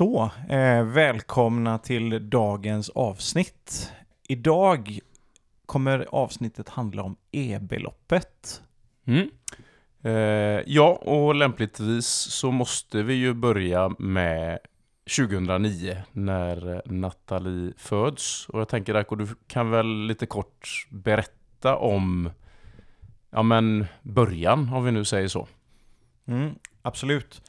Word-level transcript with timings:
Så, 0.00 0.30
eh, 0.48 0.84
välkomna 0.84 1.78
till 1.78 2.30
dagens 2.30 2.88
avsnitt. 2.88 3.92
Idag 4.28 4.98
kommer 5.66 6.06
avsnittet 6.12 6.68
handla 6.68 7.02
om 7.02 7.16
e-beloppet. 7.32 8.62
Mm. 9.06 9.30
Eh, 10.02 10.62
ja, 10.66 10.88
och 10.88 11.34
lämpligtvis 11.34 12.06
så 12.06 12.50
måste 12.50 13.02
vi 13.02 13.14
ju 13.14 13.34
börja 13.34 13.88
med 13.98 14.58
2009 15.16 15.96
när 16.12 16.82
Nathalie 16.84 17.72
föds. 17.76 18.48
Och 18.48 18.60
jag 18.60 18.68
tänker 18.68 18.94
Rako, 18.94 19.14
du 19.14 19.26
kan 19.46 19.70
väl 19.70 20.06
lite 20.06 20.26
kort 20.26 20.86
berätta 20.90 21.76
om 21.76 22.30
ja, 23.30 23.42
men 23.42 23.86
början, 24.02 24.72
om 24.72 24.84
vi 24.84 24.92
nu 24.92 25.04
säger 25.04 25.28
så. 25.28 25.48
Mm, 26.26 26.54
absolut. 26.82 27.42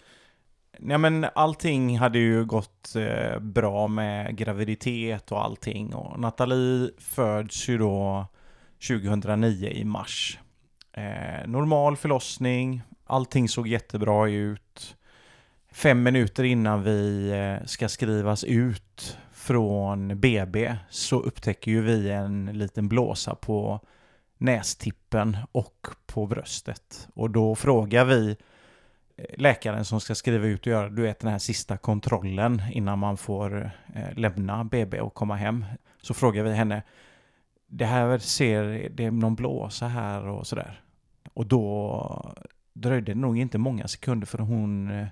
Ja, 0.87 0.97
men 0.97 1.25
allting 1.35 1.97
hade 1.97 2.19
ju 2.19 2.45
gått 2.45 2.95
eh, 2.95 3.39
bra 3.39 3.87
med 3.87 4.37
graviditet 4.37 5.31
och 5.31 5.43
allting. 5.43 5.93
Och 5.93 6.19
Nathalie 6.19 6.89
föds 6.97 7.69
ju 7.69 7.77
då 7.77 8.25
2009 8.87 9.69
i 9.69 9.83
mars. 9.83 10.39
Eh, 10.93 11.47
normal 11.47 11.97
förlossning, 11.97 12.81
allting 13.05 13.49
såg 13.49 13.67
jättebra 13.67 14.29
ut. 14.29 14.97
Fem 15.71 16.03
minuter 16.03 16.43
innan 16.43 16.83
vi 16.83 17.29
eh, 17.29 17.65
ska 17.65 17.89
skrivas 17.89 18.43
ut 18.43 19.17
från 19.31 20.19
BB 20.19 20.75
så 20.89 21.19
upptäcker 21.19 21.71
ju 21.71 21.81
vi 21.81 22.09
en 22.11 22.45
liten 22.45 22.87
blåsa 22.87 23.35
på 23.35 23.79
nästippen 24.37 25.37
och 25.51 25.87
på 26.05 26.27
bröstet. 26.27 27.07
Och 27.13 27.29
då 27.29 27.55
frågar 27.55 28.05
vi 28.05 28.37
läkaren 29.37 29.85
som 29.85 30.01
ska 30.01 30.15
skriva 30.15 30.45
ut 30.45 30.61
och 30.61 30.67
göra 30.67 30.89
du 30.89 31.01
vet, 31.01 31.19
den 31.19 31.31
här 31.31 31.39
sista 31.39 31.77
kontrollen 31.77 32.61
innan 32.71 32.99
man 32.99 33.17
får 33.17 33.71
eh, 33.95 34.17
lämna 34.17 34.63
BB 34.63 35.01
och 35.01 35.13
komma 35.13 35.35
hem. 35.35 35.65
Så 36.01 36.13
frågar 36.13 36.43
vi 36.43 36.53
henne, 36.53 36.83
det 37.67 37.85
här 37.85 38.17
ser, 38.17 38.89
det 38.89 39.05
är 39.05 39.11
någon 39.11 39.35
blåsa 39.35 39.87
här 39.87 40.27
och 40.27 40.47
sådär. 40.47 40.81
Och 41.33 41.45
då 41.45 42.35
dröjde 42.73 43.13
det 43.13 43.19
nog 43.19 43.37
inte 43.37 43.57
många 43.57 43.87
sekunder 43.87 44.27
för 44.27 44.37
hon 44.37 44.91
eh, 44.91 45.07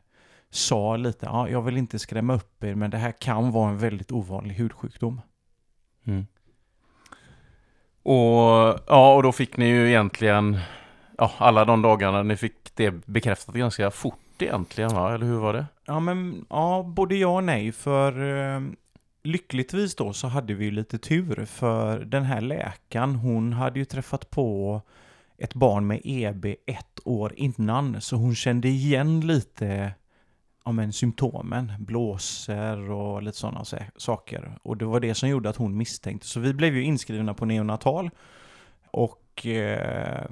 sa 0.49 0.97
lite, 0.97 1.25
ja, 1.25 1.49
jag 1.49 1.61
vill 1.61 1.77
inte 1.77 1.99
skrämma 1.99 2.33
upp 2.33 2.63
er 2.63 2.75
men 2.75 2.91
det 2.91 2.97
här 2.97 3.11
kan 3.11 3.51
vara 3.51 3.69
en 3.69 3.77
väldigt 3.77 4.11
ovanlig 4.11 4.55
hudsjukdom. 4.55 5.21
Mm. 6.05 6.27
Och 8.03 8.79
ja, 8.87 9.15
och 9.15 9.23
då 9.23 9.31
fick 9.31 9.57
ni 9.57 9.65
ju 9.65 9.87
egentligen 9.87 10.59
ja, 11.17 11.31
alla 11.37 11.65
de 11.65 11.81
dagarna 11.81 12.23
ni 12.23 12.37
fick 12.37 12.58
det 12.79 13.05
bekräftat 13.05 13.55
ganska 13.55 13.91
fort 13.91 14.41
egentligen 14.41 14.93
va? 14.93 15.13
Eller 15.13 15.25
hur 15.25 15.37
var 15.37 15.53
det? 15.53 15.65
Ja 15.85 15.99
men 15.99 16.45
ja, 16.49 16.83
både 16.87 17.15
ja 17.15 17.27
och 17.27 17.43
nej 17.43 17.71
för 17.71 18.11
eh, 18.55 18.61
lyckligtvis 19.23 19.95
då 19.95 20.13
så 20.13 20.27
hade 20.27 20.53
vi 20.53 20.65
ju 20.65 20.71
lite 20.71 20.97
tur 20.97 21.45
för 21.45 21.99
den 21.99 22.23
här 22.23 22.41
läkaren 22.41 23.15
hon 23.15 23.53
hade 23.53 23.79
ju 23.79 23.85
träffat 23.85 24.29
på 24.29 24.81
ett 25.37 25.53
barn 25.53 25.87
med 25.87 26.01
EB 26.03 26.45
ett 26.45 26.99
år 27.05 27.33
innan 27.35 28.01
så 28.01 28.15
hon 28.15 28.35
kände 28.35 28.67
igen 28.67 29.21
lite 29.21 29.93
ja, 30.65 30.71
men, 30.71 30.93
symptomen, 30.93 31.73
blåsor 31.79 32.91
och 32.91 33.23
lite 33.23 33.37
sådana 33.37 33.63
saker. 33.95 34.57
Och 34.63 34.77
det 34.77 34.85
var 34.85 34.99
det 34.99 35.15
som 35.15 35.29
gjorde 35.29 35.49
att 35.49 35.55
hon 35.55 35.77
misstänkte. 35.77 36.27
Så 36.27 36.39
vi 36.39 36.53
blev 36.53 36.75
ju 36.75 36.83
inskrivna 36.83 37.33
på 37.33 37.45
neonatal 37.45 38.09
och 38.91 39.45
eh, 39.45 40.25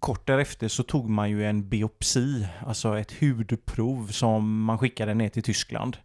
kort 0.00 0.26
därefter 0.26 0.68
så 0.68 0.82
tog 0.82 1.08
man 1.08 1.30
ju 1.30 1.44
en 1.44 1.68
biopsi, 1.68 2.46
alltså 2.66 2.98
ett 2.98 3.20
hudprov 3.20 4.06
som 4.06 4.62
man 4.64 4.78
skickade 4.78 5.14
ner 5.14 5.28
till 5.28 5.42
Tyskland 5.42 5.96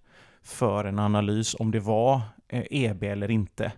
för 0.41 0.85
en 0.85 0.99
analys 0.99 1.55
om 1.59 1.71
det 1.71 1.79
var 1.79 2.21
eh, 2.47 2.63
EB 2.69 3.03
eller 3.03 3.31
inte. 3.31 3.71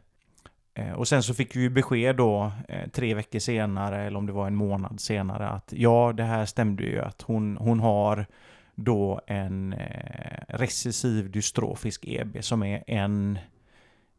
Eh, 0.74 0.92
och 0.92 1.08
sen 1.08 1.24
så 1.24 1.34
fick 1.34 1.56
vi 1.56 1.70
besked 1.70 2.16
då 2.16 2.52
eh, 2.68 2.90
tre 2.90 3.14
veckor 3.14 3.40
senare, 3.40 4.04
eller 4.04 4.18
om 4.18 4.26
det 4.26 4.34
var 4.34 4.48
en 4.48 4.56
månad 4.56 5.00
senare, 5.00 5.48
att 5.48 5.74
ja, 5.78 6.14
det 6.18 6.24
här 6.24 6.46
stämde 6.46 6.84
ju 6.84 7.02
att 7.02 7.22
hon, 7.22 7.58
hon 7.58 7.80
har 7.80 8.26
då 8.76 9.22
en 9.28 9.76
recessiv 10.48 11.32
dystrofisk 11.32 12.06
EB 12.08 12.38
som 12.44 12.64
är 12.64 12.84
en 12.88 13.40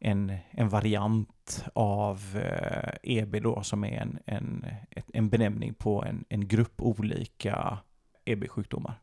en, 0.00 0.32
en 0.50 0.68
variant 0.68 1.64
av 1.74 2.20
eh, 2.36 3.18
EB 3.18 3.42
då 3.42 3.62
som 3.62 3.84
är 3.84 4.00
en, 4.00 4.18
en, 4.26 4.66
en 5.12 5.28
benämning 5.28 5.74
på 5.74 6.04
en, 6.04 6.24
en 6.28 6.48
grupp 6.48 6.82
olika 6.82 7.78
EB-sjukdomar. 8.24 8.94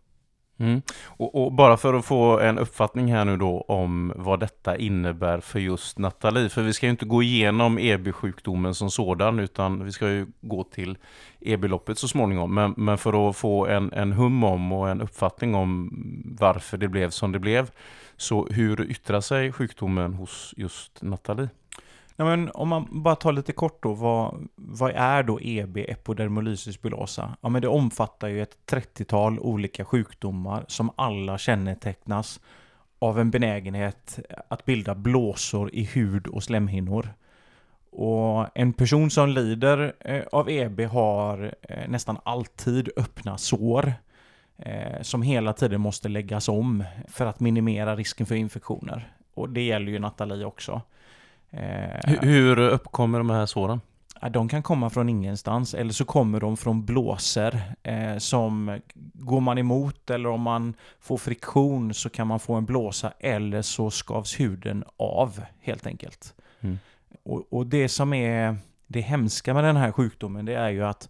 Mm. 0.57 0.81
Och, 1.05 1.43
och, 1.43 1.53
bara 1.53 1.77
för 1.77 1.93
att 1.93 2.05
få 2.05 2.39
en 2.39 2.57
uppfattning 2.57 3.13
här 3.13 3.25
nu 3.25 3.37
då 3.37 3.61
om 3.61 4.13
vad 4.15 4.39
detta 4.39 4.77
innebär 4.77 5.39
för 5.39 5.59
just 5.59 5.99
Nathalie. 5.99 6.49
För 6.49 6.61
vi 6.61 6.73
ska 6.73 6.85
ju 6.85 6.89
inte 6.89 7.05
gå 7.05 7.23
igenom 7.23 7.77
EB-sjukdomen 7.77 8.73
som 8.73 8.89
sådan 8.91 9.39
utan 9.39 9.85
vi 9.85 9.91
ska 9.91 10.09
ju 10.09 10.27
gå 10.41 10.63
till 10.63 10.97
EB-loppet 11.39 11.97
så 11.97 12.07
småningom. 12.07 12.53
Men, 12.53 12.73
men 12.77 12.97
för 12.97 13.29
att 13.29 13.35
få 13.35 13.67
en, 13.67 13.93
en 13.93 14.13
hum 14.13 14.43
om 14.43 14.71
och 14.71 14.89
en 14.89 15.01
uppfattning 15.01 15.55
om 15.55 15.89
varför 16.39 16.77
det 16.77 16.87
blev 16.87 17.09
som 17.09 17.31
det 17.31 17.39
blev 17.39 17.71
så 18.18 18.47
hur 18.51 18.91
yttrar 18.91 19.22
sig 19.22 19.51
sjukdomen 19.51 20.13
hos 20.13 20.53
just 20.57 21.01
Nathalie? 21.01 21.50
Ja, 22.16 22.25
men 22.25 22.51
om 22.53 22.69
man 22.69 22.88
bara 22.91 23.16
tar 23.16 23.31
lite 23.31 23.51
kort 23.51 23.84
då, 23.84 23.94
vad, 23.94 24.47
vad 24.56 24.91
är 24.91 25.24
då 25.24 25.40
EB, 25.41 25.78
epidermolysis 25.78 26.81
bullosa? 26.81 27.38
Ja, 27.41 27.50
men 27.50 27.62
det 27.62 27.68
omfattar 27.68 28.28
ju 28.28 28.41
ett 28.41 28.57
30-tal 28.72 29.40
olika 29.40 29.85
sjukdomar 29.85 30.66
som 30.68 30.91
alla 30.96 31.38
kännetecknas 31.38 32.40
av 33.00 33.19
en 33.19 33.31
benägenhet 33.31 34.19
att 34.47 34.66
bilda 34.66 34.96
blåsor 34.96 35.75
i 35.75 35.84
hud 35.84 36.28
och 36.28 36.44
slemhinnor. 36.44 37.13
Och 37.91 38.47
en 38.56 38.73
person 38.73 39.09
som 39.12 39.29
lider 39.29 39.94
eh, 40.00 40.23
av 40.31 40.50
EB 40.50 40.81
har 40.81 41.56
eh, 41.62 41.90
nästan 41.90 42.18
alltid 42.23 42.90
öppna 42.97 43.38
sår 43.38 43.94
som 45.02 45.22
hela 45.22 45.53
tiden 45.53 45.81
måste 45.81 46.09
läggas 46.09 46.50
om 46.50 46.84
för 47.08 47.25
att 47.25 47.40
minimera 47.40 47.96
risken 47.96 48.25
för 48.25 48.36
infektioner. 48.36 49.14
Och 49.34 49.50
det 49.50 49.62
gäller 49.62 49.91
ju 49.91 50.00
Nathalie 50.00 50.46
också. 50.46 50.81
Eh, 51.53 52.19
hur 52.22 52.59
uppkommer 52.59 53.18
de 53.18 53.30
här 53.30 53.46
såren? 53.46 53.81
De 54.31 54.50
kan 54.50 54.64
komma 54.64 54.90
från 54.90 55.09
ingenstans 55.09 55.74
eller 55.74 55.91
så 55.91 56.06
kommer 56.06 56.40
de 56.40 56.58
från 56.58 56.86
blåser 56.86 57.75
eh, 57.84 58.18
som 58.18 58.80
går 59.14 59.41
man 59.41 59.58
emot 59.58 60.09
eller 60.09 60.30
om 60.30 60.41
man 60.41 60.74
får 61.00 61.18
friktion 61.18 61.94
så 61.94 62.09
kan 62.09 62.28
man 62.28 62.40
få 62.40 62.53
en 62.53 62.66
blåsa 62.66 63.14
eller 63.20 63.62
så 63.62 63.91
skavs 63.91 64.40
huden 64.40 64.84
av 64.97 65.41
helt 65.59 65.88
enkelt. 65.88 66.34
Mm. 66.59 66.80
Och, 67.24 67.44
och, 67.50 67.68
det 67.68 67.90
som 67.90 68.14
är 68.14 68.56
det 68.88 69.02
hemska 69.02 69.53
med 69.53 69.64
den 69.64 69.78
här 69.78 69.91
sjukdomen 69.91 70.46
det 70.46 70.53
är 70.53 70.70
ju 70.70 70.85
att 70.85 71.09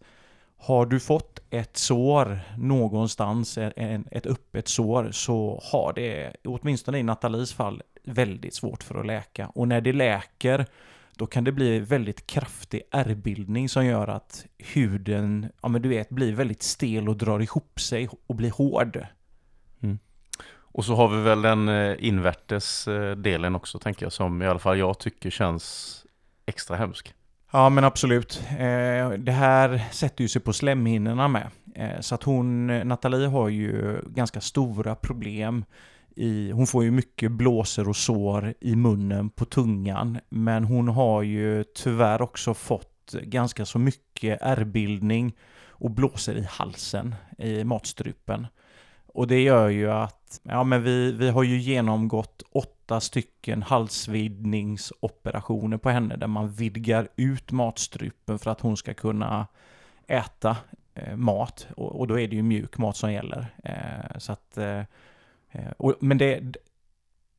har 0.63 0.85
du 0.85 0.99
fått 0.99 1.39
ett 1.49 1.77
sår 1.77 2.39
någonstans, 2.57 3.57
ett 3.57 4.25
öppet 4.25 4.67
sår, 4.67 5.11
så 5.11 5.61
har 5.71 5.93
det, 5.93 6.35
åtminstone 6.43 6.99
i 6.99 7.03
Nathalies 7.03 7.53
fall, 7.53 7.81
väldigt 8.03 8.53
svårt 8.53 8.83
för 8.83 8.99
att 8.99 9.05
läka. 9.05 9.47
Och 9.47 9.67
när 9.67 9.81
det 9.81 9.93
läker, 9.93 10.65
då 11.15 11.25
kan 11.25 11.43
det 11.43 11.51
bli 11.51 11.79
väldigt 11.79 12.27
kraftig 12.27 12.81
ärrbildning 12.91 13.69
som 13.69 13.85
gör 13.85 14.07
att 14.07 14.45
huden, 14.57 15.49
ja 15.61 15.67
men 15.67 15.81
du 15.81 15.89
vet, 15.89 16.09
blir 16.09 16.33
väldigt 16.33 16.63
stel 16.63 17.09
och 17.09 17.17
drar 17.17 17.39
ihop 17.39 17.79
sig 17.79 18.09
och 18.27 18.35
blir 18.35 18.51
hård. 18.51 19.05
Mm. 19.81 19.99
Och 20.49 20.85
så 20.85 20.95
har 20.95 21.07
vi 21.07 21.21
väl 21.21 21.41
den 21.41 21.69
eh, 21.69 21.95
invärtes 21.99 22.87
eh, 22.87 23.15
delen 23.15 23.55
också, 23.55 23.79
tänker 23.79 24.05
jag, 24.05 24.13
som 24.13 24.41
i 24.41 24.47
alla 24.47 24.59
fall 24.59 24.79
jag 24.79 24.99
tycker 24.99 25.29
känns 25.29 26.05
extra 26.45 26.77
hemsk. 26.77 27.13
Ja 27.55 27.69
men 27.69 27.83
absolut. 27.83 28.43
Eh, 28.49 29.09
det 29.09 29.31
här 29.31 29.81
sätter 29.91 30.23
ju 30.23 30.27
sig 30.27 30.41
på 30.41 30.53
slemhinnorna 30.53 31.27
med. 31.27 31.47
Eh, 31.75 31.99
så 31.99 32.15
att 32.15 32.23
hon, 32.23 32.67
Nathalie 32.67 33.27
har 33.27 33.49
ju 33.49 34.01
ganska 34.07 34.41
stora 34.41 34.95
problem. 34.95 35.65
I, 36.15 36.51
hon 36.51 36.67
får 36.67 36.83
ju 36.83 36.91
mycket 36.91 37.31
blåsor 37.31 37.89
och 37.89 37.95
sår 37.95 38.53
i 38.59 38.75
munnen 38.75 39.29
på 39.29 39.45
tungan. 39.45 40.19
Men 40.29 40.63
hon 40.63 40.87
har 40.87 41.21
ju 41.21 41.63
tyvärr 41.63 42.21
också 42.21 42.53
fått 42.53 43.15
ganska 43.23 43.65
så 43.65 43.79
mycket 43.79 44.41
ärrbildning 44.41 45.35
och 45.67 45.91
blåsor 45.91 46.35
i 46.35 46.47
halsen, 46.49 47.15
i 47.37 47.63
matstrupen. 47.63 48.47
Och 49.13 49.27
det 49.27 49.41
gör 49.41 49.69
ju 49.69 49.91
att, 49.91 50.41
ja 50.43 50.63
men 50.63 50.83
vi, 50.83 51.11
vi 51.11 51.29
har 51.29 51.43
ju 51.43 51.57
genomgått 51.57 52.43
åtta 52.51 52.99
stycken 52.99 53.63
halsvidgningsoperationer 53.63 55.77
på 55.77 55.89
henne 55.89 56.15
där 56.15 56.27
man 56.27 56.49
vidgar 56.49 57.07
ut 57.15 57.51
matstrupen 57.51 58.39
för 58.39 58.51
att 58.51 58.61
hon 58.61 58.77
ska 58.77 58.93
kunna 58.93 59.47
äta 60.07 60.57
eh, 60.93 61.15
mat. 61.15 61.67
Och, 61.77 61.99
och, 61.99 62.07
då 62.07 62.19
är 62.19 62.27
det 62.27 62.35
ju 62.35 62.43
mjuk 62.43 62.77
mat 62.77 62.97
som 62.97 63.13
gäller. 63.13 63.55
Eh, 63.63 64.17
så 64.17 64.31
att, 64.31 64.57
eh, 64.57 64.79
eh 65.51 65.71
och, 65.77 65.95
men 65.99 66.17
det, 66.17 66.55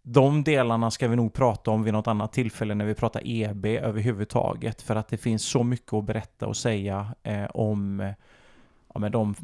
de 0.03 0.45
delarna 0.45 0.91
ska 0.91 1.09
vi 1.09 1.17
nog 1.17 1.33
prata 1.33 1.71
om 1.71 1.83
vid 1.83 1.93
något 1.93 2.09
annat 2.09 2.33
tillfälle 2.33 2.75
när 2.75 2.85
vi 2.85 2.95
pratar 2.95 3.23
EB 3.25 3.67
överhuvudtaget. 3.67 4.83
För 4.83 4.97
att 4.97 5.09
det 5.09 5.17
finns 5.17 5.45
så 5.45 5.63
mycket 5.63 5.93
att 5.93 6.05
berätta 6.05 6.47
och 6.47 6.57
säga 6.57 7.15
eh, 7.23 7.45
om 7.45 8.13
ja, 8.95 9.01
men 9.01 9.13
de 9.13 9.35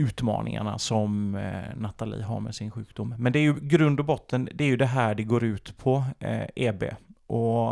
utmaningarna 0.00 0.78
som 0.78 1.34
eh, 1.34 1.76
Nathalie 1.76 2.22
har 2.22 2.40
med 2.40 2.54
sin 2.54 2.70
sjukdom. 2.70 3.14
Men 3.18 3.32
det 3.32 3.38
är 3.38 3.42
ju 3.42 3.54
grund 3.60 4.00
och 4.00 4.06
botten, 4.06 4.48
det 4.54 4.64
är 4.64 4.68
ju 4.68 4.76
det 4.76 4.86
här 4.86 5.14
det 5.14 5.22
går 5.22 5.44
ut 5.44 5.76
på, 5.76 6.04
eh, 6.18 6.46
EB. 6.54 6.84
Och, 7.26 7.70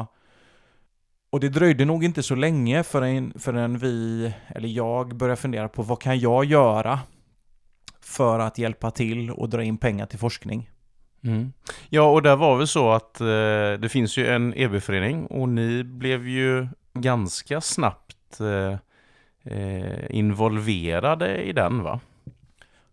och 1.31 1.41
det 1.41 1.49
dröjde 1.49 1.85
nog 1.85 2.05
inte 2.05 2.23
så 2.23 2.35
länge 2.35 2.83
förrän, 2.83 3.33
förrän 3.39 3.79
vi, 3.79 4.33
eller 4.49 4.69
jag, 4.69 5.17
började 5.17 5.41
fundera 5.41 5.69
på 5.69 5.83
vad 5.83 6.01
kan 6.01 6.19
jag 6.19 6.45
göra 6.45 7.01
för 8.01 8.39
att 8.39 8.59
hjälpa 8.59 8.91
till 8.91 9.31
och 9.31 9.49
dra 9.49 9.63
in 9.63 9.79
pengar 9.79 10.07
till 10.07 10.19
forskning. 10.19 10.71
Mm. 11.25 11.53
Ja, 11.89 12.11
och 12.11 12.23
där 12.23 12.37
var 12.37 12.57
väl 12.57 12.67
så 12.67 12.93
att 12.93 13.21
eh, 13.21 13.27
det 13.81 13.89
finns 13.91 14.17
ju 14.17 14.27
en 14.27 14.55
EB-förening 14.57 15.27
och 15.27 15.49
ni 15.49 15.85
blev 15.85 16.29
ju 16.29 16.69
ganska 16.95 17.61
snabbt 17.61 18.41
eh, 18.41 18.79
eh, 19.55 20.17
involverade 20.17 21.43
i 21.43 21.53
den 21.53 21.83
va? 21.83 22.01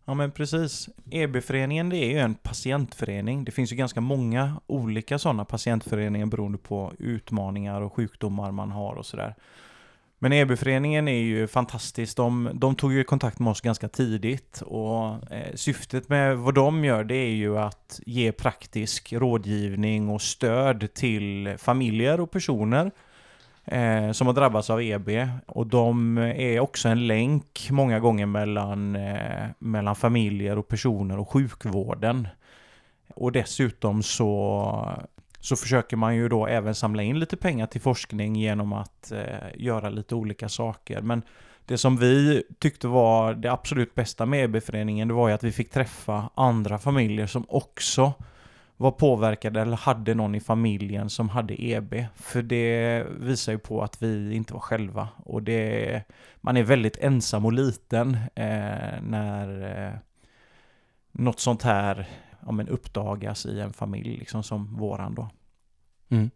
Ja 0.05 0.13
men 0.13 0.31
precis. 0.31 0.89
EB-föreningen 1.11 1.89
det 1.89 1.97
är 1.97 2.09
ju 2.09 2.19
en 2.19 2.35
patientförening. 2.35 3.43
Det 3.43 3.51
finns 3.51 3.71
ju 3.71 3.75
ganska 3.75 4.01
många 4.01 4.61
olika 4.67 5.19
sådana 5.19 5.45
patientföreningar 5.45 6.25
beroende 6.25 6.57
på 6.57 6.93
utmaningar 6.99 7.81
och 7.81 7.93
sjukdomar 7.93 8.51
man 8.51 8.71
har 8.71 8.95
och 8.95 9.05
sådär. 9.05 9.35
Men 10.23 10.33
EB-föreningen 10.33 11.07
är 11.07 11.21
ju 11.21 11.47
fantastisk. 11.47 12.17
De, 12.17 12.49
de, 12.53 12.75
tog 12.75 12.93
ju 12.93 13.03
kontakt 13.03 13.39
med 13.39 13.51
oss 13.51 13.61
ganska 13.61 13.87
tidigt 13.87 14.61
och 14.61 15.31
eh, 15.31 15.55
syftet 15.55 16.09
med 16.09 16.37
vad 16.37 16.55
de 16.55 16.85
gör 16.85 17.03
det 17.03 17.15
är 17.15 17.31
ju 17.31 17.57
att 17.57 17.99
ge 18.05 18.31
praktisk 18.31 19.13
rådgivning 19.13 20.09
och 20.09 20.21
stöd 20.21 20.93
till 20.93 21.55
familjer 21.57 22.19
och 22.19 22.31
personer 22.31 22.91
eh, 23.65 24.11
som 24.11 24.27
har 24.27 24.33
drabbats 24.33 24.69
av 24.69 24.81
EB. 24.81 25.09
Och 25.45 25.67
de 25.67 26.17
är 26.17 26.59
också 26.59 26.89
en 26.89 27.07
länk 27.07 27.67
många 27.71 27.99
gånger 27.99 28.25
mellan, 28.25 28.95
eh, 28.95 29.47
mellan 29.59 29.95
familjer 29.95 30.57
och 30.57 30.67
personer 30.67 31.19
och 31.19 31.29
sjukvården. 31.29 32.27
Och 33.15 33.31
dessutom 33.31 34.03
så, 34.03 35.01
så 35.39 35.55
försöker 35.55 35.97
man 35.97 36.15
ju 36.15 36.29
då 36.29 36.47
även 36.47 36.75
samla 36.75 37.03
in 37.03 37.19
lite 37.19 37.37
pengar 37.37 37.67
till 37.67 37.81
forskning 37.81 38.35
genom 38.35 38.73
att 38.73 39.11
eh, 39.11 39.47
göra 39.55 39.89
lite 39.89 40.15
olika 40.15 40.49
saker. 40.49 41.01
Men 41.01 41.21
det 41.65 41.77
som 41.77 41.97
vi 41.97 42.43
tyckte 42.59 42.87
var 42.87 43.33
det 43.33 43.51
absolut 43.51 43.95
bästa 43.95 44.25
med 44.25 44.43
EB-föreningen, 44.43 45.07
det 45.07 45.13
var 45.13 45.27
ju 45.27 45.33
att 45.33 45.43
vi 45.43 45.51
fick 45.51 45.71
träffa 45.71 46.29
andra 46.35 46.77
familjer 46.77 47.27
som 47.27 47.45
också 47.49 48.13
var 48.81 48.91
påverkade 48.91 49.61
eller 49.61 49.77
hade 49.77 50.15
någon 50.15 50.35
i 50.35 50.39
familjen 50.39 51.09
som 51.09 51.29
hade 51.29 51.63
EB. 51.63 51.95
För 52.15 52.41
det 52.41 53.05
visar 53.19 53.51
ju 53.51 53.59
på 53.59 53.83
att 53.83 54.01
vi 54.01 54.33
inte 54.35 54.53
var 54.53 54.59
själva. 54.59 55.07
Och 55.17 55.43
det, 55.43 56.03
man 56.41 56.57
är 56.57 56.63
väldigt 56.63 56.97
ensam 56.97 57.45
och 57.45 57.53
liten 57.53 58.13
eh, 58.35 59.01
när 59.01 59.77
eh, 59.87 59.93
något 61.11 61.39
sånt 61.39 61.63
här 61.63 62.07
ja, 62.45 62.51
men 62.51 62.67
uppdagas 62.67 63.45
i 63.45 63.59
en 63.59 63.73
familj 63.73 64.17
liksom 64.17 64.43
som 64.43 64.75
våran 64.75 65.15
då. 65.15 65.29
Mm. 66.09 66.29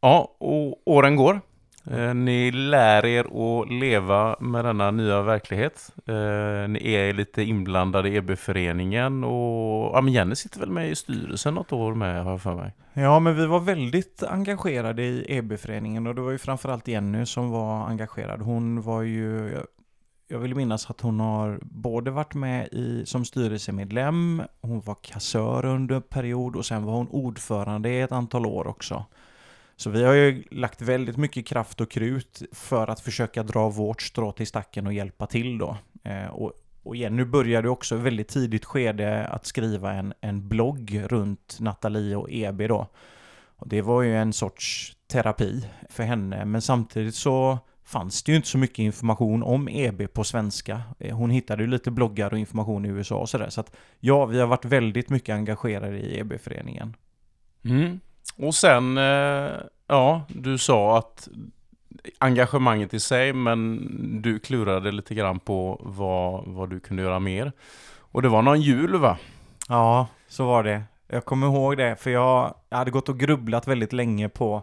Ja, 0.00 0.36
och 0.38 0.82
åren 0.84 1.16
går. 1.16 1.40
Eh, 1.84 2.14
ni 2.14 2.50
lär 2.50 3.06
er 3.06 3.24
att 3.24 3.72
leva 3.72 4.36
med 4.40 4.64
denna 4.64 4.90
nya 4.90 5.22
verklighet. 5.22 5.92
Eh, 6.06 6.68
ni 6.68 6.92
är 6.92 7.12
lite 7.12 7.42
inblandade 7.42 8.08
i 8.08 8.16
EB-föreningen 8.16 9.24
och 9.24 9.96
ja, 9.96 10.00
men 10.00 10.12
Jenny 10.12 10.34
sitter 10.34 10.60
väl 10.60 10.70
med 10.70 10.90
i 10.90 10.94
styrelsen 10.94 11.54
något 11.54 11.72
år 11.72 11.94
med 11.94 12.24
har 12.24 12.30
jag 12.30 12.42
för 12.42 12.54
mig. 12.54 12.74
Ja, 12.92 13.20
men 13.20 13.36
vi 13.36 13.46
var 13.46 13.60
väldigt 13.60 14.22
engagerade 14.22 15.02
i 15.02 15.24
EB-föreningen 15.28 16.06
och 16.06 16.14
det 16.14 16.20
var 16.20 16.30
ju 16.30 16.38
framförallt 16.38 16.88
Jenny 16.88 17.26
som 17.26 17.50
var 17.50 17.86
engagerad. 17.86 18.42
Hon 18.42 18.82
var 18.82 19.02
ju, 19.02 19.58
jag 20.28 20.38
vill 20.38 20.54
minnas 20.54 20.90
att 20.90 21.00
hon 21.00 21.20
har 21.20 21.58
både 21.62 22.10
varit 22.10 22.34
med 22.34 22.68
i, 22.72 23.06
som 23.06 23.24
styrelsemedlem, 23.24 24.42
hon 24.60 24.80
var 24.80 24.96
kassör 25.02 25.64
under 25.64 25.94
en 25.94 26.02
period 26.02 26.56
och 26.56 26.66
sen 26.66 26.84
var 26.84 26.92
hon 26.92 27.08
ordförande 27.08 27.90
i 27.90 28.00
ett 28.00 28.12
antal 28.12 28.46
år 28.46 28.66
också. 28.66 29.04
Så 29.80 29.90
vi 29.90 30.04
har 30.04 30.12
ju 30.12 30.44
lagt 30.50 30.82
väldigt 30.82 31.16
mycket 31.16 31.46
kraft 31.46 31.80
och 31.80 31.90
krut 31.90 32.42
för 32.52 32.90
att 32.90 33.00
försöka 33.00 33.42
dra 33.42 33.68
vårt 33.68 34.02
strå 34.02 34.32
till 34.32 34.46
stacken 34.46 34.86
och 34.86 34.92
hjälpa 34.92 35.26
till 35.26 35.58
då. 35.58 35.76
Eh, 36.04 36.26
och, 36.26 36.52
och 36.82 36.96
igen, 36.96 37.16
nu 37.16 37.24
började 37.24 37.68
också 37.68 37.96
väldigt 37.96 38.28
tidigt 38.28 38.64
skede 38.64 39.26
att 39.26 39.46
skriva 39.46 39.92
en, 39.92 40.14
en 40.20 40.48
blogg 40.48 41.02
runt 41.06 41.56
Nathalie 41.60 42.16
och 42.16 42.30
EB 42.30 42.68
då. 42.68 42.86
Och 43.56 43.68
det 43.68 43.82
var 43.82 44.02
ju 44.02 44.16
en 44.16 44.32
sorts 44.32 44.96
terapi 45.06 45.68
för 45.88 46.02
henne, 46.02 46.44
men 46.44 46.62
samtidigt 46.62 47.14
så 47.14 47.58
fanns 47.84 48.22
det 48.22 48.32
ju 48.32 48.36
inte 48.36 48.48
så 48.48 48.58
mycket 48.58 48.78
information 48.78 49.42
om 49.42 49.68
EB 49.68 50.12
på 50.12 50.24
svenska. 50.24 50.82
Eh, 50.98 51.16
hon 51.16 51.30
hittade 51.30 51.62
ju 51.62 51.68
lite 51.68 51.90
bloggar 51.90 52.32
och 52.32 52.38
information 52.38 52.84
i 52.84 52.88
USA 52.88 53.16
och 53.16 53.28
sådär. 53.28 53.48
Så 53.50 53.60
att 53.60 53.76
ja, 54.00 54.26
vi 54.26 54.40
har 54.40 54.46
varit 54.46 54.64
väldigt 54.64 55.10
mycket 55.10 55.34
engagerade 55.34 55.98
i 55.98 56.18
EB-föreningen. 56.18 56.96
Mm. 57.64 58.00
Och 58.36 58.54
sen, 58.54 58.98
eh, 58.98 59.52
ja, 59.86 60.22
du 60.28 60.58
sa 60.58 60.98
att 60.98 61.28
engagemanget 62.18 62.94
i 62.94 63.00
sig, 63.00 63.32
men 63.32 63.88
du 64.22 64.38
klurade 64.38 64.92
lite 64.92 65.14
grann 65.14 65.40
på 65.40 65.80
vad, 65.84 66.44
vad 66.46 66.70
du 66.70 66.80
kunde 66.80 67.02
göra 67.02 67.18
mer. 67.18 67.52
Och 67.98 68.22
det 68.22 68.28
var 68.28 68.42
någon 68.42 68.60
jul 68.60 68.96
va? 68.96 69.18
Ja, 69.68 70.06
så 70.28 70.46
var 70.46 70.64
det. 70.64 70.82
Jag 71.08 71.24
kommer 71.24 71.46
ihåg 71.46 71.76
det, 71.76 71.96
för 71.96 72.10
jag, 72.10 72.54
jag 72.68 72.78
hade 72.78 72.90
gått 72.90 73.08
och 73.08 73.18
grubblat 73.18 73.68
väldigt 73.68 73.92
länge 73.92 74.28
på 74.28 74.62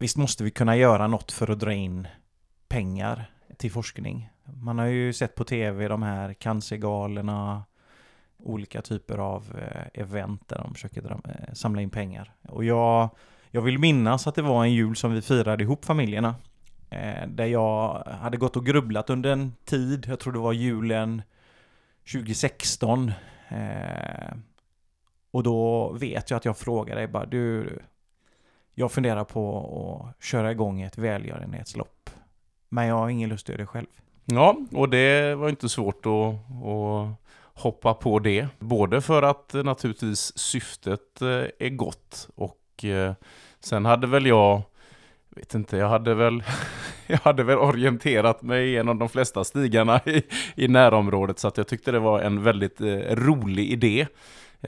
Visst 0.00 0.16
måste 0.16 0.44
vi 0.44 0.50
kunna 0.50 0.76
göra 0.76 1.06
något 1.06 1.32
för 1.32 1.50
att 1.50 1.60
dra 1.60 1.72
in 1.72 2.08
pengar 2.68 3.30
till 3.56 3.72
forskning. 3.72 4.30
Man 4.62 4.78
har 4.78 4.86
ju 4.86 5.12
sett 5.12 5.34
på 5.34 5.44
tv 5.44 5.88
de 5.88 6.02
här 6.02 6.34
cancergalerna, 6.34 7.64
olika 8.42 8.82
typer 8.82 9.18
av 9.18 9.58
eh, 9.58 10.02
event 10.02 10.48
där 10.48 10.58
de 10.58 10.74
försöker 10.74 11.10
eh, 11.10 11.54
samla 11.54 11.82
in 11.82 11.90
pengar. 11.90 12.32
Och 12.42 12.64
jag, 12.64 13.10
jag 13.50 13.62
vill 13.62 13.78
minnas 13.78 14.26
att 14.26 14.34
det 14.34 14.42
var 14.42 14.64
en 14.64 14.72
jul 14.72 14.96
som 14.96 15.12
vi 15.12 15.22
firade 15.22 15.64
ihop 15.64 15.84
familjerna. 15.84 16.34
Eh, 16.90 17.28
där 17.28 17.46
jag 17.46 18.04
hade 18.04 18.36
gått 18.36 18.56
och 18.56 18.66
grubblat 18.66 19.10
under 19.10 19.32
en 19.32 19.52
tid, 19.64 20.06
jag 20.08 20.20
tror 20.20 20.32
det 20.32 20.38
var 20.38 20.52
julen 20.52 21.22
2016. 22.12 23.12
och 25.30 25.42
då 25.42 25.92
vet 25.92 26.30
jag 26.30 26.36
att 26.36 26.44
jag 26.44 26.56
frågade 26.56 27.00
dig 27.00 27.08
bara, 27.08 27.26
du, 27.26 27.78
jag 28.74 28.92
funderar 28.92 29.24
på 29.24 30.14
att 30.16 30.24
köra 30.24 30.50
igång 30.50 30.80
ett 30.80 30.98
välgörenhetslopp. 30.98 32.10
Men 32.68 32.86
jag 32.86 32.94
har 32.94 33.08
ingen 33.08 33.28
lust 33.28 33.44
att 33.44 33.48
göra 33.48 33.58
det 33.58 33.66
själv. 33.66 33.86
Ja, 34.24 34.56
och 34.72 34.88
det 34.88 35.34
var 35.34 35.48
inte 35.48 35.68
svårt 35.68 36.06
att, 36.06 36.34
att 36.66 37.08
hoppa 37.60 37.94
på 37.94 38.18
det. 38.18 38.48
Både 38.58 39.00
för 39.00 39.22
att 39.22 39.54
eh, 39.54 39.62
naturligtvis 39.62 40.38
syftet 40.38 41.22
eh, 41.22 41.28
är 41.58 41.68
gott 41.68 42.28
och 42.34 42.84
eh, 42.84 43.12
sen 43.60 43.84
hade 43.84 44.06
väl 44.06 44.26
jag, 44.26 44.62
vet 45.28 45.54
inte, 45.54 45.76
jag 45.76 45.88
hade 45.88 46.14
väl 46.14 46.42
jag 47.06 47.18
hade 47.18 47.42
väl 47.42 47.58
orienterat 47.58 48.42
mig 48.42 48.70
genom 48.70 48.98
de 48.98 49.08
flesta 49.08 49.44
stigarna 49.44 50.00
i, 50.06 50.22
i 50.54 50.68
närområdet 50.68 51.38
så 51.38 51.48
att 51.48 51.56
jag 51.56 51.68
tyckte 51.68 51.92
det 51.92 51.98
var 51.98 52.20
en 52.20 52.42
väldigt 52.42 52.80
rolig 53.10 53.70
idé 53.70 54.06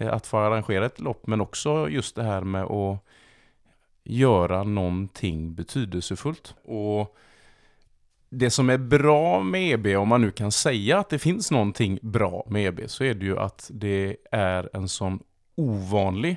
att 0.00 0.26
få 0.26 0.38
arrangera 0.38 0.86
ett 0.86 1.00
lopp 1.00 1.26
men 1.26 1.40
också 1.40 1.88
just 1.88 2.16
det 2.16 2.22
här 2.22 2.40
med 2.40 2.62
att 2.62 2.98
göra 4.04 4.62
någonting 4.62 5.54
betydelsefullt. 5.54 6.54
Och 6.64 7.16
det 8.34 8.50
som 8.50 8.70
är 8.70 8.78
bra 8.78 9.42
med 9.42 9.72
EB, 9.72 9.86
om 9.86 10.08
man 10.08 10.20
nu 10.20 10.30
kan 10.30 10.52
säga 10.52 10.98
att 10.98 11.08
det 11.08 11.18
finns 11.18 11.50
någonting 11.50 11.98
bra 12.02 12.46
med 12.50 12.66
EB, 12.66 12.80
så 12.86 13.04
är 13.04 13.14
det 13.14 13.24
ju 13.24 13.38
att 13.38 13.70
det 13.74 14.16
är 14.30 14.70
en 14.72 14.88
sån 14.88 15.22
ovanlig 15.54 16.36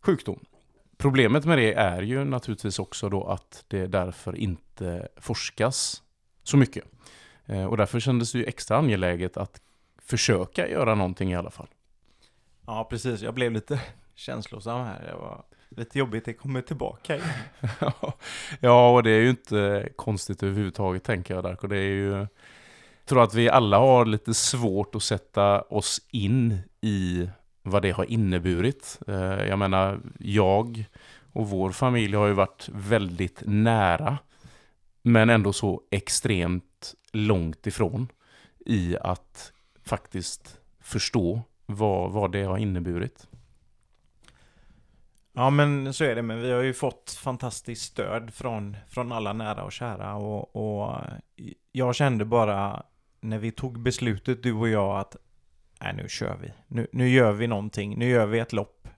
sjukdom. 0.00 0.44
Problemet 0.96 1.44
med 1.44 1.58
det 1.58 1.72
är 1.72 2.02
ju 2.02 2.24
naturligtvis 2.24 2.78
också 2.78 3.08
då 3.08 3.24
att 3.24 3.64
det 3.68 3.86
därför 3.86 4.36
inte 4.36 5.08
forskas 5.16 6.02
så 6.42 6.56
mycket. 6.56 6.84
Eh, 7.46 7.64
och 7.64 7.76
därför 7.76 8.00
kändes 8.00 8.32
det 8.32 8.38
ju 8.38 8.44
extra 8.44 8.76
angeläget 8.76 9.36
att 9.36 9.60
försöka 10.02 10.68
göra 10.68 10.94
någonting 10.94 11.32
i 11.32 11.36
alla 11.36 11.50
fall. 11.50 11.68
Ja, 12.66 12.86
precis. 12.90 13.20
Jag 13.22 13.34
blev 13.34 13.52
lite 13.52 13.80
känslosam 14.14 14.86
här. 14.86 15.08
Jag 15.08 15.18
var 15.18 15.44
lite 15.68 15.98
jobbigt, 15.98 16.24
det 16.24 16.32
kommer 16.32 16.60
tillbaka 16.60 17.16
igen. 17.16 17.28
ja, 18.60 18.90
och 18.94 19.02
det 19.02 19.10
är 19.10 19.20
ju 19.20 19.30
inte 19.30 19.88
konstigt 19.96 20.42
överhuvudtaget 20.42 21.04
tänker 21.04 21.34
jag 21.34 21.44
där. 21.44 21.68
Det 21.68 21.76
är 21.76 21.80
ju, 21.80 22.10
jag 22.10 22.28
tror 23.06 23.22
att 23.22 23.34
vi 23.34 23.48
alla 23.48 23.78
har 23.78 24.06
lite 24.06 24.34
svårt 24.34 24.94
att 24.94 25.02
sätta 25.02 25.60
oss 25.60 26.00
in 26.10 26.58
i 26.80 27.30
vad 27.62 27.82
det 27.82 27.90
har 27.90 28.04
inneburit. 28.04 28.98
Eh, 29.06 29.46
jag 29.48 29.58
menar, 29.58 30.00
jag 30.18 30.84
och 31.32 31.50
vår 31.50 31.70
familj 31.70 32.16
har 32.16 32.26
ju 32.26 32.32
varit 32.32 32.68
väldigt 32.72 33.42
nära, 33.46 34.18
men 35.02 35.30
ändå 35.30 35.52
så 35.52 35.82
extremt 35.90 36.94
långt 37.12 37.66
ifrån 37.66 38.08
i 38.66 38.96
att 39.00 39.52
faktiskt 39.84 40.60
förstå 40.80 41.42
vad, 41.66 42.10
vad 42.12 42.32
det 42.32 42.42
har 42.42 42.58
inneburit. 42.58 43.26
Ja 45.38 45.50
men 45.50 45.94
så 45.94 46.04
är 46.04 46.14
det, 46.14 46.22
men 46.22 46.40
vi 46.40 46.52
har 46.52 46.62
ju 46.62 46.74
fått 46.74 47.18
fantastiskt 47.22 47.82
stöd 47.82 48.34
från, 48.34 48.76
från 48.88 49.12
alla 49.12 49.32
nära 49.32 49.64
och 49.64 49.72
kära 49.72 50.14
och, 50.14 50.56
och 50.56 50.94
eh, 50.94 51.52
jag 51.72 51.94
kände 51.94 52.24
bara 52.24 52.82
när 53.20 53.38
vi 53.38 53.50
tog 53.50 53.80
beslutet, 53.80 54.42
du 54.42 54.52
och 54.52 54.68
jag, 54.68 54.98
att 54.98 55.16
nej, 55.80 55.94
nu 55.96 56.08
kör 56.08 56.36
vi. 56.42 56.52
Nu, 56.66 56.86
nu 56.92 57.08
gör 57.08 57.32
vi 57.32 57.46
någonting. 57.46 57.98
Nu 57.98 58.08
gör 58.08 58.26
vi 58.26 58.38
ett 58.38 58.52
lopp. 58.52 58.88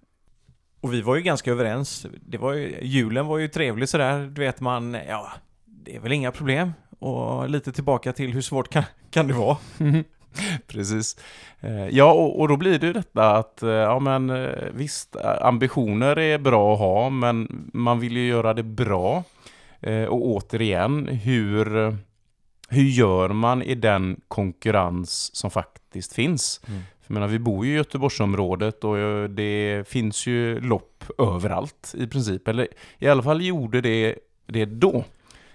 Och 0.80 0.92
vi 0.94 1.02
var 1.02 1.16
ju 1.16 1.22
ganska 1.22 1.50
överens. 1.50 2.06
Det 2.20 2.38
var 2.38 2.52
ju, 2.52 2.78
julen 2.82 3.26
var 3.26 3.38
ju 3.38 3.48
trevlig 3.48 3.88
sådär. 3.88 4.26
Du 4.26 4.40
vet 4.40 4.60
man, 4.60 4.94
ja, 5.08 5.32
det 5.64 5.96
är 5.96 6.00
väl 6.00 6.12
inga 6.12 6.32
problem. 6.32 6.72
Och 6.98 7.50
lite 7.50 7.72
tillbaka 7.72 8.12
till 8.12 8.32
hur 8.32 8.42
svårt 8.42 8.68
kan, 8.68 8.84
kan 9.10 9.28
det 9.28 9.34
vara? 9.34 9.56
Precis. 10.66 11.16
Eh, 11.60 11.88
ja, 11.88 12.12
och, 12.12 12.40
och, 12.40 12.48
då 12.48 12.56
blir 12.56 12.78
det 12.78 12.86
ju 12.86 12.92
detta 12.92 13.36
att, 13.36 13.62
eh, 13.62 13.70
ja 13.70 13.98
men 13.98 14.30
eh, 14.30 14.48
visst, 14.72 15.16
ambitioner 15.40 16.18
är 16.18 16.38
bra 16.38 16.72
att 16.72 16.78
ha, 16.78 17.10
men 17.10 17.70
man 17.72 18.00
vill 18.00 18.16
ju 18.16 18.28
göra 18.28 18.54
det 18.54 18.62
bra. 18.62 19.24
Och 20.08 20.26
återigen, 20.26 21.08
hur, 21.08 21.96
hur 22.68 22.82
gör 22.82 23.28
man 23.28 23.62
i 23.62 23.74
den 23.74 24.20
konkurrens 24.28 25.36
som 25.36 25.50
faktiskt 25.50 26.12
finns? 26.12 26.60
Mm. 26.68 26.82
För 27.00 27.14
menar, 27.14 27.26
vi 27.26 27.38
bor 27.38 27.66
ju 27.66 27.72
i 27.72 27.76
Göteborgsområdet 27.76 28.84
och 28.84 29.30
det 29.30 29.88
finns 29.88 30.26
ju 30.26 30.60
lopp 30.60 31.04
överallt 31.18 31.94
i 31.98 32.06
princip. 32.06 32.48
Eller 32.48 32.68
i 32.98 33.08
alla 33.08 33.22
fall 33.22 33.42
gjorde 33.42 33.80
det 33.80 34.14
det 34.46 34.64
då. 34.64 35.04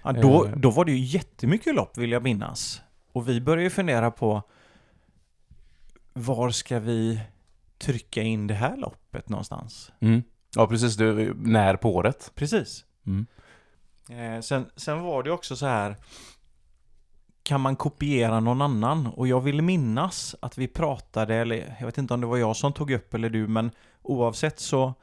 Ja, 0.02 0.12
då, 0.12 0.48
då 0.56 0.70
var 0.70 0.84
det 0.84 0.92
ju 0.92 0.98
jättemycket 0.98 1.74
lopp 1.74 1.98
vill 1.98 2.12
jag 2.12 2.22
minnas. 2.22 2.80
Och 3.12 3.28
vi 3.28 3.40
började 3.40 3.62
ju 3.62 3.70
fundera 3.70 4.10
på 4.10 4.42
var 6.14 6.50
ska 6.50 6.78
vi 6.80 7.20
trycka 7.78 8.22
in 8.22 8.46
det 8.46 8.54
här 8.54 8.76
loppet 8.76 9.28
någonstans? 9.28 9.92
Mm. 10.00 10.22
Ja, 10.56 10.66
precis. 10.66 10.96
Du, 10.96 11.34
när 11.34 11.76
på 11.76 11.94
året? 11.94 12.32
Precis. 12.34 12.84
Mm. 13.06 13.26
Eh, 14.10 14.40
sen, 14.40 14.66
sen 14.76 15.00
var 15.00 15.22
det 15.22 15.30
också 15.30 15.56
så 15.56 15.66
här 15.66 15.96
kan 17.42 17.60
man 17.60 17.76
kopiera 17.76 18.40
någon 18.40 18.62
annan? 18.62 19.06
Och 19.06 19.28
jag 19.28 19.40
vill 19.40 19.62
minnas 19.62 20.36
att 20.40 20.58
vi 20.58 20.68
pratade, 20.68 21.34
eller 21.34 21.76
jag 21.78 21.86
vet 21.86 21.98
inte 21.98 22.14
om 22.14 22.20
det 22.20 22.26
var 22.26 22.36
jag 22.36 22.56
som 22.56 22.72
tog 22.72 22.90
upp 22.90 23.14
eller 23.14 23.30
du, 23.30 23.46
men 23.48 23.70
oavsett 24.02 24.60
så, 24.60 24.94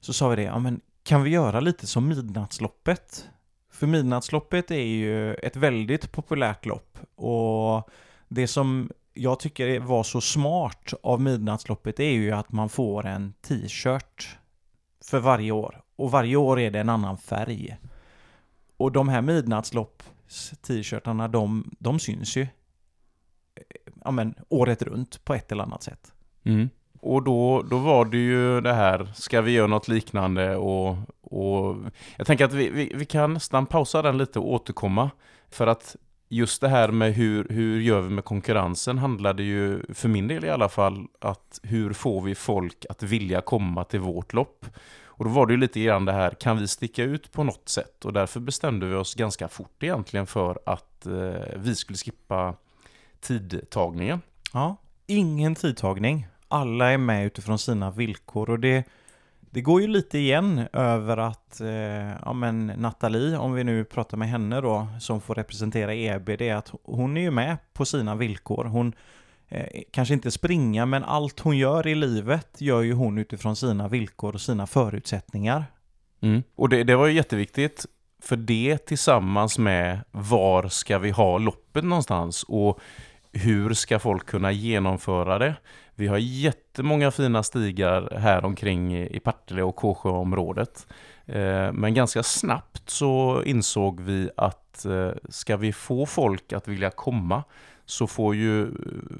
så 0.00 0.12
sa 0.12 0.28
vi 0.28 0.36
det, 0.36 0.42
ja 0.42 0.58
men 0.58 0.80
kan 1.02 1.22
vi 1.22 1.30
göra 1.30 1.60
lite 1.60 1.86
som 1.86 2.08
Midnattsloppet? 2.08 3.28
För 3.70 3.86
Midnattsloppet 3.86 4.70
är 4.70 4.84
ju 4.84 5.34
ett 5.34 5.56
väldigt 5.56 6.12
populärt 6.12 6.66
lopp 6.66 6.98
och 7.14 7.90
det 8.28 8.46
som 8.46 8.90
jag 9.14 9.40
tycker 9.40 9.80
var 9.80 10.02
så 10.02 10.20
smart 10.20 10.94
av 11.02 11.20
Midnattsloppet 11.20 12.00
är 12.00 12.10
ju 12.10 12.32
att 12.32 12.52
man 12.52 12.68
får 12.68 13.06
en 13.06 13.32
t-shirt 13.32 14.38
för 15.04 15.18
varje 15.18 15.52
år. 15.52 15.82
Och 15.96 16.10
varje 16.10 16.36
år 16.36 16.60
är 16.60 16.70
det 16.70 16.80
en 16.80 16.88
annan 16.88 17.18
färg. 17.18 17.76
Och 18.76 18.92
de 18.92 19.08
här 19.08 19.22
midnattslopps 19.22 20.52
t-shirtarna, 20.66 21.28
de, 21.28 21.70
de 21.78 21.98
syns 21.98 22.36
ju 22.36 22.46
ja, 24.04 24.10
men, 24.10 24.34
året 24.48 24.82
runt 24.82 25.24
på 25.24 25.34
ett 25.34 25.52
eller 25.52 25.62
annat 25.62 25.82
sätt. 25.82 26.12
Mm. 26.44 26.70
Och 27.00 27.22
då, 27.22 27.62
då 27.62 27.78
var 27.78 28.04
det 28.04 28.16
ju 28.16 28.60
det 28.60 28.72
här, 28.72 29.12
ska 29.14 29.40
vi 29.40 29.52
göra 29.52 29.66
något 29.66 29.88
liknande? 29.88 30.56
Och, 30.56 30.96
och 31.20 31.76
jag 32.16 32.26
tänker 32.26 32.44
att 32.44 32.52
vi, 32.52 32.70
vi, 32.70 32.92
vi 32.94 33.04
kan 33.04 33.34
nästan 33.34 33.66
pausa 33.66 34.02
den 34.02 34.18
lite 34.18 34.38
och 34.38 34.52
återkomma. 34.52 35.10
För 35.50 35.66
att 35.66 35.96
just 36.34 36.60
det 36.60 36.68
här 36.68 36.88
med 36.88 37.14
hur, 37.14 37.46
hur 37.48 37.80
gör 37.80 38.00
vi 38.00 38.10
med 38.10 38.24
konkurrensen 38.24 38.98
handlade 38.98 39.42
ju, 39.42 39.82
för 39.94 40.08
min 40.08 40.28
del 40.28 40.44
i 40.44 40.50
alla 40.50 40.68
fall, 40.68 41.06
att 41.20 41.60
hur 41.62 41.92
får 41.92 42.20
vi 42.20 42.34
folk 42.34 42.86
att 42.88 43.02
vilja 43.02 43.40
komma 43.40 43.84
till 43.84 44.00
vårt 44.00 44.32
lopp? 44.32 44.66
Och 45.16 45.24
då 45.24 45.30
var 45.30 45.46
det 45.46 45.52
ju 45.52 45.56
lite 45.56 45.80
grann 45.80 46.04
det 46.04 46.12
här, 46.12 46.30
kan 46.30 46.58
vi 46.58 46.68
sticka 46.68 47.02
ut 47.02 47.32
på 47.32 47.44
något 47.44 47.68
sätt? 47.68 48.04
Och 48.04 48.12
därför 48.12 48.40
bestämde 48.40 48.86
vi 48.86 48.94
oss 48.94 49.14
ganska 49.14 49.48
fort 49.48 49.82
egentligen 49.82 50.26
för 50.26 50.58
att 50.66 51.06
eh, 51.06 51.56
vi 51.56 51.74
skulle 51.74 51.96
skippa 51.96 52.54
tidtagningen. 53.20 54.20
Ja, 54.52 54.76
ingen 55.06 55.54
tidtagning. 55.54 56.26
Alla 56.48 56.92
är 56.92 56.98
med 56.98 57.26
utifrån 57.26 57.58
sina 57.58 57.90
villkor 57.90 58.50
och 58.50 58.58
det 58.58 58.84
det 59.54 59.60
går 59.60 59.80
ju 59.80 59.86
lite 59.86 60.18
igen 60.18 60.68
över 60.72 61.16
att 61.16 61.60
eh, 61.60 61.68
ja, 62.24 62.32
men 62.32 62.66
Nathalie, 62.66 63.36
om 63.36 63.52
vi 63.52 63.64
nu 63.64 63.84
pratar 63.84 64.16
med 64.16 64.28
henne 64.28 64.60
då, 64.60 64.86
som 65.00 65.20
får 65.20 65.34
representera 65.34 65.94
EB, 65.94 66.26
det 66.26 66.48
är 66.48 66.54
att 66.54 66.72
hon 66.84 67.16
är 67.16 67.20
ju 67.20 67.30
med 67.30 67.56
på 67.72 67.84
sina 67.84 68.14
villkor. 68.14 68.64
Hon 68.64 68.92
eh, 69.48 69.82
kanske 69.90 70.14
inte 70.14 70.30
springa, 70.30 70.86
men 70.86 71.04
allt 71.04 71.40
hon 71.40 71.58
gör 71.58 71.86
i 71.86 71.94
livet 71.94 72.60
gör 72.60 72.82
ju 72.82 72.92
hon 72.92 73.18
utifrån 73.18 73.56
sina 73.56 73.88
villkor 73.88 74.34
och 74.34 74.40
sina 74.40 74.66
förutsättningar. 74.66 75.64
Mm. 76.20 76.42
Och 76.56 76.68
det, 76.68 76.84
det 76.84 76.96
var 76.96 77.06
ju 77.06 77.12
jätteviktigt, 77.12 77.86
för 78.22 78.36
det 78.36 78.78
tillsammans 78.86 79.58
med 79.58 79.98
var 80.10 80.68
ska 80.68 80.98
vi 80.98 81.10
ha 81.10 81.38
loppet 81.38 81.84
någonstans 81.84 82.42
och 82.48 82.80
hur 83.32 83.74
ska 83.74 83.98
folk 83.98 84.26
kunna 84.26 84.52
genomföra 84.52 85.38
det? 85.38 85.54
Vi 85.96 86.06
har 86.06 86.18
jättemånga 86.18 87.10
fina 87.10 87.42
stigar 87.42 88.18
här 88.20 88.44
omkring 88.44 88.96
i 88.96 89.20
Partille 89.20 89.62
och 89.62 89.76
Kåsjöområdet. 89.76 90.86
Eh, 91.26 91.72
men 91.72 91.94
ganska 91.94 92.22
snabbt 92.22 92.90
så 92.90 93.42
insåg 93.46 94.00
vi 94.00 94.30
att 94.36 94.84
eh, 94.84 95.10
ska 95.28 95.56
vi 95.56 95.72
få 95.72 96.06
folk 96.06 96.52
att 96.52 96.68
vilja 96.68 96.90
komma 96.90 97.44
så 97.86 98.06
får 98.06 98.34
ju 98.34 98.62
eh, 98.62 98.68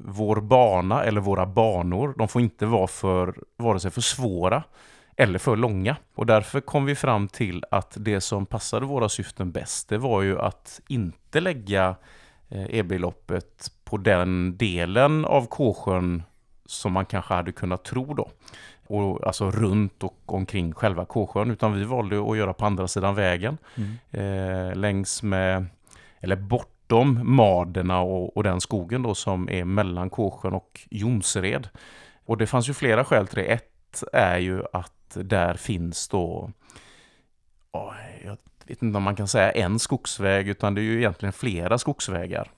vår 0.05 0.41
bana 0.41 1.03
eller 1.03 1.21
våra 1.21 1.45
banor, 1.45 2.13
de 2.17 2.27
får 2.27 2.41
inte 2.41 2.65
vara 2.65 2.87
för, 2.87 3.35
vare 3.57 3.79
sig 3.79 3.91
för 3.91 4.01
svåra 4.01 4.63
eller 5.17 5.39
för 5.39 5.55
långa. 5.55 5.95
Och 6.15 6.25
därför 6.25 6.61
kom 6.61 6.85
vi 6.85 6.95
fram 6.95 7.27
till 7.27 7.63
att 7.71 7.97
det 7.99 8.21
som 8.21 8.45
passade 8.45 8.85
våra 8.85 9.09
syften 9.09 9.51
bäst, 9.51 9.89
det 9.89 9.97
var 9.97 10.21
ju 10.21 10.39
att 10.39 10.81
inte 10.87 11.39
lägga 11.39 11.95
e 12.49 12.67
EB-loppet 12.69 13.71
på 13.83 13.97
den 13.97 14.57
delen 14.57 15.25
av 15.25 15.45
Kåsjön 15.45 16.23
som 16.65 16.93
man 16.93 17.05
kanske 17.05 17.33
hade 17.33 17.51
kunnat 17.51 17.83
tro 17.83 18.13
då. 18.13 18.29
Och, 18.87 19.27
alltså 19.27 19.51
runt 19.51 20.03
och 20.03 20.19
omkring 20.25 20.73
själva 20.73 21.05
Kåsjön, 21.05 21.51
utan 21.51 21.73
vi 21.73 21.83
valde 21.83 22.31
att 22.31 22.37
göra 22.37 22.53
på 22.53 22.65
andra 22.65 22.87
sidan 22.87 23.15
vägen. 23.15 23.57
Mm. 23.75 23.97
Eh, 24.11 24.75
längs 24.75 25.23
med, 25.23 25.65
eller 26.19 26.35
bortom 26.35 27.35
Maderna 27.35 28.01
och, 28.01 28.37
och, 28.37 28.43
den 28.43 28.61
skogen 28.61 29.03
då 29.03 29.15
som 29.15 29.49
är 29.49 29.65
mellan 29.65 30.09
Kåsjön 30.09 30.53
och 30.53 30.81
Jonsered. 30.89 31.69
Och 32.25 32.37
det 32.37 32.47
fanns 32.47 32.69
ju 32.69 32.73
flera 32.73 33.05
skäl 33.05 33.27
till 33.27 33.37
det. 33.37 33.45
Ett 33.45 34.03
är 34.13 34.37
ju 34.37 34.63
att 34.73 34.91
där 35.13 35.53
finns 35.53 36.07
då, 36.07 36.51
oh, 37.71 37.93
jag 38.23 38.37
vet 38.65 38.81
inte 38.83 38.97
om 38.97 39.03
man 39.03 39.15
kan 39.15 39.27
säga 39.27 39.51
en 39.51 39.79
skogsväg, 39.79 40.47
utan 40.47 40.75
det 40.75 40.81
är 40.81 40.83
ju 40.83 40.97
egentligen 40.97 41.33
flera 41.33 41.77
skogsvägar. 41.77 42.51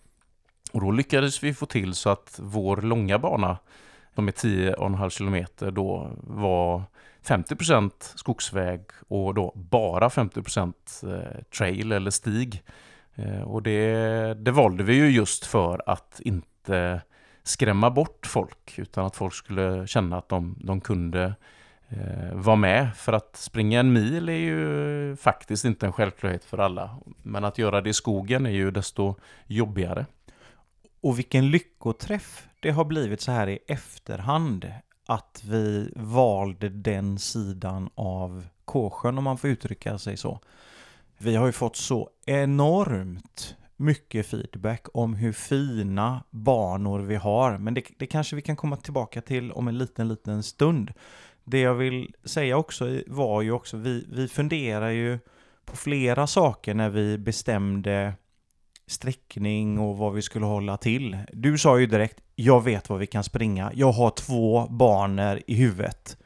Och 0.72 0.82
då 0.82 0.92
lyckades 0.92 1.44
vi 1.44 1.54
få 1.54 1.66
till 1.66 1.94
så 1.94 2.10
att 2.10 2.40
vår 2.44 2.78
långa 2.78 3.20
bana 3.20 3.58
de 4.18 4.28
är 4.28 4.32
10,5 4.32 5.10
kilometer, 5.10 5.72
då 5.72 6.12
var 6.24 6.84
50% 7.26 7.92
skogsväg 8.16 8.82
och 9.08 9.34
då 9.34 9.52
bara 9.56 10.10
50 10.10 10.40
eh, 10.40 11.44
trail 11.58 11.92
eller 11.92 12.12
stig. 12.12 12.64
Eh, 13.16 13.42
och 13.42 13.64
det, 13.64 14.34
det 14.34 14.52
valde 14.52 14.84
vi 14.84 14.96
ju 14.96 15.10
just 15.10 15.46
för 15.46 15.82
att 15.86 16.22
inte 16.24 17.02
skrämma 17.44 17.90
bort 17.90 18.26
folk 18.26 18.80
utan 18.80 19.06
att 19.06 19.16
folk 19.16 19.34
skulle 19.34 19.88
känna 19.88 20.18
att 20.18 20.30
de, 20.30 20.56
de 20.60 20.82
kunde 20.82 21.34
eh, 21.90 22.34
vara 22.34 22.56
med. 22.56 22.96
För 22.96 23.14
att 23.14 23.36
springa 23.36 23.80
en 23.80 23.94
mil 23.94 24.30
är 24.30 24.34
ju 24.34 25.16
faktiskt 25.16 25.66
inte 25.66 25.86
en 25.86 25.94
självklarhet 25.94 26.46
för 26.46 26.58
alla. 26.58 26.98
Men 27.24 27.46
att 27.46 27.58
göra 27.58 27.82
det 27.82 27.90
i 27.90 27.94
skogen 27.94 28.46
är 28.46 28.52
ju 28.52 28.72
desto 28.72 29.16
jobbigare. 29.48 30.06
Och 31.08 31.18
vilken 31.18 31.52
lyckoträff 31.52 32.48
det 32.60 32.72
har 32.72 32.86
blivit 32.86 33.22
så 33.22 33.32
här 33.32 33.50
i 33.50 33.60
efterhand 33.68 34.72
att 35.06 35.44
vi 35.50 35.92
valde 35.96 36.70
den 36.70 37.20
sidan 37.20 37.90
av 37.96 38.48
Kåsjön 38.66 39.18
om 39.18 39.24
man 39.24 39.38
får 39.38 39.50
uttrycka 39.50 39.98
sig 39.98 40.18
så. 40.18 40.40
Vi 41.18 41.36
har 41.36 41.46
ju 41.46 41.52
fått 41.52 41.76
så 41.76 42.10
enormt 42.26 43.56
mycket 43.76 44.28
feedback 44.28 44.88
om 44.94 45.14
hur 45.14 45.34
fina 45.34 46.24
banor 46.30 47.00
vi 47.00 47.16
har, 47.16 47.58
men 47.58 47.74
det, 47.74 47.84
det 47.98 48.08
kanske 48.08 48.36
vi 48.36 48.42
kan 48.42 48.56
komma 48.56 48.78
tillbaka 48.78 49.22
till 49.22 49.52
om 49.52 49.68
en 49.68 49.78
liten, 49.78 50.08
liten 50.08 50.44
stund. 50.44 50.94
Det 51.44 51.60
jag 51.60 51.74
vill 51.74 52.16
säga 52.24 52.58
också 52.58 53.02
var 53.08 53.42
ju 53.42 53.52
också, 53.52 53.78
vi, 53.78 54.08
vi 54.12 54.28
funderar 54.28 54.90
ju 54.90 55.20
på 55.66 55.76
flera 55.76 56.28
saker 56.28 56.74
när 56.74 56.90
vi 56.90 57.18
bestämde 57.18 58.14
sträckning 58.88 59.80
och 59.80 59.98
vad 59.98 60.14
vi 60.14 60.22
skulle 60.22 60.46
hålla 60.46 60.78
till. 60.78 61.18
Du 61.34 61.58
sa 61.58 61.80
ju 61.80 61.86
direkt, 61.86 62.22
jag 62.36 62.64
vet 62.64 62.90
vad 62.90 63.00
vi 63.00 63.08
kan 63.08 63.24
springa. 63.24 63.72
Jag 63.74 63.92
har 63.92 64.10
två 64.10 64.68
banor 64.70 65.42
i 65.48 65.56
huvudet. 65.56 66.18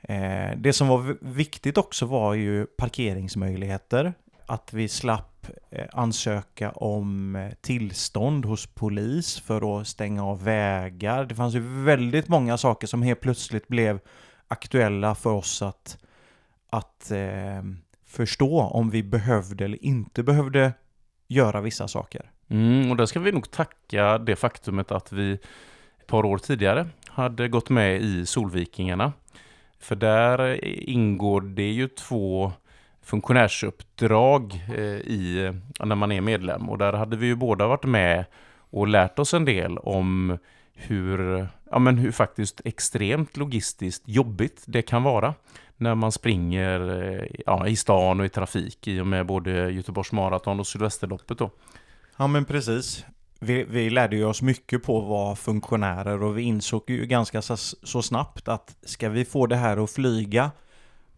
Eh, 0.00 0.50
det 0.56 0.72
som 0.72 0.88
var 0.88 1.16
viktigt 1.20 1.78
också 1.78 2.06
var 2.06 2.34
ju 2.34 2.66
parkeringsmöjligheter. 2.66 4.14
Att 4.46 4.72
vi 4.72 4.88
slapp 4.88 5.46
eh, 5.70 5.86
ansöka 5.92 6.70
om 6.70 7.36
eh, 7.36 7.52
tillstånd 7.60 8.44
hos 8.44 8.66
polis 8.66 9.40
för 9.40 9.80
att 9.80 9.86
stänga 9.86 10.24
av 10.24 10.44
vägar. 10.44 11.24
Det 11.24 11.34
fanns 11.34 11.54
ju 11.54 11.84
väldigt 11.84 12.28
många 12.28 12.58
saker 12.58 12.86
som 12.86 13.02
helt 13.02 13.20
plötsligt 13.20 13.68
blev 13.68 14.00
aktuella 14.48 15.14
för 15.14 15.32
oss 15.32 15.62
att, 15.62 15.98
att 16.70 17.10
eh, 17.10 17.62
förstå 18.04 18.60
om 18.60 18.90
vi 18.90 19.02
behövde 19.02 19.64
eller 19.64 19.84
inte 19.84 20.22
behövde 20.22 20.72
göra 21.28 21.60
vissa 21.60 21.88
saker. 21.88 22.30
Mm, 22.48 22.90
och 22.90 22.96
där 22.96 23.06
ska 23.06 23.20
vi 23.20 23.32
nog 23.32 23.50
tacka 23.50 24.18
det 24.18 24.36
faktumet 24.36 24.92
att 24.92 25.12
vi 25.12 25.32
ett 26.00 26.06
par 26.06 26.24
år 26.24 26.38
tidigare 26.38 26.86
hade 27.08 27.48
gått 27.48 27.70
med 27.70 28.00
i 28.00 28.26
Solvikingarna. 28.26 29.12
För 29.80 29.96
där 29.96 30.38
eh, 30.50 30.58
ingår 30.62 31.40
det 31.40 31.70
ju 31.70 31.88
två 31.88 32.52
funktionärsuppdrag 33.02 34.64
eh, 34.74 34.84
i, 34.84 35.44
eh, 35.78 35.86
när 35.86 35.96
man 35.96 36.12
är 36.12 36.20
medlem. 36.20 36.70
Och 36.70 36.78
där 36.78 36.92
hade 36.92 37.16
vi 37.16 37.26
ju 37.26 37.34
båda 37.34 37.66
varit 37.66 37.84
med 37.84 38.24
och 38.70 38.88
lärt 38.88 39.18
oss 39.18 39.34
en 39.34 39.44
del 39.44 39.78
om 39.78 40.38
hur, 40.74 41.48
ja, 41.70 41.78
men 41.78 41.98
hur 41.98 42.12
faktiskt 42.12 42.60
extremt 42.64 43.36
logistiskt 43.36 44.08
jobbigt 44.08 44.64
det 44.66 44.82
kan 44.82 45.02
vara 45.02 45.34
när 45.76 45.94
man 45.94 46.12
springer 46.12 47.02
eh, 47.02 47.26
ja, 47.46 47.66
i 47.66 47.76
stan 47.76 48.20
och 48.20 48.26
i 48.26 48.28
trafik 48.28 48.88
i 48.88 49.00
och 49.00 49.06
med 49.06 49.26
både 49.26 49.70
Göteborgs 49.70 50.12
Marathon 50.12 50.60
och 50.60 50.66
Sydvästerloppet. 50.66 51.38
Då. 51.38 51.50
Ja 52.16 52.26
men 52.26 52.44
precis. 52.44 53.04
Vi, 53.40 53.64
vi 53.64 53.90
lärde 53.90 54.16
ju 54.16 54.24
oss 54.24 54.42
mycket 54.42 54.82
på 54.82 54.98
att 54.98 55.08
vara 55.08 55.36
funktionärer 55.36 56.22
och 56.22 56.38
vi 56.38 56.42
insåg 56.42 56.90
ju 56.90 57.06
ganska 57.06 57.42
så, 57.42 57.56
så 57.82 58.02
snabbt 58.02 58.48
att 58.48 58.76
ska 58.82 59.08
vi 59.08 59.24
få 59.24 59.46
det 59.46 59.56
här 59.56 59.84
att 59.84 59.90
flyga 59.90 60.50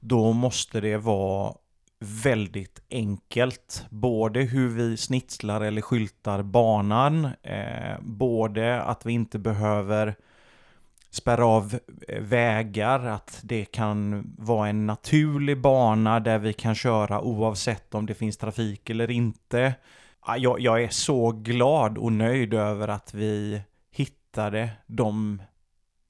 då 0.00 0.32
måste 0.32 0.80
det 0.80 0.96
vara 0.96 1.54
väldigt 2.00 2.82
enkelt. 2.90 3.86
Både 3.90 4.40
hur 4.40 4.68
vi 4.68 4.96
snitslar 4.96 5.60
eller 5.60 5.82
skyltar 5.82 6.42
banan, 6.42 7.24
eh, 7.42 8.00
både 8.00 8.82
att 8.82 9.06
vi 9.06 9.12
inte 9.12 9.38
behöver 9.38 10.14
spärra 11.10 11.46
av 11.46 11.78
eh, 12.08 12.22
vägar, 12.22 13.06
att 13.06 13.40
det 13.42 13.64
kan 13.64 14.24
vara 14.38 14.68
en 14.68 14.86
naturlig 14.86 15.60
bana 15.60 16.20
där 16.20 16.38
vi 16.38 16.52
kan 16.52 16.74
köra 16.74 17.20
oavsett 17.20 17.94
om 17.94 18.06
det 18.06 18.14
finns 18.14 18.36
trafik 18.36 18.90
eller 18.90 19.10
inte. 19.10 19.74
Ah, 20.20 20.36
jag, 20.36 20.60
jag 20.60 20.82
är 20.82 20.88
så 20.88 21.30
glad 21.30 21.98
och 21.98 22.12
nöjd 22.12 22.54
över 22.54 22.88
att 22.88 23.14
vi 23.14 23.62
hittade 23.90 24.70
de 24.86 25.42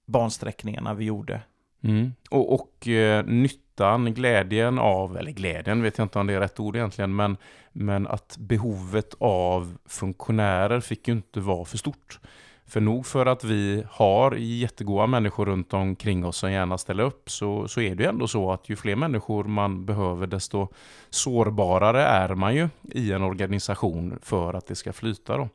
bansträckningarna 0.07 0.95
vi 0.95 1.05
gjorde. 1.05 1.41
Mm. 1.83 2.13
Och, 2.31 2.55
och 2.55 2.89
eh, 2.89 3.25
nyttan, 3.25 4.15
glädjen 4.15 4.79
av, 4.79 5.17
eller 5.17 5.31
glädjen 5.31 5.83
vet 5.83 5.99
jag 5.99 6.05
inte 6.05 6.19
om 6.19 6.27
det 6.27 6.35
är 6.35 6.41
rätt 6.41 6.61
ord 6.61 6.77
egentligen, 6.77 7.17
men, 7.17 7.37
men 7.73 8.07
att 8.07 8.37
behovet 8.39 9.15
av 9.19 9.79
funktionärer 9.87 10.81
fick 10.81 11.09
ju 11.09 11.15
inte 11.15 11.41
vara 11.41 11.65
för 11.65 11.79
stort. 11.79 12.21
För 12.69 12.81
nog 12.81 13.07
för 13.07 13.27
att 13.27 13.45
vi 13.45 13.85
har 13.91 14.33
jättegoda 14.33 15.07
människor 15.07 15.47
runt 15.47 15.75
omkring 15.75 16.25
oss 16.25 16.37
som 16.37 16.53
gärna 16.53 16.79
ställer 16.79 17.05
upp 17.05 17.31
så, 17.31 17.69
så 17.69 17.81
är 17.81 17.95
det 17.95 18.03
ju 18.03 18.09
ändå 18.09 18.29
så 18.29 18.53
att 18.53 18.69
ju 18.69 18.77
fler 18.77 18.97
människor 18.97 19.45
man 19.45 19.87
behöver 19.87 20.27
desto 20.27 20.69
sårbarare 21.11 22.03
är 22.03 22.35
man 22.35 22.55
ju 22.55 22.69
i 22.83 23.13
en 23.13 23.23
organisation 23.23 24.19
för 24.23 24.55
att 24.55 24.67
det 24.67 24.75
ska 24.75 24.93
flyta. 24.93 25.37
Då. 25.37 25.49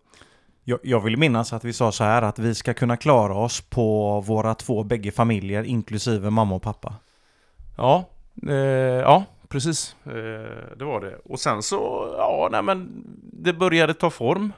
Jag, 0.63 0.79
jag 0.83 0.99
vill 0.99 1.17
minnas 1.17 1.53
att 1.53 1.65
vi 1.65 1.73
sa 1.73 1.91
så 1.91 2.03
här 2.03 2.21
att 2.21 2.39
vi 2.39 2.55
ska 2.55 2.73
kunna 2.73 2.97
klara 2.97 3.33
oss 3.33 3.61
på 3.61 4.19
våra 4.21 4.55
två 4.55 4.83
bägge 4.83 5.11
familjer 5.11 5.63
inklusive 5.63 6.29
mamma 6.29 6.55
och 6.55 6.61
pappa. 6.61 6.95
Ja, 7.77 8.09
eh, 8.47 8.55
ja 8.55 9.25
precis. 9.47 9.95
Eh, 10.05 10.77
det 10.77 10.85
var 10.85 11.01
det. 11.01 11.19
Och 11.25 11.39
sen 11.39 11.63
så, 11.63 12.13
ja, 12.17 12.49
nej 12.51 12.63
men 12.63 13.03
det 13.33 13.53
började 13.53 13.93
ta 13.93 14.09
form. 14.09 14.53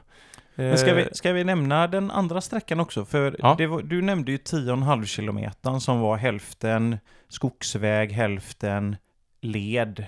Men 0.55 0.77
ska 0.77 0.93
vi, 0.93 1.01
eh, 1.01 1.07
ska 1.11 1.33
vi 1.33 1.43
nämna 1.43 1.87
den 1.87 2.11
andra 2.11 2.41
sträckan 2.41 2.79
också? 2.79 3.05
För 3.05 3.35
ja. 3.39 3.67
var, 3.67 3.81
du 3.81 4.01
nämnde 4.01 4.31
ju 4.31 4.37
10,5 4.37 5.05
kilometer 5.05 5.79
som 5.79 5.99
var 5.99 6.17
hälften 6.17 6.97
skogsväg, 7.27 8.11
hälften 8.11 8.95
led, 9.41 10.05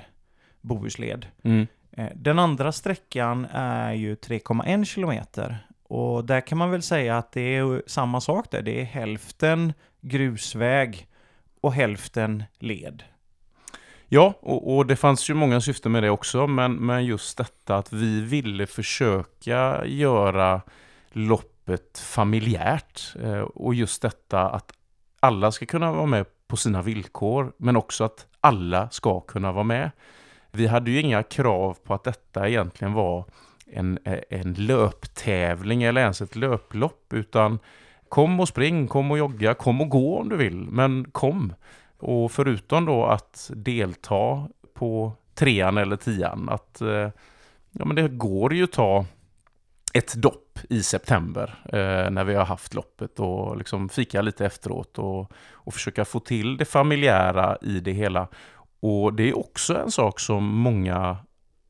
Bohusled. 0.62 1.25
Mm. 1.43 1.67
Eh, 1.91 2.10
den 2.15 2.39
andra 2.39 2.71
sträckan 2.71 3.47
är 3.51 3.93
ju 3.93 4.15
3,1 4.15 4.86
kilometer. 4.86 5.67
Och 5.83 6.25
där 6.25 6.41
kan 6.41 6.57
man 6.57 6.71
väl 6.71 6.81
säga 6.81 7.17
att 7.17 7.31
det 7.31 7.41
är 7.41 7.83
samma 7.88 8.21
sak 8.21 8.51
där. 8.51 8.62
Det 8.62 8.81
är 8.81 8.86
hälften 8.86 9.73
grusväg 10.01 11.07
och 11.62 11.73
hälften 11.73 12.43
led. 12.60 13.03
Ja, 14.10 14.34
och, 14.39 14.76
och, 14.76 14.86
det 14.86 14.96
fanns 14.96 15.30
ju 15.30 15.34
många 15.34 15.62
syften 15.62 15.91
med 15.91 16.04
det 16.04 16.10
också, 16.10 16.48
men, 16.48 16.74
men 16.74 17.06
just 17.06 17.38
detta 17.38 17.78
att 17.78 17.93
vi 17.93 18.22
ville 18.22 18.67
försöka 18.67 19.86
göra 19.86 20.62
loppet 21.12 22.00
familjärt. 22.00 23.15
Eh, 23.24 23.39
och 23.39 23.76
just 23.76 24.02
detta 24.02 24.50
att 24.50 24.74
alla 25.20 25.52
ska 25.52 25.65
kunna 25.65 25.91
vara 25.91 26.06
med 26.06 26.26
på 26.48 26.58
sina 26.58 26.82
villkor, 26.82 27.54
men 27.58 27.76
också 27.76 28.04
att 28.04 28.26
alla 28.41 28.89
ska 28.89 29.20
kunna 29.20 29.52
vara 29.52 29.63
med. 29.63 29.91
Vi 30.52 30.67
hade 30.67 30.91
ju 30.91 31.02
inga 31.02 31.24
krav 31.24 31.78
på 31.84 31.93
att 31.93 32.04
detta 32.04 32.50
egentligen 32.50 32.93
var 32.93 33.26
en, 33.72 34.00
en 34.30 34.54
löptävling 34.54 35.84
eller 35.84 36.02
ens 36.02 36.22
ett 36.22 36.36
löplopp, 36.36 37.13
utan 37.13 37.60
kom 38.10 38.39
och 38.39 38.48
spring, 38.48 38.88
kom 38.88 39.12
och 39.12 39.17
jogga, 39.17 39.54
kom 39.54 39.82
och 39.82 39.89
gå 39.89 40.20
om 40.20 40.30
du 40.30 40.38
vill, 40.38 40.58
men 40.58 41.12
kom. 41.12 41.54
Och 41.99 42.31
förutom 42.31 42.86
då 42.86 43.05
att 43.05 43.51
delta 43.55 44.47
på 44.73 45.13
trean 45.36 45.77
eller 45.77 45.95
tian, 45.95 46.49
att 46.49 46.81
eh, 46.81 47.10
ja, 47.71 47.86
men 47.86 47.95
det 47.95 48.07
går 48.07 48.53
ju 48.53 48.63
att 48.63 48.71
ta 48.71 49.05
ett 49.93 50.13
dopp 50.13 50.60
i 50.69 50.83
september 50.83 51.55
eh, 51.65 52.10
när 52.12 52.23
vi 52.23 52.36
har 52.36 52.45
haft 52.45 52.73
loppet 52.73 53.19
och 53.19 53.57
liksom 53.57 53.89
fika 53.89 54.21
lite 54.21 54.45
efteråt 54.45 54.97
och, 54.99 55.31
och 55.51 55.73
försöka 55.73 56.05
få 56.05 56.19
till 56.19 56.57
det 56.57 56.65
familjära 56.65 57.57
i 57.62 57.79
det 57.79 57.91
hela. 57.91 58.27
Och 58.79 59.13
det 59.13 59.29
är 59.29 59.38
också 59.38 59.77
en 59.77 59.91
sak 59.91 60.19
som 60.19 60.45
många 60.45 61.17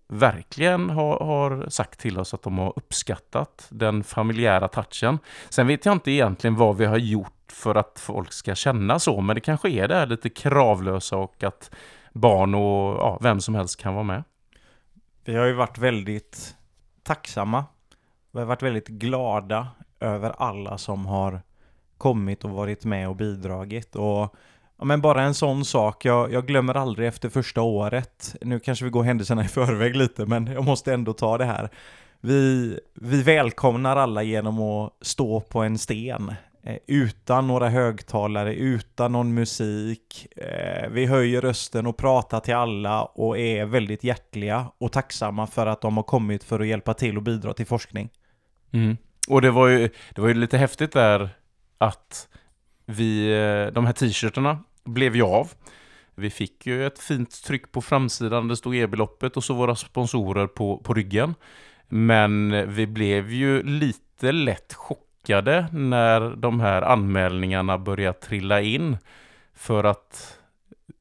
verkligen 0.07 0.89
har, 0.89 1.19
har, 1.19 1.69
sagt 1.69 1.99
till 1.99 2.19
oss 2.19 2.33
att 2.33 2.41
de 2.41 2.57
har 2.57 2.73
uppskattat 2.75 3.67
den 3.69 4.03
familjära 4.03 4.67
touchen. 4.67 5.19
Sen 5.49 5.67
vet 5.67 5.85
jag 5.85 5.93
inte 5.93 6.11
egentligen 6.11 6.55
vad 6.55 6.77
vi 6.77 6.85
har 6.85 6.97
gjort 6.97 7.37
för 7.51 7.75
att 7.75 7.99
folk 7.99 8.33
ska 8.33 8.55
känna 8.55 8.99
så, 8.99 9.21
men 9.21 9.36
det 9.36 9.41
kanske 9.41 9.69
är 9.69 9.88
det 9.88 9.95
här 9.95 10.05
lite 10.05 10.29
kravlösa 10.29 11.17
och 11.17 11.43
att 11.43 11.71
barn 12.13 12.55
och 12.55 12.95
ja, 12.97 13.17
vem 13.21 13.41
som 13.41 13.55
helst 13.55 13.81
kan 13.81 13.93
vara 13.93 14.03
med. 14.03 14.23
Vi 15.25 15.36
har 15.36 15.45
ju 15.45 15.53
varit 15.53 15.77
väldigt 15.77 16.55
tacksamma. 17.03 17.65
Vi 18.31 18.39
har 18.39 18.45
varit 18.45 18.63
väldigt 18.63 18.88
glada 18.88 19.67
över 19.99 20.33
alla 20.38 20.77
som 20.77 21.05
har 21.05 21.41
kommit 21.97 22.43
och 22.43 22.51
varit 22.51 22.86
med 22.86 23.10
och 23.10 23.15
bidragit. 23.15 23.95
Och 23.95 24.36
ja, 24.77 24.86
men 24.86 25.01
bara 25.01 25.23
en 25.23 25.33
sån 25.33 25.65
sak, 25.65 26.05
jag, 26.05 26.33
jag 26.33 26.47
glömmer 26.47 26.77
aldrig 26.77 27.07
efter 27.07 27.29
första 27.29 27.62
året. 27.62 28.36
Nu 28.41 28.60
kanske 28.60 28.86
vi 28.86 28.91
går 28.91 29.03
händelserna 29.03 29.45
i 29.45 29.47
förväg 29.47 29.95
lite, 29.95 30.25
men 30.25 30.47
jag 30.47 30.63
måste 30.63 30.93
ändå 30.93 31.13
ta 31.13 31.38
det 31.38 31.45
här. 31.45 31.69
Vi, 32.19 32.79
vi 32.93 33.23
välkomnar 33.23 33.95
alla 33.95 34.23
genom 34.23 34.62
att 34.62 34.93
stå 35.01 35.41
på 35.41 35.63
en 35.63 35.77
sten 35.77 36.33
Eh, 36.67 36.77
utan 36.88 37.47
några 37.47 37.69
högtalare, 37.69 38.56
utan 38.56 39.12
någon 39.12 39.34
musik. 39.34 40.27
Eh, 40.36 40.89
vi 40.89 41.06
höjer 41.06 41.41
rösten 41.41 41.88
och 41.88 41.97
pratar 41.97 42.39
till 42.39 42.56
alla 42.56 43.03
och 43.03 43.38
är 43.38 43.65
väldigt 43.65 44.03
hjärtliga 44.03 44.71
och 44.77 44.91
tacksamma 44.91 45.47
för 45.47 45.67
att 45.67 45.82
de 45.82 45.97
har 45.97 46.03
kommit 46.03 46.43
för 46.43 46.60
att 46.60 46.67
hjälpa 46.67 46.93
till 46.93 47.17
och 47.17 47.23
bidra 47.23 47.53
till 47.53 47.65
forskning. 47.65 48.10
Mm. 48.71 48.97
Och 49.27 49.41
det 49.41 49.51
var, 49.51 49.67
ju, 49.67 49.89
det 50.15 50.21
var 50.21 50.27
ju 50.27 50.34
lite 50.34 50.58
häftigt 50.58 50.91
där 50.91 51.30
att 51.77 52.27
vi, 52.86 53.32
eh, 53.32 53.73
de 53.73 53.86
här 53.86 53.93
t-shirtarna 53.93 54.63
blev 54.84 55.15
ju 55.15 55.23
av. 55.23 55.51
Vi 56.15 56.30
fick 56.30 56.65
ju 56.65 56.88
ett 56.88 56.99
fint 56.99 57.43
tryck 57.43 57.71
på 57.71 57.82
framsidan, 57.82 58.47
det 58.47 58.58
stod 58.58 58.75
e-beloppet 58.75 59.38
och 59.38 59.43
så 59.43 59.53
våra 59.53 59.75
sponsorer 59.75 60.47
på, 60.47 60.77
på 60.77 60.93
ryggen. 60.93 61.36
Men 61.88 62.51
vi 62.73 62.88
blev 62.88 63.32
ju 63.32 63.63
lite 63.63 64.32
lätt 64.32 64.73
chockade 64.73 65.06
chockade 65.27 65.67
när 65.71 66.35
de 66.35 66.59
här 66.59 66.81
anmälningarna 66.81 67.77
började 67.77 68.19
trilla 68.19 68.61
in. 68.61 68.97
För 69.53 69.83
att 69.83 70.37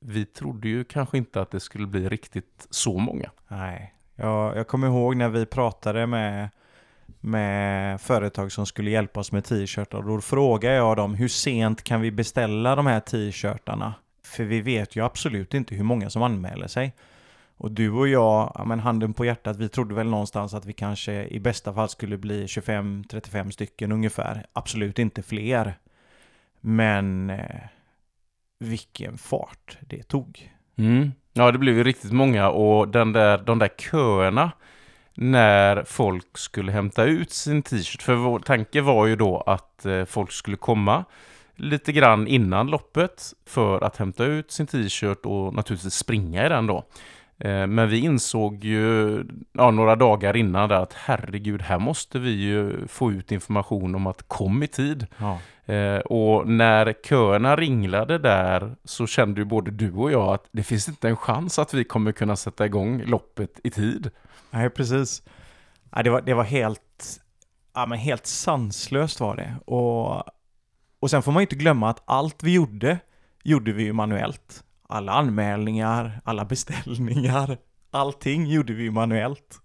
vi 0.00 0.24
trodde 0.24 0.68
ju 0.68 0.84
kanske 0.84 1.18
inte 1.18 1.40
att 1.40 1.50
det 1.50 1.60
skulle 1.60 1.86
bli 1.86 2.08
riktigt 2.08 2.66
så 2.70 2.98
många. 2.98 3.30
Nej, 3.48 3.94
jag, 4.16 4.56
jag 4.56 4.66
kommer 4.66 4.86
ihåg 4.86 5.16
när 5.16 5.28
vi 5.28 5.46
pratade 5.46 6.06
med, 6.06 6.48
med 7.20 8.00
företag 8.00 8.52
som 8.52 8.66
skulle 8.66 8.90
hjälpa 8.90 9.20
oss 9.20 9.32
med 9.32 9.44
t-shirtar. 9.44 10.02
Då 10.02 10.20
frågade 10.20 10.74
jag 10.74 10.96
dem 10.96 11.14
hur 11.14 11.28
sent 11.28 11.82
kan 11.82 12.00
vi 12.00 12.10
beställa 12.10 12.76
de 12.76 12.86
här 12.86 13.00
t-shirtarna? 13.00 13.94
För 14.24 14.44
vi 14.44 14.60
vet 14.60 14.96
ju 14.96 15.04
absolut 15.04 15.54
inte 15.54 15.74
hur 15.74 15.84
många 15.84 16.10
som 16.10 16.22
anmäler 16.22 16.68
sig. 16.68 16.92
Och 17.58 17.70
du 17.72 17.90
och 17.90 18.08
jag, 18.08 18.52
ja, 18.54 18.64
men 18.64 18.80
handen 18.80 19.12
på 19.14 19.24
hjärtat, 19.24 19.56
vi 19.56 19.68
trodde 19.68 19.94
väl 19.94 20.06
någonstans 20.06 20.54
att 20.54 20.66
vi 20.66 20.72
kanske 20.72 21.26
i 21.26 21.40
bästa 21.40 21.74
fall 21.74 21.88
skulle 21.88 22.18
bli 22.18 22.46
25-35 22.46 23.50
stycken 23.50 23.92
ungefär. 23.92 24.46
Absolut 24.52 24.98
inte 24.98 25.22
fler. 25.22 25.78
Men 26.60 27.30
eh, 27.30 27.60
vilken 28.58 29.18
fart 29.18 29.78
det 29.80 30.02
tog. 30.02 30.52
Mm. 30.76 31.12
Ja, 31.32 31.52
det 31.52 31.58
blev 31.58 31.76
ju 31.76 31.84
riktigt 31.84 32.12
många 32.12 32.48
och 32.48 32.88
den 32.88 33.12
där, 33.12 33.38
de 33.38 33.58
där 33.58 33.70
köerna 33.78 34.52
när 35.14 35.84
folk 35.84 36.38
skulle 36.38 36.72
hämta 36.72 37.04
ut 37.04 37.32
sin 37.32 37.62
t-shirt. 37.62 38.02
För 38.02 38.14
vår 38.14 38.38
tanke 38.38 38.80
var 38.80 39.06
ju 39.06 39.16
då 39.16 39.40
att 39.46 39.86
eh, 39.86 40.04
folk 40.04 40.32
skulle 40.32 40.56
komma 40.56 41.04
lite 41.54 41.92
grann 41.92 42.26
innan 42.26 42.66
loppet 42.66 43.32
för 43.46 43.80
att 43.84 43.96
hämta 43.96 44.24
ut 44.24 44.50
sin 44.50 44.66
t-shirt 44.66 45.26
och 45.26 45.54
naturligtvis 45.54 45.94
springa 45.94 46.46
i 46.46 46.48
den 46.48 46.66
då. 46.66 46.84
Eh, 47.38 47.66
Men 47.66 47.88
vi 47.88 47.98
insåg 47.98 48.64
ju 48.64 49.24
ja, 49.52 49.70
några 49.70 49.96
dagar 49.96 50.36
innan 50.36 50.68
där 50.68 50.80
att 50.80 50.92
herregud, 50.92 51.62
här 51.62 51.78
måste 51.78 52.18
vi 52.18 52.30
ju 52.30 52.86
få 52.88 53.12
ut 53.12 53.32
information 53.32 53.94
om 53.94 54.06
att 54.06 54.28
kom 54.28 54.62
i 54.62 54.66
tid. 54.66 55.06
Ja. 55.18 55.38
Eh, 55.74 55.98
och 55.98 56.48
när 56.48 56.94
köerna 57.04 57.56
ringlade 57.56 58.18
där 58.18 58.76
så 58.84 59.06
kände 59.06 59.40
ju 59.40 59.44
både 59.44 59.70
du 59.70 59.92
och 59.92 60.12
jag 60.12 60.34
att 60.34 60.44
det 60.52 60.62
finns 60.62 60.88
inte 60.88 61.08
en 61.08 61.16
chans 61.16 61.58
att 61.58 61.74
vi 61.74 61.84
kommer 61.84 62.12
kunna 62.12 62.36
sätta 62.36 62.66
igång 62.66 63.02
loppet 63.04 63.60
i 63.64 63.70
tid. 63.70 64.10
Nej, 64.50 64.70
precis. 64.70 65.22
Ja, 65.90 66.02
det, 66.02 66.10
var, 66.10 66.20
det 66.20 66.34
var 66.34 66.44
helt, 66.44 67.20
ja, 67.74 67.86
men 67.86 67.98
helt 67.98 68.26
sanslöst 68.26 69.20
var 69.20 69.36
det. 69.36 69.54
Och, 69.64 70.24
och 71.00 71.10
sen 71.10 71.22
får 71.22 71.32
man 71.32 71.40
ju 71.40 71.44
inte 71.44 71.56
glömma 71.56 71.90
att 71.90 72.02
allt 72.04 72.42
vi 72.42 72.54
gjorde, 72.54 72.98
gjorde 73.42 73.72
vi 73.72 73.82
ju 73.82 73.92
manuellt. 73.92 74.62
Alla 74.88 75.12
anmälningar, 75.12 76.20
alla 76.24 76.44
beställningar, 76.44 77.58
allting 77.90 78.46
gjorde 78.46 78.72
vi 78.72 78.82
ju 78.82 78.90
manuellt. 78.90 79.60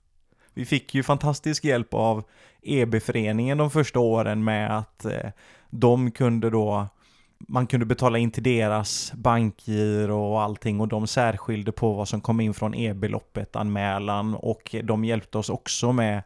Vi 0.54 0.66
fick 0.66 0.96
ju 0.96 1.04
fantastisk 1.04 1.64
hjälp 1.64 1.94
av 1.94 2.24
EB-föreningen 2.62 3.58
de 3.58 3.72
första 3.72 4.00
åren 4.00 4.44
med 4.44 4.78
att 4.78 5.06
eh, 5.06 5.30
de 5.70 6.12
kunde 6.12 6.50
då 6.50 6.88
man 7.48 7.68
kunde 7.68 7.86
betala 7.86 8.18
in 8.18 8.32
till 8.32 8.44
deras 8.44 9.14
bankgiro 9.14 10.34
och 10.34 10.42
allting 10.42 10.80
och 10.82 10.88
de 10.88 11.08
särskilde 11.08 11.72
på 11.72 11.94
vad 11.94 12.08
som 12.08 12.22
kom 12.22 12.40
in 12.40 12.54
från 12.54 12.76
e-beloppet, 12.76 13.56
anmälan 13.56 14.36
och 14.36 14.76
de 14.84 15.06
hjälpte 15.06 15.38
oss 15.38 15.50
också 15.50 15.92
med 15.94 16.24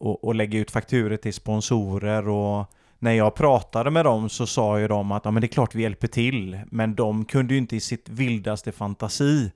att, 0.00 0.24
att 0.24 0.36
lägga 0.36 0.58
ut 0.58 0.70
fakturer 0.70 1.16
till 1.16 1.34
sponsorer 1.34 2.28
och 2.28 2.66
när 3.02 3.12
jag 3.12 3.34
pratade 3.34 3.90
med 3.90 4.04
dem 4.04 4.28
så 4.28 4.46
sa 4.46 4.80
ju 4.80 4.88
de 4.88 5.12
att 5.12 5.24
ja, 5.24 5.30
men 5.30 5.40
det 5.40 5.46
är 5.46 5.48
klart 5.48 5.74
vi 5.74 5.82
hjälper 5.82 6.08
till 6.08 6.60
men 6.66 6.94
de 6.94 7.24
kunde 7.24 7.54
ju 7.54 7.58
inte 7.58 7.76
i 7.76 7.80
sitt 7.80 8.08
vildaste 8.08 8.72
fantasi 8.72 9.52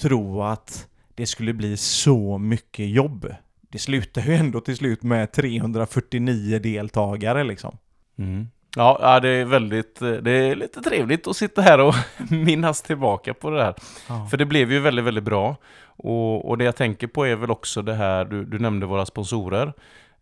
tro 0.00 0.42
att 0.42 0.88
det 1.14 1.26
skulle 1.26 1.52
bli 1.52 1.76
så 1.76 2.38
mycket 2.38 2.88
jobb. 2.88 3.34
Det 3.60 3.78
slutar 3.78 4.22
ju 4.22 4.34
ändå 4.34 4.60
till 4.60 4.76
slut 4.76 5.02
med 5.02 5.32
349 5.32 6.58
deltagare 6.58 7.44
liksom. 7.44 7.76
Mm. 8.18 8.48
Ja, 8.76 9.20
det 9.20 9.28
är 9.28 9.44
väldigt, 9.44 9.98
det 9.98 10.30
är 10.30 10.54
lite 10.54 10.80
trevligt 10.80 11.26
att 11.26 11.36
sitta 11.36 11.62
här 11.62 11.80
och 11.80 11.94
minnas 12.30 12.82
tillbaka 12.82 13.34
på 13.34 13.50
det 13.50 13.64
här. 13.64 13.74
Ja. 14.08 14.26
För 14.30 14.36
det 14.36 14.46
blev 14.46 14.72
ju 14.72 14.80
väldigt, 14.80 15.04
väldigt 15.04 15.24
bra. 15.24 15.56
Och, 15.84 16.48
och 16.48 16.58
det 16.58 16.64
jag 16.64 16.76
tänker 16.76 17.06
på 17.06 17.26
är 17.26 17.36
väl 17.36 17.50
också 17.50 17.82
det 17.82 17.94
här, 17.94 18.24
du, 18.24 18.44
du 18.44 18.58
nämnde 18.58 18.86
våra 18.86 19.06
sponsorer. 19.06 19.72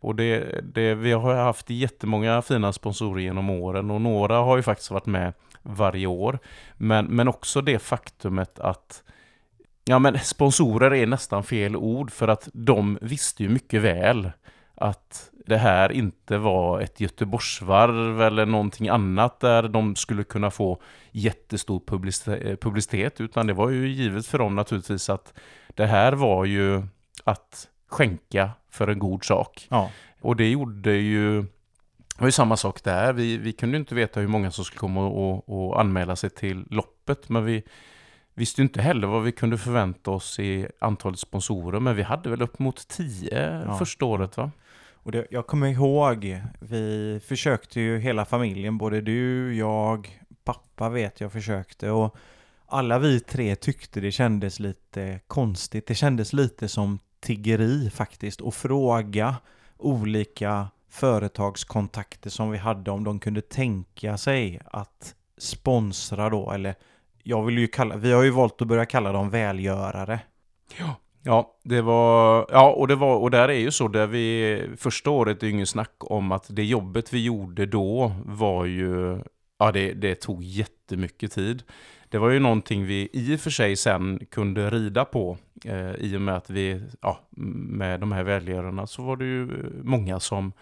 Och 0.01 0.15
det, 0.15 0.61
det, 0.75 0.95
vi 0.95 1.13
har 1.13 1.35
haft 1.35 1.71
jättemånga 1.71 2.43
fina 2.43 2.73
sponsorer 2.73 3.21
genom 3.21 3.51
åren 3.51 3.91
och 3.91 4.01
några 4.01 4.39
har 4.39 4.57
ju 4.57 4.63
faktiskt 4.63 4.91
varit 4.91 5.07
med 5.07 5.33
varje 5.63 6.07
år. 6.07 6.39
Men, 6.77 7.07
men 7.07 7.29
också 7.29 7.61
det 7.61 7.79
faktumet 7.79 8.59
att 8.59 9.03
Ja 9.85 9.99
men 9.99 10.19
sponsorer 10.19 10.95
är 10.95 11.07
nästan 11.07 11.45
fel 11.45 11.77
ord 11.77 12.11
för 12.11 12.29
att 12.29 12.49
de 12.53 12.99
visste 13.03 13.43
ju 13.43 13.49
mycket 13.49 13.83
väl 13.83 14.31
att 14.75 15.31
det 15.47 15.57
här 15.57 15.93
inte 15.93 16.39
var 16.39 16.81
ett 16.81 17.01
Göteborgsvarv 17.01 18.23
eller 18.23 18.47
någonting 18.47 18.89
annat 18.89 19.41
där 19.41 19.69
de 19.69 19.97
skulle 19.97 20.25
kunna 20.25 20.51
få 20.51 20.83
jättestor 21.11 21.81
publicitet 22.57 23.21
utan 23.21 23.47
det 23.47 23.53
var 23.53 23.71
ju 23.71 23.89
givet 23.89 24.27
för 24.27 24.39
dem 24.39 24.57
naturligtvis 24.57 25.11
att 25.11 25.35
det 25.69 25.87
här 25.87 26.13
var 26.13 26.45
ju 26.45 26.83
att 27.25 27.69
skänka 27.91 28.51
för 28.71 28.89
en 28.89 28.99
god 28.99 29.25
sak. 29.25 29.67
Ja. 29.71 29.91
Och 30.21 30.37
det 30.37 30.49
gjorde 30.51 30.93
ju 30.93 31.43
det 32.17 32.23
var 32.23 32.29
ju 32.29 32.33
samma 32.33 32.57
sak 32.57 32.85
där. 32.85 33.13
Vi, 33.13 33.37
vi 33.37 33.53
kunde 33.53 33.77
inte 33.77 33.95
veta 33.95 34.21
hur 34.21 34.29
många 34.29 34.51
som 34.51 34.65
skulle 34.65 34.79
komma 34.79 35.07
och, 35.07 35.49
och 35.49 35.81
anmäla 35.81 36.17
sig 36.17 36.31
till 36.31 36.65
loppet 36.71 37.29
men 37.29 37.45
vi 37.45 37.63
visste 38.35 38.61
ju 38.61 38.63
inte 38.63 38.83
heller 38.83 39.07
vad 39.07 39.23
vi 39.23 39.33
kunde 39.33 39.59
förvänta 39.59 40.11
oss 40.11 40.39
i 40.39 40.67
antalet 40.81 41.19
sponsorer 41.19 41.81
men 41.81 41.97
vi 41.97 42.03
hade 42.03 42.31
väl 42.31 42.43
upp 42.43 42.59
mot 42.59 42.89
tio 42.89 43.63
Ja. 43.67 43.79
första 43.79 44.05
året 44.05 44.37
va? 44.37 44.51
Och 45.03 45.13
det, 45.13 45.27
jag 45.31 45.47
kommer 45.47 45.67
ihåg, 45.69 46.41
vi 46.61 47.21
försökte 47.27 47.81
ju 47.81 47.99
hela 47.99 48.25
familjen, 48.25 48.79
både 48.79 49.01
du, 49.01 49.55
jag, 49.57 50.21
pappa 50.45 50.89
vet 50.89 51.21
jag 51.21 51.33
försökte 51.33 51.91
och 51.91 52.17
alla 52.67 52.99
vi 52.99 53.21
tre 53.21 53.57
tyckte 53.57 54.01
det 54.01 54.13
kändes 54.13 54.61
lite 54.61 55.21
konstigt. 55.27 55.87
Det 55.87 55.95
kändes 55.95 56.33
lite 56.33 56.69
som 56.69 56.99
tiggeri 57.21 57.91
faktiskt 57.91 58.41
och 58.41 58.55
fråga 58.55 59.37
olika 59.79 60.69
företagskontakter 60.89 62.31
som 62.31 62.51
vi 62.51 62.59
hade 62.59 62.91
om 62.91 63.05
de 63.05 63.19
kunde 63.21 63.41
tänka 63.41 64.19
sig 64.19 64.61
att 64.65 65.15
sponsra 65.39 66.31
då 66.31 66.51
eller 66.51 66.75
jag 67.23 67.43
vill 67.45 67.59
ju 67.59 67.67
kalla, 67.67 67.97
vi 67.97 68.13
har 68.13 68.23
ju 68.23 68.31
valt 68.31 68.63
att 68.63 68.69
börja 68.69 68.87
kalla 68.87 69.13
dem 69.13 69.31
välgörare. 69.31 70.21
Ja, 71.23 71.57
det 71.63 71.83
var, 71.83 72.47
ja 72.51 72.71
och, 72.71 72.89
det 72.89 72.95
var, 72.95 73.17
och 73.17 73.31
där 73.31 73.49
är 73.49 73.59
ju 73.59 73.71
så, 73.71 73.89
där 73.89 74.07
vi 74.07 74.63
första 74.77 75.11
året 75.11 75.43
är 75.43 75.47
ju 75.47 75.53
ingen 75.53 75.67
snack 75.67 75.95
om 75.99 76.33
att 76.33 76.47
det 76.49 76.65
jobbet 76.65 77.13
vi 77.13 77.25
gjorde 77.25 77.67
då 77.67 78.13
var 78.25 78.65
ju, 78.65 79.23
ja 79.59 79.73
det, 79.73 79.93
det 79.93 80.15
tog 80.15 80.43
jättemycket 80.43 81.33
tid. 81.33 81.63
Det 82.11 82.19
var 82.19 82.31
ju 82.31 82.39
någonting 82.39 82.85
vi 82.85 83.09
i 83.13 83.37
och 83.37 83.41
för 83.41 83.51
sig 83.51 83.77
sen 83.77 84.27
kunde 84.31 84.71
rida 84.71 85.05
på 85.05 85.39
eh, 85.65 85.91
i 85.91 86.17
och 86.17 86.21
med 86.21 86.37
att 86.37 86.51
vi, 86.51 86.83
ja, 87.01 87.19
med 87.31 88.01
de 88.01 88.13
här 88.13 88.23
välgörarna 88.23 88.87
så 88.87 89.03
var 89.03 89.17
det 89.17 89.25
ju 89.25 89.49
många 89.83 90.21
som 90.21 90.53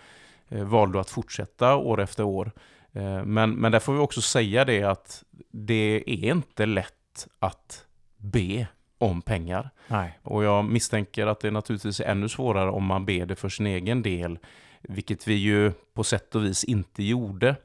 eh, 0.49 0.65
valde 0.65 1.01
att 1.01 1.11
fortsätta 1.11 1.77
år 1.77 2.01
efter 2.01 2.25
år. 2.25 2.53
Eh, 2.93 3.25
men, 3.25 3.55
men 3.55 3.73
där 3.73 3.79
får 3.79 3.93
vi 3.93 3.99
också 3.99 4.21
säga 4.21 4.65
det 4.65 4.83
att 4.83 5.25
det 5.51 6.05
är 6.07 6.25
inte 6.25 6.67
lätt 6.67 7.29
att 7.39 7.87
be 8.17 8.67
om 8.99 9.23
pengar. 9.23 9.71
Nej. 9.89 10.19
Och 10.23 10.45
jag 10.45 10.65
misstänker 10.65 11.27
att 11.27 11.41
det 11.41 11.51
naturligtvis 11.51 12.01
är 12.01 12.05
ännu 12.05 12.29
svårare 12.29 12.71
om 12.71 12.85
man 12.85 13.05
ber 13.05 13.27
det 13.27 13.37
för 13.37 13.49
sin 13.49 13.67
egen 13.67 14.03
del, 14.03 14.39
vilket 14.81 15.29
vi 15.29 15.35
ju 15.35 15.73
på 15.95 16.05
sätt 16.05 16.35
och 16.35 16.45
vis 16.45 16.65
inte 16.65 17.03
gjorde. 17.03 17.57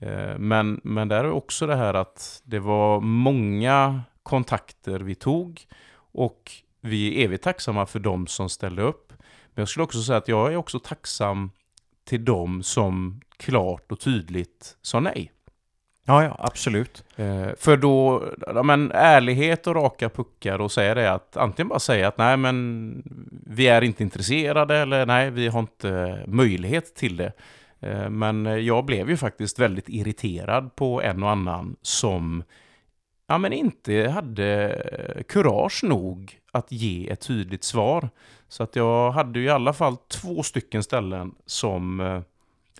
Eh, 0.00 0.38
Men, 0.38 0.80
men 0.84 1.08
där 1.08 1.24
är 1.24 1.30
också 1.30 1.66
det 1.66 1.76
här 1.76 1.94
att 1.94 2.42
det 2.44 2.58
var 2.58 3.00
många 3.00 4.02
kontakter 4.22 5.00
vi 5.00 5.14
tog 5.14 5.66
och 6.12 6.52
vi 6.80 7.20
är 7.20 7.24
evigt 7.24 7.44
tacksamma 7.44 7.86
för 7.86 7.98
de 7.98 8.26
som 8.26 8.48
ställde 8.48 8.82
upp. 8.82 9.12
Men 9.54 9.62
jag 9.62 9.68
skulle 9.68 9.84
också 9.84 10.02
säga 10.02 10.18
att 10.18 10.28
jag 10.28 10.52
är 10.52 10.56
också 10.56 10.78
tacksam 10.78 11.50
till 12.04 12.24
de 12.24 12.62
som 12.62 13.20
klart 13.36 13.92
och 13.92 14.00
tydligt 14.00 14.76
sa 14.82 15.00
nej. 15.00 15.32
Ja, 16.04 16.24
ja, 16.24 16.36
absolut. 16.38 17.04
Eh, 17.16 17.48
för 17.56 17.76
då, 17.76 18.24
ja, 18.46 18.62
men 18.62 18.92
ärlighet 18.92 19.66
och 19.66 19.74
raka 19.74 20.08
puckar 20.08 20.58
och 20.60 20.72
säga 20.72 20.94
det 20.94 21.12
att 21.12 21.36
antingen 21.36 21.68
bara 21.68 21.78
säga 21.78 22.08
att 22.08 22.18
nej 22.18 22.36
men 22.36 23.02
vi 23.46 23.68
är 23.68 23.82
inte 23.82 24.02
intresserade 24.02 24.76
eller 24.76 25.06
nej 25.06 25.30
vi 25.30 25.48
har 25.48 25.60
inte 25.60 26.24
möjlighet 26.26 26.94
till 26.94 27.16
det. 27.16 27.32
Eh, 27.80 28.10
men 28.10 28.46
eh, 28.46 28.56
jag 28.56 28.84
blev 28.84 29.10
ju 29.10 29.16
faktiskt 29.16 29.58
väldigt 29.58 29.88
irriterad 29.88 30.74
på 30.76 31.02
en 31.02 31.22
och 31.22 31.30
annan 31.30 31.76
som 31.82 32.44
ja, 33.26 33.38
men 33.38 33.52
inte 33.52 34.08
hade 34.08 34.70
eh, 34.70 35.22
kurage 35.22 35.84
nog 35.84 36.38
att 36.52 36.72
ge 36.72 37.10
ett 37.10 37.20
tydligt 37.20 37.64
svar. 37.64 38.10
Så 38.48 38.62
att 38.62 38.76
jag 38.76 39.10
hade 39.10 39.38
ju 39.38 39.46
i 39.46 39.50
alla 39.50 39.72
fall 39.72 39.96
två 39.96 40.42
stycken 40.42 40.82
ställen 40.82 41.34
som 41.46 42.00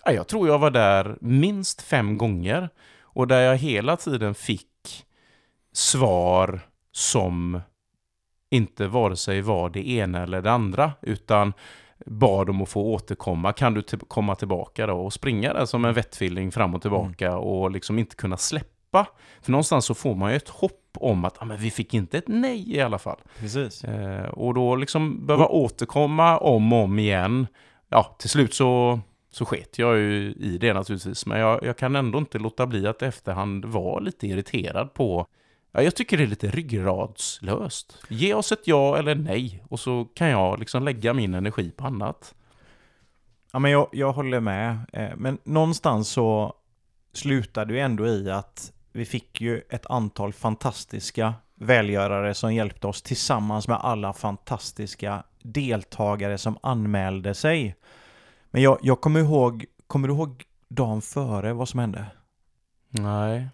ja, 0.05 0.11
jag 0.11 0.27
tror 0.27 0.47
jag 0.47 0.59
var 0.59 0.71
där 0.71 1.17
minst 1.21 1.81
fem 1.81 2.17
gånger 2.17 2.69
och 3.01 3.27
där 3.27 3.41
jag 3.41 3.57
hela 3.57 3.97
tiden 3.97 4.35
fick 4.35 5.05
svar 5.73 6.59
som 6.91 7.61
inte 8.49 8.87
vare 8.87 9.15
sig 9.15 9.41
var 9.41 9.69
det 9.69 9.87
ena 9.87 10.23
eller 10.23 10.41
det 10.41 10.51
andra, 10.51 10.91
utan 11.01 11.53
bad 12.05 12.49
om 12.49 12.61
att 12.61 12.69
få 12.69 12.81
återkomma. 12.81 13.53
Kan 13.53 13.73
du 13.73 13.83
komma 14.07 14.35
tillbaka 14.35 14.87
då? 14.87 14.93
Och 14.93 15.13
springa 15.13 15.53
där 15.53 15.65
som 15.65 15.85
en 15.85 15.93
vettfilling 15.93 16.51
fram 16.51 16.75
och 16.75 16.81
tillbaka 16.81 17.37
och 17.37 17.71
liksom 17.71 17.99
inte 17.99 18.15
kunna 18.15 18.37
släppa. 18.37 19.07
För 19.41 19.51
någonstans 19.51 19.85
så 19.85 19.93
får 19.93 20.15
man 20.15 20.31
ju 20.31 20.37
ett 20.37 20.49
hopp 20.49 20.75
om 20.93 21.25
att 21.25 21.41
ah, 21.41 21.45
men 21.45 21.57
vi 21.57 21.71
fick 21.71 21.93
inte 21.93 22.17
ett 22.17 22.27
nej 22.27 22.75
i 22.75 22.81
alla 22.81 22.99
fall. 22.99 23.19
Precis. 23.39 23.83
Eh, 23.83 24.29
och 24.29 24.53
då 24.53 24.75
liksom 24.75 25.25
behöva 25.25 25.47
återkomma 25.47 26.37
om 26.37 26.73
och 26.73 26.83
om 26.83 26.99
igen. 26.99 27.47
Ja, 27.89 28.15
till 28.19 28.29
slut 28.29 28.53
så, 28.53 28.99
så 29.31 29.45
sket 29.45 29.79
jag 29.79 29.97
ju 29.97 30.33
i 30.33 30.57
det 30.57 30.73
naturligtvis. 30.73 31.25
Men 31.25 31.39
jag, 31.39 31.63
jag 31.63 31.77
kan 31.77 31.95
ändå 31.95 32.19
inte 32.19 32.39
låta 32.39 32.67
bli 32.67 32.87
att 32.87 33.01
efterhand 33.01 33.65
vara 33.65 33.99
lite 33.99 34.27
irriterad 34.27 34.93
på 34.93 35.27
Ja, 35.71 35.81
jag 35.81 35.95
tycker 35.95 36.17
det 36.17 36.23
är 36.23 36.27
lite 36.27 36.49
ryggradslöst. 36.49 37.97
Ge 38.09 38.33
oss 38.33 38.51
ett 38.51 38.67
ja 38.67 38.97
eller 38.97 39.15
nej 39.15 39.63
och 39.69 39.79
så 39.79 40.05
kan 40.05 40.27
jag 40.29 40.59
liksom 40.59 40.83
lägga 40.83 41.13
min 41.13 41.33
energi 41.33 41.71
på 41.71 41.85
annat. 41.85 42.35
Ja, 43.51 43.59
men 43.59 43.71
jag, 43.71 43.89
jag 43.91 44.11
håller 44.13 44.39
med. 44.39 44.77
Eh, 44.93 45.15
Men 45.17 45.37
någonstans 45.43 46.09
så 46.09 46.53
slutade 47.13 47.73
ju 47.73 47.79
ändå 47.79 48.07
i 48.07 48.31
att 48.31 48.73
vi 48.91 49.05
fick 49.05 49.41
ju 49.41 49.61
ett 49.69 49.85
antal 49.85 50.33
fantastiska 50.33 51.33
välgörare 51.55 52.33
som 52.33 52.53
hjälpte 52.53 52.87
oss 52.87 53.01
tillsammans 53.01 53.67
med 53.67 53.77
alla 53.77 54.13
fantastiska 54.13 55.23
deltagare 55.43 56.37
som 56.37 56.57
anmälde 56.63 57.33
sig. 57.33 57.75
Men 58.51 58.61
jag, 58.61 58.79
jag 58.81 59.01
kommer 59.01 59.19
ihåg, 59.19 59.65
kommer 59.87 60.07
du 60.07 60.13
ihåg 60.13 60.43
dagen 60.69 61.01
före 61.01 61.53
vad 61.53 61.69
som 61.69 61.79
hände? 61.79 62.05
Nej. 62.89 63.47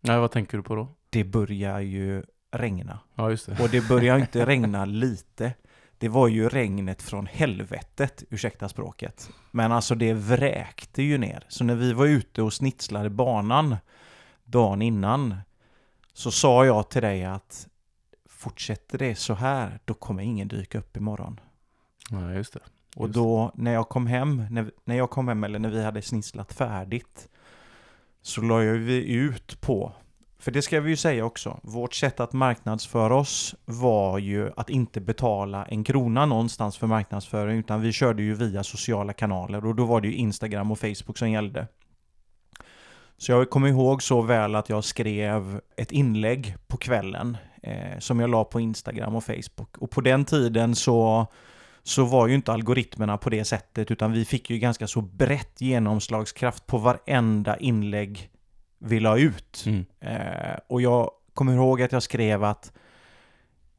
Nej, 0.00 0.18
vad 0.18 0.30
tänker 0.30 0.56
du 0.56 0.62
på 0.62 0.74
då? 0.74 0.95
Det 1.10 1.24
börjar 1.24 1.80
ju 1.80 2.22
regna. 2.50 2.98
Ja, 3.14 3.30
just 3.30 3.46
det. 3.46 3.62
Och 3.62 3.68
det 3.68 3.88
började 3.88 4.20
inte 4.20 4.46
regna 4.46 4.84
lite. 4.84 5.52
Det 5.98 6.08
var 6.08 6.28
ju 6.28 6.48
regnet 6.48 7.02
från 7.02 7.26
helvetet, 7.26 8.24
ursäkta 8.30 8.68
språket. 8.68 9.30
Men 9.50 9.72
alltså 9.72 9.94
det 9.94 10.12
vräkte 10.12 11.02
ju 11.02 11.18
ner. 11.18 11.44
Så 11.48 11.64
när 11.64 11.74
vi 11.74 11.92
var 11.92 12.06
ute 12.06 12.42
och 12.42 12.52
snitslade 12.52 13.10
banan 13.10 13.76
dagen 14.44 14.82
innan 14.82 15.36
så 16.12 16.30
sa 16.30 16.66
jag 16.66 16.90
till 16.90 17.02
dig 17.02 17.24
att 17.24 17.68
fortsätter 18.28 18.98
det 18.98 19.14
så 19.14 19.34
här, 19.34 19.80
då 19.84 19.94
kommer 19.94 20.22
ingen 20.22 20.48
dyka 20.48 20.78
upp 20.78 20.96
imorgon. 20.96 21.40
Ja, 22.10 22.32
just 22.32 22.52
det. 22.52 22.60
Och 22.96 23.06
Just 23.06 23.14
då 23.14 23.52
när 23.54 23.72
jag 23.72 23.88
kom 23.88 24.06
hem, 24.06 24.46
när, 24.50 24.70
när 24.84 24.96
jag 24.96 25.10
kom 25.10 25.28
hem 25.28 25.44
eller 25.44 25.58
när 25.58 25.70
vi 25.70 25.84
hade 25.84 26.02
snisslat 26.02 26.52
färdigt 26.52 27.28
så 28.22 28.40
la 28.40 28.62
ju 28.62 28.78
vi 28.78 29.12
ut 29.12 29.60
på, 29.60 29.92
för 30.46 30.50
det 30.50 30.62
ska 30.62 30.80
vi 30.80 30.90
ju 30.90 30.96
säga 30.96 31.24
också, 31.24 31.60
vårt 31.62 31.94
sätt 31.94 32.20
att 32.20 32.32
marknadsföra 32.32 33.16
oss 33.16 33.54
var 33.64 34.18
ju 34.18 34.50
att 34.56 34.70
inte 34.70 35.00
betala 35.00 35.64
en 35.64 35.84
krona 35.84 36.26
någonstans 36.26 36.76
för 36.76 36.86
marknadsföring 36.86 37.58
utan 37.58 37.80
vi 37.80 37.92
körde 37.92 38.22
ju 38.22 38.34
via 38.34 38.64
sociala 38.64 39.12
kanaler 39.12 39.66
och 39.66 39.74
då 39.74 39.84
var 39.84 40.00
det 40.00 40.08
ju 40.08 40.14
Instagram 40.14 40.70
och 40.70 40.78
Facebook 40.78 41.18
som 41.18 41.30
gällde. 41.30 41.66
Så 43.16 43.32
jag 43.32 43.50
kommer 43.50 43.68
ihåg 43.68 44.02
så 44.02 44.22
väl 44.22 44.54
att 44.54 44.68
jag 44.68 44.84
skrev 44.84 45.60
ett 45.76 45.92
inlägg 45.92 46.56
på 46.66 46.76
kvällen 46.76 47.36
eh, 47.62 47.98
som 47.98 48.20
jag 48.20 48.30
la 48.30 48.44
på 48.44 48.60
Instagram 48.60 49.14
och 49.14 49.24
Facebook. 49.24 49.78
Och 49.78 49.90
på 49.90 50.00
den 50.00 50.24
tiden 50.24 50.74
så 50.74 51.26
så 51.82 52.04
var 52.04 52.26
ju 52.26 52.34
inte 52.34 52.52
algoritmerna 52.52 53.18
på 53.18 53.30
det 53.30 53.44
sättet 53.44 53.90
utan 53.90 54.12
vi 54.12 54.24
fick 54.24 54.50
ju 54.50 54.58
ganska 54.58 54.86
så 54.86 55.00
brett 55.00 55.60
genomslagskraft 55.60 56.66
på 56.66 56.78
varenda 56.78 57.56
inlägg 57.56 58.30
vi 58.78 59.00
la 59.00 59.18
ut. 59.18 59.64
Mm. 59.66 59.84
Eh, 60.00 60.58
och 60.66 60.82
jag 60.82 61.10
kommer 61.34 61.54
ihåg 61.54 61.82
att 61.82 61.92
jag 61.92 62.02
skrev 62.02 62.44
att 62.44 62.72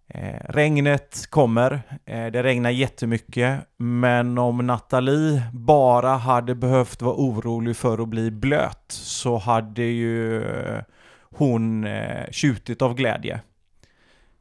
eh, 0.07 0.39
regnet 0.49 1.27
kommer, 1.29 1.81
eh, 2.05 2.25
det 2.25 2.43
regnar 2.43 2.69
jättemycket, 2.69 3.59
men 3.77 4.37
om 4.37 4.67
Nathalie 4.67 5.43
bara 5.53 6.09
hade 6.09 6.55
behövt 6.55 7.01
vara 7.01 7.15
orolig 7.15 7.77
för 7.77 7.97
att 7.97 8.07
bli 8.09 8.31
blöt 8.31 8.85
så 8.87 9.37
hade 9.37 9.83
ju 9.83 10.43
hon 11.21 11.83
eh, 11.83 12.31
tjutit 12.31 12.81
av 12.81 12.93
glädje. 12.93 13.41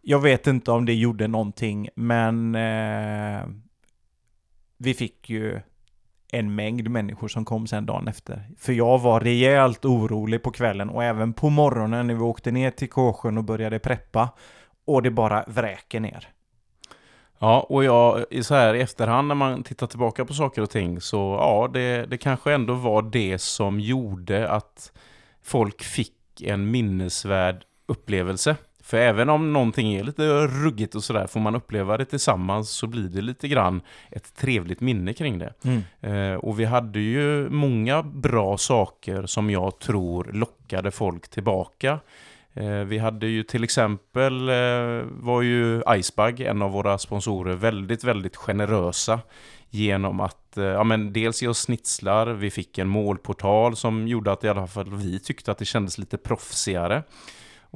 Jag 0.03 0.21
vet 0.21 0.47
inte 0.47 0.71
om 0.71 0.85
det 0.85 0.95
gjorde 0.95 1.29
någonting, 1.29 1.89
men 1.95 2.55
eh, 2.55 3.47
vi 4.79 4.95
fick 4.95 5.31
ju 5.31 5.61
en 6.33 6.55
mängd 6.55 6.91
människor 6.91 7.29
som 7.29 7.45
kom 7.45 7.67
sen 7.67 7.87
dagen 7.87 8.09
efter. 8.09 8.49
För 8.59 8.73
jag 8.73 8.99
var 8.99 9.21
rejält 9.21 9.85
orolig 9.85 10.43
på 10.43 10.51
kvällen 10.51 10.91
och 10.91 11.05
även 11.05 11.33
på 11.33 11.51
morgonen 11.51 12.07
när 12.07 12.15
vi 12.15 12.21
åkte 12.21 12.51
ner 12.51 12.71
till 12.71 12.91
Kåsjön 12.91 13.39
och 13.39 13.45
började 13.45 13.79
preppa. 13.79 14.29
Och 14.87 15.03
det 15.03 15.11
bara 15.11 15.45
vräker 15.47 16.01
ner. 16.01 16.29
Ja, 17.39 17.61
och 17.61 17.85
jag, 17.85 18.25
så 18.43 18.55
här 18.55 18.75
i 18.75 18.81
efterhand 18.81 19.29
när 19.29 19.35
man 19.35 19.63
tittar 19.63 19.87
tillbaka 19.87 20.25
på 20.25 20.35
saker 20.35 20.63
och 20.63 20.71
ting 20.71 21.01
så 21.01 21.17
ja, 21.17 21.71
det, 21.73 22.07
det 22.07 22.19
kanske 22.19 22.53
ändå 22.53 22.75
var 22.75 23.03
det 23.03 23.39
som 23.39 23.81
gjorde 23.81 24.49
att 24.49 24.93
folk 25.43 25.83
fick 25.83 26.43
en 26.43 26.71
minnesvärd 26.71 27.65
upplevelse. 27.87 28.57
För 28.87 28.97
även 28.97 29.29
om 29.29 29.53
någonting 29.53 29.95
är 29.95 30.05
lite 30.05 30.47
ruggigt 30.47 30.95
och 30.95 31.05
sådär, 31.05 31.27
får 31.27 31.41
man 31.41 31.55
uppleva 31.55 31.97
det 31.97 32.05
tillsammans 32.05 32.71
så 32.71 32.87
blir 32.87 33.09
det 33.09 33.23
lite 33.23 33.49
grann 33.49 33.81
ett 34.11 34.37
trevligt 34.37 34.81
minne 34.81 35.13
kring 35.13 35.39
det. 35.39 35.53
Eh, 36.01 36.35
och 36.35 36.61
vi 36.61 36.65
hade 36.65 37.01
ju 37.01 37.49
många 37.49 38.03
bra 38.03 38.59
saker 38.59 39.27
som 39.27 39.51
jag 39.51 39.79
tror 39.79 40.25
lockade 40.33 40.91
folk 40.91 41.29
tillbaka. 41.29 42.01
Eh, 42.55 42.67
vi 42.67 42.99
hade 42.99 43.27
ju 43.27 43.43
till 43.43 43.65
exempel, 43.65 44.49
eh, 44.49 45.03
var 45.11 45.43
ju 45.43 45.83
Icebug, 45.89 46.41
en 46.41 46.63
av 46.63 46.71
våra 46.71 46.99
sponsorer, 46.99 47.55
väldigt, 47.55 48.05
väldigt 48.05 48.37
generösa 48.37 49.21
genom 49.71 50.21
att 50.21 50.57
eh, 50.57 50.65
ja, 50.65 50.85
men 50.85 51.13
dels 51.13 51.43
ge 51.43 51.49
oss 51.49 51.59
snitslar, 51.59 52.27
vi 52.27 52.51
fick 52.51 52.79
en 52.79 52.89
målportal 52.89 53.77
som 53.77 54.09
gjorde 54.09 54.33
att 54.33 54.45
i 54.45 54.49
alla 54.49 54.67
fall 54.67 54.95
vi 54.95 55.19
tyckte 55.21 55.51
att 55.51 55.59
det 55.59 55.65
kändes 55.65 55.99
lite 55.99 56.17
proffsigare. 56.17 57.03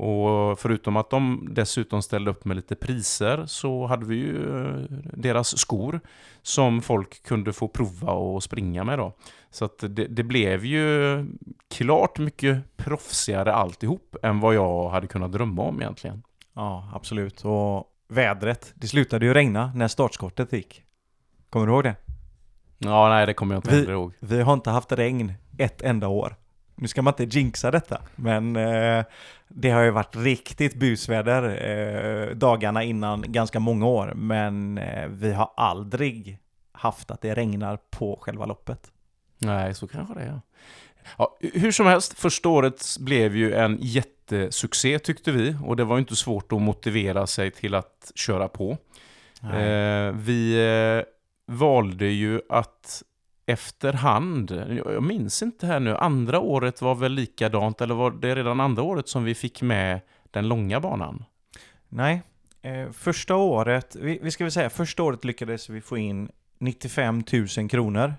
Och 0.00 0.58
förutom 0.58 0.96
att 0.96 1.10
de 1.10 1.48
dessutom 1.50 2.02
ställde 2.02 2.30
upp 2.30 2.44
med 2.44 2.56
lite 2.56 2.76
priser 2.76 3.46
så 3.46 3.86
hade 3.86 4.06
vi 4.06 4.16
ju 4.16 4.66
eh, 4.66 4.74
deras 5.14 5.58
skor 5.58 6.00
som 6.42 6.82
folk 6.82 7.22
kunde 7.22 7.52
få 7.52 7.68
prova 7.68 8.12
och 8.12 8.42
springa 8.42 8.84
med 8.84 8.98
då. 8.98 9.12
Så 9.50 9.64
att 9.64 9.78
det, 9.78 10.06
det 10.06 10.22
blev 10.22 10.64
ju 10.64 11.24
klart 11.70 12.18
mycket 12.18 12.76
proffsigare 12.76 13.54
alltihop 13.54 14.16
än 14.22 14.40
vad 14.40 14.54
jag 14.54 14.88
hade 14.88 15.06
kunnat 15.06 15.32
drömma 15.32 15.62
om 15.62 15.80
egentligen. 15.80 16.22
Ja, 16.54 16.90
absolut. 16.94 17.40
Och 17.44 17.84
vädret, 18.08 18.72
det 18.74 18.86
slutade 18.86 19.26
ju 19.26 19.34
regna 19.34 19.72
när 19.74 19.88
startskottet 19.88 20.52
gick. 20.52 20.82
Kommer 21.50 21.66
du 21.66 21.72
ihåg 21.72 21.84
det? 21.84 21.94
Ja, 22.78 23.08
nej 23.08 23.26
det 23.26 23.34
kommer 23.34 23.54
jag 23.54 23.58
inte 23.64 23.76
Vi- 23.86 23.92
ihåg. 23.92 24.12
Vi 24.20 24.40
har 24.42 24.52
inte 24.52 24.70
haft 24.70 24.92
regn 24.92 25.32
ett 25.58 25.82
enda 25.82 26.08
år. 26.08 26.36
Nu 26.80 26.88
ska 26.88 27.02
man 27.02 27.14
inte 27.18 27.38
jinxa 27.38 27.70
detta, 27.70 28.02
men 28.16 28.56
eh, 28.56 29.04
det 29.48 29.70
har 29.70 29.82
ju 29.82 29.90
varit 29.90 30.16
riktigt 30.16 30.74
busväder 30.74 31.42
eh, 31.70 32.36
dagarna 32.36 32.82
innan 32.82 33.24
ganska 33.32 33.60
många 33.60 33.86
år. 33.86 34.12
Men 34.16 34.78
eh, 34.78 35.08
vi 35.08 35.32
har 35.32 35.52
aldrig 35.56 36.38
haft 36.72 37.10
att 37.10 37.20
det 37.20 37.34
regnar 37.34 37.78
på 37.90 38.18
själva 38.22 38.46
loppet. 38.46 38.90
Nej, 39.38 39.74
så 39.74 39.86
kanske 39.86 40.14
det 40.14 40.20
är. 40.20 40.40
Ja. 41.18 41.38
Hur 41.40 41.72
som 41.72 41.86
helst, 41.86 42.18
första 42.18 42.48
året 42.48 42.96
blev 43.00 43.36
ju 43.36 43.54
en 43.54 43.78
jättesuccé 43.80 44.98
tyckte 44.98 45.32
vi 45.32 45.56
och 45.64 45.76
det 45.76 45.84
var 45.84 45.98
inte 45.98 46.16
svårt 46.16 46.52
att 46.52 46.62
motivera 46.62 47.26
sig 47.26 47.50
till 47.50 47.74
att 47.74 48.12
köra 48.14 48.48
på. 48.48 48.78
Eh, 49.42 50.12
vi 50.12 50.66
eh, 50.98 51.04
valde 51.56 52.06
ju 52.06 52.40
att 52.48 53.02
efterhand, 53.50 54.50
jag 54.84 55.02
minns 55.02 55.42
inte 55.42 55.66
här 55.66 55.80
nu, 55.80 55.96
andra 55.96 56.40
året 56.40 56.82
var 56.82 56.94
väl 56.94 57.12
likadant 57.12 57.80
eller 57.80 57.94
var 57.94 58.10
det 58.10 58.34
redan 58.34 58.60
andra 58.60 58.82
året 58.82 59.08
som 59.08 59.24
vi 59.24 59.34
fick 59.34 59.62
med 59.62 60.00
den 60.30 60.48
långa 60.48 60.80
banan? 60.80 61.24
Nej, 61.88 62.22
eh, 62.62 62.90
första 62.90 63.36
året, 63.36 63.96
vi, 64.00 64.18
vi 64.22 64.30
ska 64.30 64.44
väl 64.44 64.52
säga, 64.52 64.70
första 64.70 65.02
året 65.02 65.24
lyckades 65.24 65.68
vi 65.70 65.80
få 65.80 65.98
in 65.98 66.30
95 66.58 67.22
000 67.56 67.68
kronor. 67.68 68.14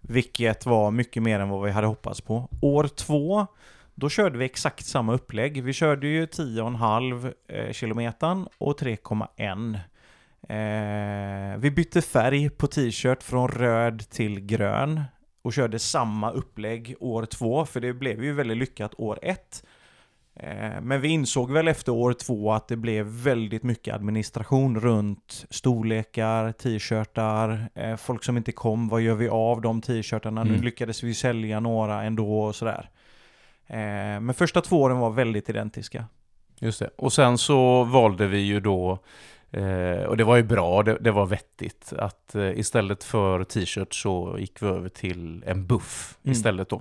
Vilket 0.00 0.66
var 0.66 0.90
mycket 0.90 1.22
mer 1.22 1.40
än 1.40 1.48
vad 1.48 1.64
vi 1.64 1.70
hade 1.70 1.86
hoppats 1.86 2.20
på. 2.20 2.48
År 2.62 2.88
två, 2.88 3.46
då 3.94 4.08
körde 4.08 4.38
vi 4.38 4.44
exakt 4.44 4.86
samma 4.86 5.14
upplägg. 5.14 5.62
Vi 5.62 5.72
körde 5.72 6.06
ju 6.06 6.26
10,5 6.26 7.32
eh, 7.48 7.72
kilometern 7.72 8.48
och 8.58 8.80
3,1. 8.80 9.78
Eh, 10.48 11.56
vi 11.58 11.70
bytte 11.70 12.02
färg 12.02 12.50
på 12.50 12.66
t-shirt 12.66 13.22
från 13.22 13.48
röd 13.48 14.10
till 14.10 14.40
grön 14.40 15.02
och 15.42 15.52
körde 15.52 15.78
samma 15.78 16.30
upplägg 16.30 16.94
år 17.00 17.24
två, 17.24 17.64
för 17.66 17.80
det 17.80 17.92
blev 17.92 18.24
ju 18.24 18.32
väldigt 18.32 18.56
lyckat 18.56 18.94
år 18.98 19.18
ett. 19.22 19.64
Eh, 20.40 20.80
Men 20.82 21.00
vi 21.00 21.08
insåg 21.08 21.52
väl 21.52 21.68
efter 21.68 21.92
år 21.92 22.12
två 22.12 22.52
att 22.52 22.68
det 22.68 22.76
blev 22.76 23.06
väldigt 23.06 23.62
mycket 23.62 23.94
administration 23.94 24.80
runt 24.80 25.46
storlekar, 25.50 26.52
t-shirtar, 26.52 27.68
eh, 27.74 27.96
folk 27.96 28.24
som 28.24 28.36
inte 28.36 28.52
kom, 28.52 28.88
vad 28.88 29.00
gör 29.00 29.14
vi 29.14 29.28
av 29.28 29.60
de 29.60 29.80
t-shirtarna? 29.80 30.44
Nu 30.44 30.50
Mm. 30.50 30.62
lyckades 30.64 31.02
vi 31.02 31.14
sälja 31.14 31.60
några 31.60 32.02
ändå 32.02 32.40
och 32.40 32.54
sådär. 32.54 32.90
Eh, 33.66 33.76
Men 34.20 34.34
första 34.34 34.60
två 34.60 34.80
åren 34.82 34.98
var 34.98 35.10
väldigt 35.10 35.48
identiska. 35.48 36.04
Just 36.60 36.78
det. 36.78 36.90
Och 36.98 37.12
sen 37.12 37.38
så 37.38 37.84
valde 37.84 38.26
vi 38.26 38.38
ju 38.38 38.60
då, 38.60 38.98
eh, 39.56 40.04
och 40.04 40.16
det 40.16 40.24
var 40.24 40.36
ju 40.36 40.42
bra, 40.42 40.82
det, 40.82 40.98
det 41.00 41.10
var 41.10 41.26
vettigt, 41.26 41.92
att 41.98 42.34
eh, 42.34 42.58
istället 42.58 43.04
för 43.04 43.44
t-shirt 43.44 43.94
så 43.94 44.36
gick 44.38 44.62
vi 44.62 44.66
över 44.66 44.88
till 44.88 45.42
en 45.46 45.66
buff 45.66 46.12
Mm. 46.24 46.32
istället 46.32 46.68
då. 46.68 46.80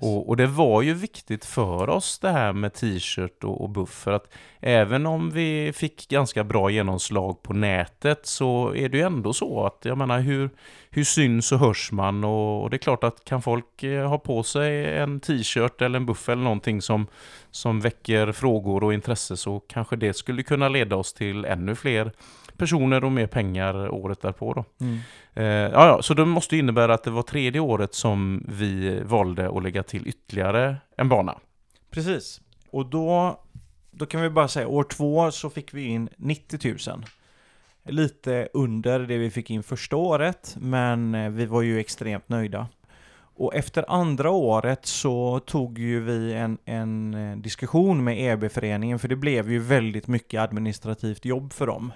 Och, 0.00 0.28
och 0.28 0.36
det 0.36 0.46
var 0.46 0.82
ju 0.82 0.94
viktigt 0.94 1.44
för 1.44 1.88
oss 1.88 2.18
det 2.18 2.30
här 2.30 2.52
med 2.52 2.74
t-shirt 2.74 3.44
och, 3.44 3.60
och 3.60 3.70
buff, 3.70 3.90
för 3.90 4.12
att 4.12 4.32
även 4.60 5.06
om 5.06 5.30
vi 5.30 5.72
fick 5.74 6.08
ganska 6.08 6.44
bra 6.44 6.70
genomslag 6.70 7.42
på 7.42 7.52
nätet 7.52 8.26
så 8.26 8.74
är 8.74 8.88
det 8.88 8.98
ju 8.98 9.04
ändå 9.04 9.32
så 9.32 9.66
att, 9.66 9.84
jag 9.84 9.98
menar, 9.98 10.20
hur, 10.20 10.50
hur 10.94 11.04
syns 11.04 11.52
och 11.52 11.58
hörs 11.58 11.92
man? 11.92 12.24
Och, 12.24 12.62
och 12.62 12.70
det 12.70 12.76
är 12.76 12.78
klart 12.78 13.04
att 13.04 13.24
kan 13.24 13.42
folk 13.42 13.82
eh, 13.82 14.08
ha 14.08 14.18
på 14.18 14.42
sig 14.42 14.98
en 14.98 15.20
t-shirt 15.20 15.82
eller 15.82 15.96
en 15.96 16.06
buff 16.06 16.28
eller 16.28 16.42
någonting 16.42 16.82
som, 16.82 17.06
som 17.50 17.80
väcker 17.80 18.32
frågor 18.32 18.84
och 18.84 18.94
intresse 18.94 19.36
så 19.36 19.60
kanske 19.60 19.96
det 19.96 20.14
skulle 20.14 20.42
kunna 20.42 20.68
leda 20.68 20.96
oss 20.96 21.12
till 21.12 21.44
ännu 21.44 21.74
fler 21.74 22.12
personer 22.56 23.04
och 23.04 23.12
mer 23.12 23.26
pengar 23.26 23.88
året 23.88 24.20
därpå 24.20 24.54
då. 24.54 24.64
Mm. 24.80 24.98
Eh, 25.34 25.72
ja, 25.72 26.02
så 26.02 26.14
det 26.14 26.24
måste 26.24 26.56
innebära 26.56 26.94
att 26.94 27.04
det 27.04 27.10
var 27.10 27.22
tredje 27.22 27.60
året 27.60 27.94
som 27.94 28.44
vi 28.48 29.00
valde 29.04 29.56
att 29.56 29.62
lägga 29.62 29.82
till 29.82 30.08
ytterligare 30.08 30.76
en 30.96 31.08
bana. 31.08 31.38
Precis. 31.90 32.40
Och 32.70 32.86
då, 32.86 33.40
då 33.90 34.06
kan 34.06 34.22
vi 34.22 34.30
bara 34.30 34.48
säga, 34.48 34.68
år 34.68 34.84
två 34.84 35.30
så 35.30 35.50
fick 35.50 35.74
vi 35.74 35.84
in 35.84 36.08
90 36.16 36.88
000. 36.88 37.04
Lite 37.84 38.48
under 38.52 39.00
det 39.00 39.18
vi 39.18 39.30
fick 39.30 39.50
in 39.50 39.62
första 39.62 39.96
året, 39.96 40.56
men 40.60 41.14
eh, 41.14 41.30
vi 41.30 41.46
var 41.46 41.62
ju 41.62 41.80
extremt 41.80 42.28
nöjda. 42.28 42.66
Och 43.34 43.54
efter 43.54 43.84
andra 43.88 44.30
året 44.30 44.86
så 44.86 45.38
tog 45.38 45.78
ju 45.78 46.00
vi 46.00 46.32
en, 46.34 46.58
en 46.64 47.14
eh, 47.14 47.36
diskussion 47.36 48.04
med 48.04 48.20
EB-föreningen 48.20 48.98
för 48.98 49.08
det 49.08 49.16
blev 49.16 49.50
ju 49.52 49.58
väldigt 49.58 50.06
mycket 50.06 50.40
administrativt 50.40 51.24
jobb 51.24 51.52
för 51.52 51.66
dem. 51.66 51.92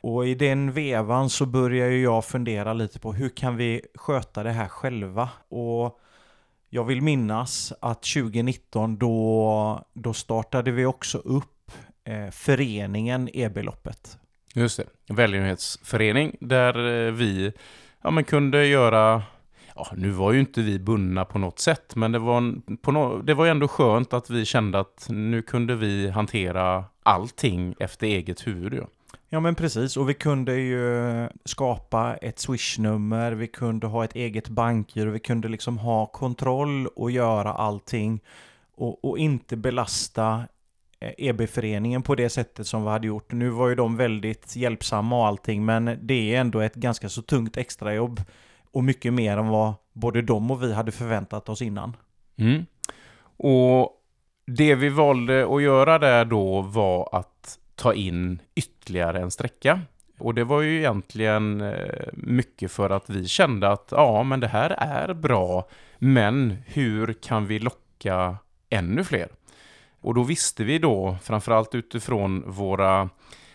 Och 0.00 0.26
i 0.28 0.34
den 0.34 0.72
vevan 0.72 1.30
så 1.30 1.46
började 1.46 1.96
jag 1.96 2.24
fundera 2.24 2.72
lite 2.72 3.00
på 3.00 3.12
hur 3.12 3.28
kan 3.28 3.56
vi 3.56 3.82
sköta 3.94 4.42
det 4.42 4.50
här 4.50 4.68
själva? 4.68 5.28
Och 5.48 6.00
jag 6.70 6.84
vill 6.84 7.02
minnas 7.02 7.72
att 7.80 8.02
2019 8.02 8.98
då, 8.98 9.84
då 9.92 10.12
startade 10.12 10.70
vi 10.70 10.86
också 10.86 11.18
upp 11.18 11.72
eh, 12.04 12.30
föreningen 12.30 13.28
E-beloppet. 13.32 14.18
Just 14.54 14.76
det, 14.76 15.14
välgörenhetsförening 15.14 16.36
där 16.40 17.06
eh, 17.06 17.12
vi 17.12 17.52
ja, 18.02 18.10
men 18.10 18.24
kunde 18.24 18.66
göra 18.66 19.22
Ja, 19.74 19.86
nu 19.96 20.10
var 20.10 20.32
ju 20.32 20.40
inte 20.40 20.62
vi 20.62 20.78
bundna 20.78 21.24
på 21.24 21.38
något 21.38 21.58
sätt, 21.58 21.96
men 21.96 22.12
det 22.12 22.18
var, 22.18 22.54
på 22.76 22.92
no, 22.92 23.22
det 23.22 23.34
var 23.34 23.46
ändå 23.46 23.68
skönt 23.68 24.12
att 24.12 24.30
vi 24.30 24.44
kände 24.44 24.80
att 24.80 25.06
nu 25.08 25.42
kunde 25.42 25.76
vi 25.76 26.10
hantera 26.10 26.84
allting 27.02 27.74
efter 27.78 28.06
eget 28.06 28.46
huvud. 28.46 28.74
Ja. 28.74 28.84
Ja 29.34 29.40
men 29.40 29.54
precis, 29.54 29.96
och 29.96 30.08
vi 30.08 30.14
kunde 30.14 30.56
ju 30.56 31.28
skapa 31.44 32.16
ett 32.16 32.38
swishnummer, 32.38 33.32
vi 33.32 33.46
kunde 33.46 33.86
ha 33.86 34.04
ett 34.04 34.14
eget 34.14 34.48
bankgiro, 34.48 35.10
vi 35.10 35.18
kunde 35.18 35.48
liksom 35.48 35.78
ha 35.78 36.06
kontroll 36.06 36.86
och 36.86 37.10
göra 37.10 37.52
allting 37.52 38.20
och, 38.74 39.04
och 39.04 39.18
inte 39.18 39.56
belasta 39.56 40.44
Eh, 41.02 41.08
e 41.08 41.28
EB-föreningen 41.28 42.02
på 42.02 42.14
det 42.14 42.28
sättet 42.28 42.66
som 42.66 42.84
vi 42.84 42.90
hade 42.90 43.06
gjort. 43.06 43.32
Nu 43.32 43.48
var 43.48 43.68
ju 43.68 43.74
de 43.74 43.96
väldigt 43.96 44.56
hjälpsamma 44.56 45.18
och 45.18 45.26
allting, 45.26 45.64
men 45.64 45.98
det 46.02 46.34
är 46.34 46.40
ändå 46.40 46.60
ett 46.60 46.74
ganska 46.74 47.08
så 47.08 47.22
tungt 47.22 47.56
extrajobb 47.56 48.20
och 48.70 48.84
mycket 48.84 49.12
mer 49.12 49.36
än 49.36 49.48
vad 49.48 49.74
både 49.92 50.22
de 50.22 50.50
och 50.50 50.62
vi 50.62 50.72
hade 50.72 50.92
förväntat 50.92 51.48
oss 51.48 51.62
innan. 51.62 51.96
Mm. 52.36 52.66
Och 53.36 53.90
det 54.46 54.74
vi 54.74 54.88
valde 54.88 55.46
att 55.54 55.62
göra 55.62 55.98
där 55.98 56.24
då 56.24 56.60
var 56.60 57.08
att 57.12 57.58
ta 57.74 57.94
in 57.94 58.42
ytterligare 58.54 59.20
en 59.20 59.30
sträcka. 59.30 59.80
Och 60.18 60.34
det 60.34 60.44
var 60.44 60.60
ju 60.60 60.78
egentligen 60.78 61.60
eh, 61.60 62.06
mycket 62.12 62.72
för 62.72 62.90
att 62.90 63.10
vi 63.10 63.28
kände 63.28 63.68
att 63.68 63.88
ja, 63.90 64.22
men 64.22 64.40
det 64.40 64.48
här 64.48 64.70
är 64.70 65.14
bra, 65.14 65.68
men 65.98 66.56
hur 66.66 67.12
kan 67.12 67.46
vi 67.46 67.58
locka 67.58 68.36
ännu 68.70 69.04
fler? 69.04 69.28
Och 70.02 70.14
då 70.14 70.22
visste 70.22 70.64
vi 70.64 70.78
då, 70.78 71.16
framförallt 71.22 71.74
utifrån 71.74 72.42
våra 72.46 73.08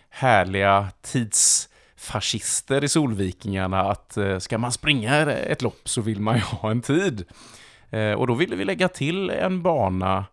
härliga 0.09 0.87
tidsfascister 1.01 2.83
i 2.83 2.89
Solvikingarna, 2.89 3.81
att 3.81 4.17
eh, 4.17 4.37
ska 4.37 4.57
man 4.57 4.71
springa 4.71 5.31
ett 5.31 5.61
lopp 5.61 5.89
så 5.89 6.01
vill 6.01 6.19
man 6.19 6.35
ju 6.35 6.41
ha 6.41 6.71
en 6.71 6.81
tid. 6.81 7.25
Eh, 7.89 8.11
och 8.11 8.27
då 8.27 8.33
ville 8.33 8.55
vi 8.55 8.65
lägga 8.65 8.87
till 8.87 9.29
en 9.29 9.61
bana 9.61 10.25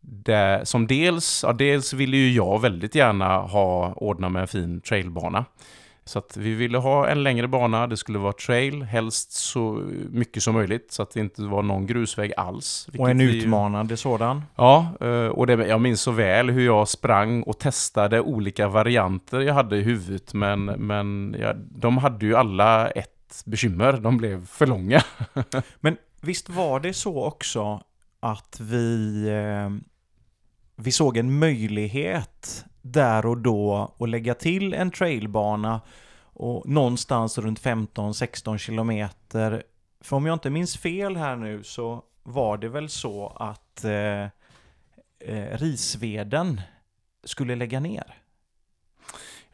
där, 0.00 0.64
som 0.64 0.86
dels, 0.86 1.44
ja, 1.46 1.52
dels 1.52 1.92
ville 1.92 2.16
ju 2.16 2.32
jag 2.32 2.60
väldigt 2.60 2.94
gärna 2.94 3.38
ha 3.38 3.92
ordna 3.92 4.28
med 4.28 4.42
en 4.42 4.48
fin 4.48 4.80
trailbana. 4.80 5.44
Så 6.04 6.18
att 6.18 6.36
vi 6.36 6.54
ville 6.54 6.78
ha 6.78 7.08
en 7.08 7.22
längre 7.22 7.48
bana, 7.48 7.86
det 7.86 7.96
skulle 7.96 8.18
vara 8.18 8.32
trail, 8.32 8.82
helst 8.82 9.32
så 9.32 9.90
mycket 10.10 10.42
som 10.42 10.54
möjligt 10.54 10.92
så 10.92 11.02
att 11.02 11.10
det 11.10 11.20
inte 11.20 11.42
var 11.42 11.62
någon 11.62 11.86
grusväg 11.86 12.32
alls. 12.36 12.88
Och 12.98 13.10
en 13.10 13.20
utmanande 13.20 13.96
sådan. 13.96 14.42
Ja, 14.56 14.94
eh, 15.00 15.26
och 15.26 15.46
det, 15.46 15.66
jag 15.66 15.80
minns 15.80 16.00
så 16.00 16.10
väl 16.10 16.50
hur 16.50 16.64
jag 16.66 16.88
sprang 16.88 17.42
och 17.42 17.58
testade 17.58 18.20
olika 18.20 18.68
varianter 18.68 19.40
jag 19.40 19.54
hade 19.54 19.76
i 19.76 19.82
huvudet 19.82 20.34
men, 20.34 20.64
men 20.64 21.36
ja, 21.40 21.52
de 21.56 21.98
hade 21.98 22.26
ju 22.26 22.36
alla 22.36 22.90
ett 22.90 23.42
bekymmer, 23.44 23.92
de 23.92 24.16
blev 24.16 24.46
för 24.46 24.66
långa. 24.66 25.02
men 25.80 25.96
visst 26.20 26.48
var 26.48 26.80
det 26.80 26.92
så 26.92 27.24
också 27.24 27.82
att 28.20 28.60
vi 28.60 29.26
eh, 29.28 29.70
vi 30.76 30.92
såg 30.92 31.16
en 31.16 31.38
möjlighet 31.38 32.64
där 32.82 33.26
och 33.26 33.38
då 33.38 33.92
och 33.96 34.08
lägga 34.08 34.34
till 34.34 34.74
en 34.74 34.90
trailbana 34.90 35.80
och 36.22 36.68
någonstans 36.68 37.38
runt 37.38 37.60
15-16 37.60 38.58
kilometer. 38.58 39.62
För 40.00 40.16
om 40.16 40.26
jag 40.26 40.34
inte 40.34 40.50
minns 40.50 40.76
fel 40.76 41.16
här 41.16 41.36
nu 41.36 41.62
så 41.62 42.02
var 42.22 42.58
det 42.58 42.68
väl 42.68 42.88
så 42.88 43.28
att 43.36 43.84
eh, 43.84 44.22
eh, 45.18 45.58
Risveden 45.58 46.60
skulle 47.24 47.56
lägga 47.56 47.80
ner. 47.80 48.14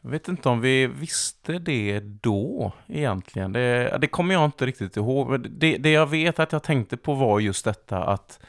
Jag 0.01 0.09
vet 0.09 0.27
inte 0.27 0.49
om 0.49 0.61
vi 0.61 0.87
visste 0.87 1.59
det 1.59 1.99
då 1.99 2.71
egentligen. 2.87 3.51
Det, 3.51 3.97
det 4.01 4.07
kommer 4.07 4.33
jag 4.33 4.45
inte 4.45 4.65
riktigt 4.65 4.97
ihåg. 4.97 5.49
Det, 5.49 5.77
det 5.77 5.91
jag 5.91 6.07
vet 6.07 6.39
att 6.39 6.51
jag 6.51 6.63
tänkte 6.63 6.97
på 6.97 7.13
var 7.13 7.39
just 7.39 7.65
detta 7.65 8.03
att 8.03 8.39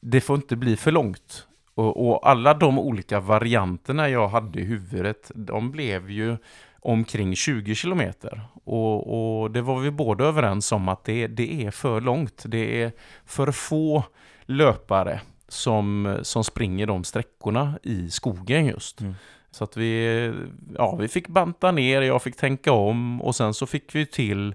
det 0.00 0.20
får 0.20 0.36
inte 0.36 0.56
bli 0.56 0.76
för 0.76 0.92
långt. 0.92 1.46
Och, 1.74 2.08
och, 2.08 2.28
alla 2.28 2.54
de 2.54 2.78
olika 2.78 3.20
varianterna 3.20 4.08
jag 4.08 4.28
hade 4.28 4.60
i 4.60 4.64
huvudet, 4.64 5.30
de 5.34 5.70
blev 5.70 6.10
ju 6.10 6.36
omkring 6.80 7.36
20 7.36 7.74
kilometer. 7.74 8.40
Och, 8.64 9.40
och, 9.42 9.50
det 9.50 9.62
var 9.62 9.80
vi 9.80 9.90
båda 9.90 10.24
överens 10.24 10.72
om 10.72 10.88
att 10.88 11.04
det, 11.04 11.26
det 11.26 11.66
är 11.66 11.70
för 11.70 12.00
långt. 12.00 12.44
Det 12.46 12.82
är 12.82 12.92
för 13.24 13.52
få 13.52 14.04
löpare 14.42 15.20
som, 15.48 16.18
som 16.22 16.44
springer 16.44 16.86
de 16.86 17.04
sträckorna 17.04 17.78
i 17.82 18.10
skogen 18.10 18.66
just. 18.66 19.00
Mm. 19.00 19.14
Så 19.50 19.64
att 19.64 19.76
vi, 19.76 20.32
ja, 20.74 20.96
vi 20.96 21.08
fick 21.08 21.28
banta 21.28 21.72
ner, 21.72 22.02
jag 22.02 22.22
fick 22.22 22.36
tänka 22.36 22.72
om 22.72 23.22
och 23.22 23.36
sen 23.36 23.54
så 23.54 23.66
fick 23.66 23.94
vi 23.94 24.06
till 24.06 24.54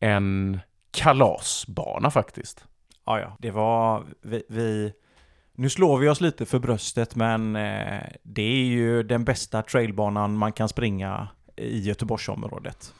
en 0.00 0.60
kalasbana 0.90 2.10
faktiskt. 2.10 2.64
Ja, 3.06 3.20
ja, 3.20 3.36
det 3.38 3.50
var 3.50 4.04
vi, 4.22 4.42
vi 4.48 4.92
nu 5.58 5.68
slår 5.68 5.98
vi 5.98 6.08
oss 6.08 6.20
lite 6.20 6.46
för 6.46 6.58
bröstet 6.58 7.14
men 7.14 7.56
eh, 7.56 8.02
det 8.22 8.42
är 8.42 8.64
ju 8.64 9.02
den 9.02 9.24
bästa 9.24 9.62
trailbanan 9.62 10.36
man 10.36 10.52
kan 10.52 10.68
springa 10.68 11.28
i 11.56 11.78
Göteborgsområdet. 11.78 12.94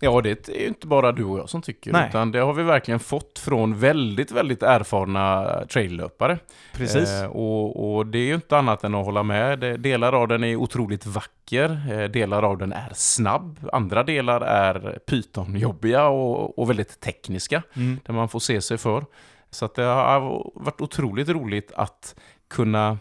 Ja, 0.00 0.20
det 0.20 0.48
är 0.48 0.60
ju 0.60 0.66
inte 0.66 0.86
bara 0.86 1.12
du 1.12 1.24
och 1.24 1.38
jag 1.38 1.48
som 1.48 1.62
tycker, 1.62 1.92
Nej. 1.92 2.08
utan 2.08 2.32
det 2.32 2.38
har 2.38 2.52
vi 2.52 2.62
verkligen 2.62 3.00
fått 3.00 3.38
från 3.38 3.78
väldigt, 3.78 4.30
väldigt 4.30 4.62
erfarna 4.62 5.46
traillöpare. 5.68 6.38
Precis. 6.72 7.10
Eh, 7.10 7.26
och, 7.26 7.96
och, 7.96 8.06
det 8.06 8.18
är 8.18 8.26
ju 8.26 8.34
inte 8.34 8.58
annat 8.58 8.84
än 8.84 8.94
att 8.94 9.04
hålla 9.04 9.22
med. 9.22 9.80
Delar 9.80 10.12
av 10.12 10.28
den 10.28 10.44
är 10.44 10.56
otroligt 10.56 11.06
vacker, 11.06 11.82
eh, 11.90 12.04
delar 12.10 12.42
av 12.42 12.58
den 12.58 12.72
är 12.72 12.90
snabb, 12.94 13.58
andra 13.72 14.02
delar 14.02 14.40
är 14.40 14.98
pytonjobbiga 15.06 16.08
och, 16.08 16.58
och 16.58 16.70
väldigt 16.70 17.00
tekniska, 17.00 17.62
mm. 17.74 18.00
där 18.06 18.14
man 18.14 18.28
får 18.28 18.40
se 18.40 18.60
sig 18.60 18.78
för. 18.78 19.04
Så 19.52 19.64
att 19.64 19.74
det 19.74 19.82
har 19.82 20.50
varit 20.54 20.80
otroligt 20.80 21.28
roligt 21.28 21.72
att 21.72 22.14
kunna 22.48 22.98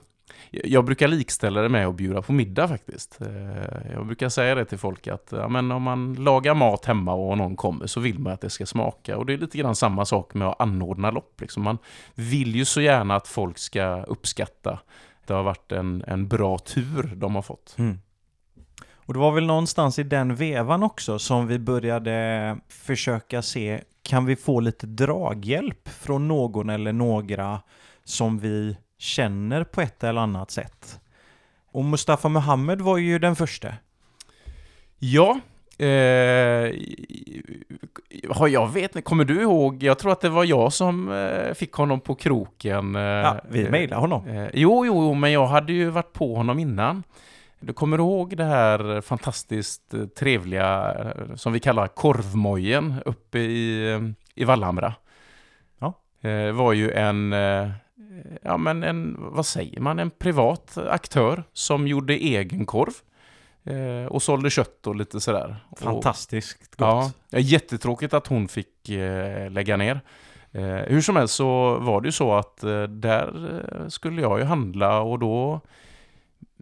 jag 0.52 0.86
brukar 0.86 1.08
likställa 1.08 1.62
det 1.62 1.70
med 1.70 1.88
att 1.88 1.96
bjuda 1.96 2.22
på 2.22 2.34
middag 2.34 2.68
faktiskt. 2.68 3.22
Eh, 3.22 3.92
jag 3.94 4.06
brukar 4.06 4.30
säga 4.30 4.56
det 4.56 4.66
till 4.66 4.78
folk 4.78 5.08
att 5.08 5.28
ja, 5.32 5.48
men 5.48 5.72
om 5.72 5.84
man 5.84 6.14
lagar 6.14 6.54
mat 6.54 6.86
hemma 6.86 7.14
och 7.14 7.38
någon 7.38 7.56
kommer 7.56 7.88
så 7.88 8.00
vill 8.00 8.20
man 8.20 8.34
att 8.34 8.42
det 8.42 8.50
ska 8.50 8.66
smaka. 8.66 9.18
Och 9.18 9.26
det 9.26 9.34
är 9.34 9.38
lite 9.38 9.58
grann 9.58 9.76
samma 9.76 10.06
sak 10.06 10.34
med 10.34 10.48
att 10.48 10.62
anordna 10.62 11.12
lopp. 11.12 11.42
Liksom. 11.42 11.64
Man 11.64 11.78
vill 12.16 12.56
ju 12.56 12.66
så 12.66 12.82
gärna 12.82 13.16
att 13.16 13.28
folk 13.28 13.58
ska 13.58 14.04
uppskatta. 14.04 14.80
Det 15.28 15.34
har 15.34 15.44
varit 15.44 15.72
en, 15.72 16.04
en 16.08 16.28
bra 16.28 16.58
tur 16.58 17.12
de 17.16 17.36
har 17.36 17.42
fått. 17.42 17.76
Mm. 17.78 18.00
Och 18.94 19.14
det 19.14 19.20
var 19.20 19.32
väl 19.32 19.46
någonstans 19.46 20.00
i 20.00 20.04
den 20.04 20.36
vevan 20.36 20.84
också 20.84 21.20
som 21.20 21.48
vi 21.48 21.60
började 21.60 22.58
försöka 22.68 23.42
se 23.42 23.82
kan 24.04 24.26
vi 24.26 24.36
få 24.36 24.60
lite 24.60 24.88
draghjälp 24.88 25.90
från 25.90 26.28
någon 26.28 26.70
eller 26.70 26.94
några 26.94 27.62
som 28.04 28.40
vi 28.40 28.78
känner 28.98 29.64
på 29.64 29.82
ett 29.82 30.04
eller 30.04 30.22
annat 30.22 30.52
sätt? 30.52 31.00
Och 31.72 31.86
Mustafa 31.86 32.30
Muhammed 32.30 32.82
var 32.82 32.98
ju 32.98 33.20
den 33.20 33.36
första. 33.36 33.74
Ja, 35.00 35.40
eh, 35.78 35.88
jag 38.48 38.74
vet 38.74 39.04
kommer 39.04 39.26
du 39.26 39.42
ihåg? 39.42 39.84
Jag 39.84 40.00
tror 40.00 40.12
att 40.12 40.22
det 40.22 40.30
var 40.30 40.44
jag 40.44 40.74
som 40.74 41.12
eh, 41.12 41.54
fick 41.54 41.74
honom 41.74 42.00
på 42.00 42.16
kroken. 42.16 42.96
Eh, 42.96 43.02
ja, 43.02 43.40
vi 43.50 43.70
mejlade 43.70 44.02
honom. 44.02 44.28
Eh, 44.28 44.48
jo, 44.54 44.86
jo, 44.86 45.14
men 45.14 45.32
jag 45.32 45.48
hade 45.48 45.74
ju 45.74 45.90
varit 45.90 46.14
på 46.14 46.36
honom 46.36 46.60
innan. 46.60 47.04
Du 47.64 47.74
kommer 47.74 47.98
ihåg 47.98 48.38
det 48.38 48.44
här 48.44 49.02
fantastiskt 49.02 49.94
eh, 49.94 50.06
trevliga 50.06 50.94
eh, 50.94 51.36
som 51.36 51.54
vi 51.54 51.60
kallar 51.60 51.88
korvmojen 51.88 52.96
uppe 53.06 53.40
i, 53.40 53.92
eh, 53.92 54.02
i 54.36 54.46
Vallhamra? 54.46 54.94
Ja. 55.80 55.94
Det 56.22 56.52
var 56.52 56.74
ju 56.74 56.92
en, 56.92 57.32
ja 58.42 58.58
men 58.58 58.84
en, 58.84 59.16
vad 59.20 59.46
säger 59.46 59.80
man, 59.80 60.00
en 60.00 60.10
privat 60.10 60.78
aktör 60.78 61.44
som 61.54 61.88
gjorde 61.88 62.14
egen 62.14 62.66
korv. 62.66 62.94
Och 64.10 64.24
sålde 64.24 64.50
kött 64.50 64.88
och 64.88 64.96
lite 64.96 65.20
sådär. 65.20 65.56
Fantastiskt 65.78 66.76
gott. 66.76 67.16
Ja, 67.30 67.40
jättetråkigt 67.40 68.14
att 68.14 68.28
hon 68.28 68.48
fick 68.48 68.90
lägga 69.50 69.78
ner. 69.78 70.02
Hur 70.88 71.02
som 71.02 71.16
helst 71.16 71.34
så 71.34 71.78
var 71.80 72.02
det 72.02 72.08
ju 72.08 72.12
så 72.12 72.34
att 72.34 72.58
där 72.90 73.34
skulle 73.90 74.22
jag 74.22 74.40
ju 74.40 74.46
handla 74.46 75.02
och 75.02 75.20
då 75.20 75.62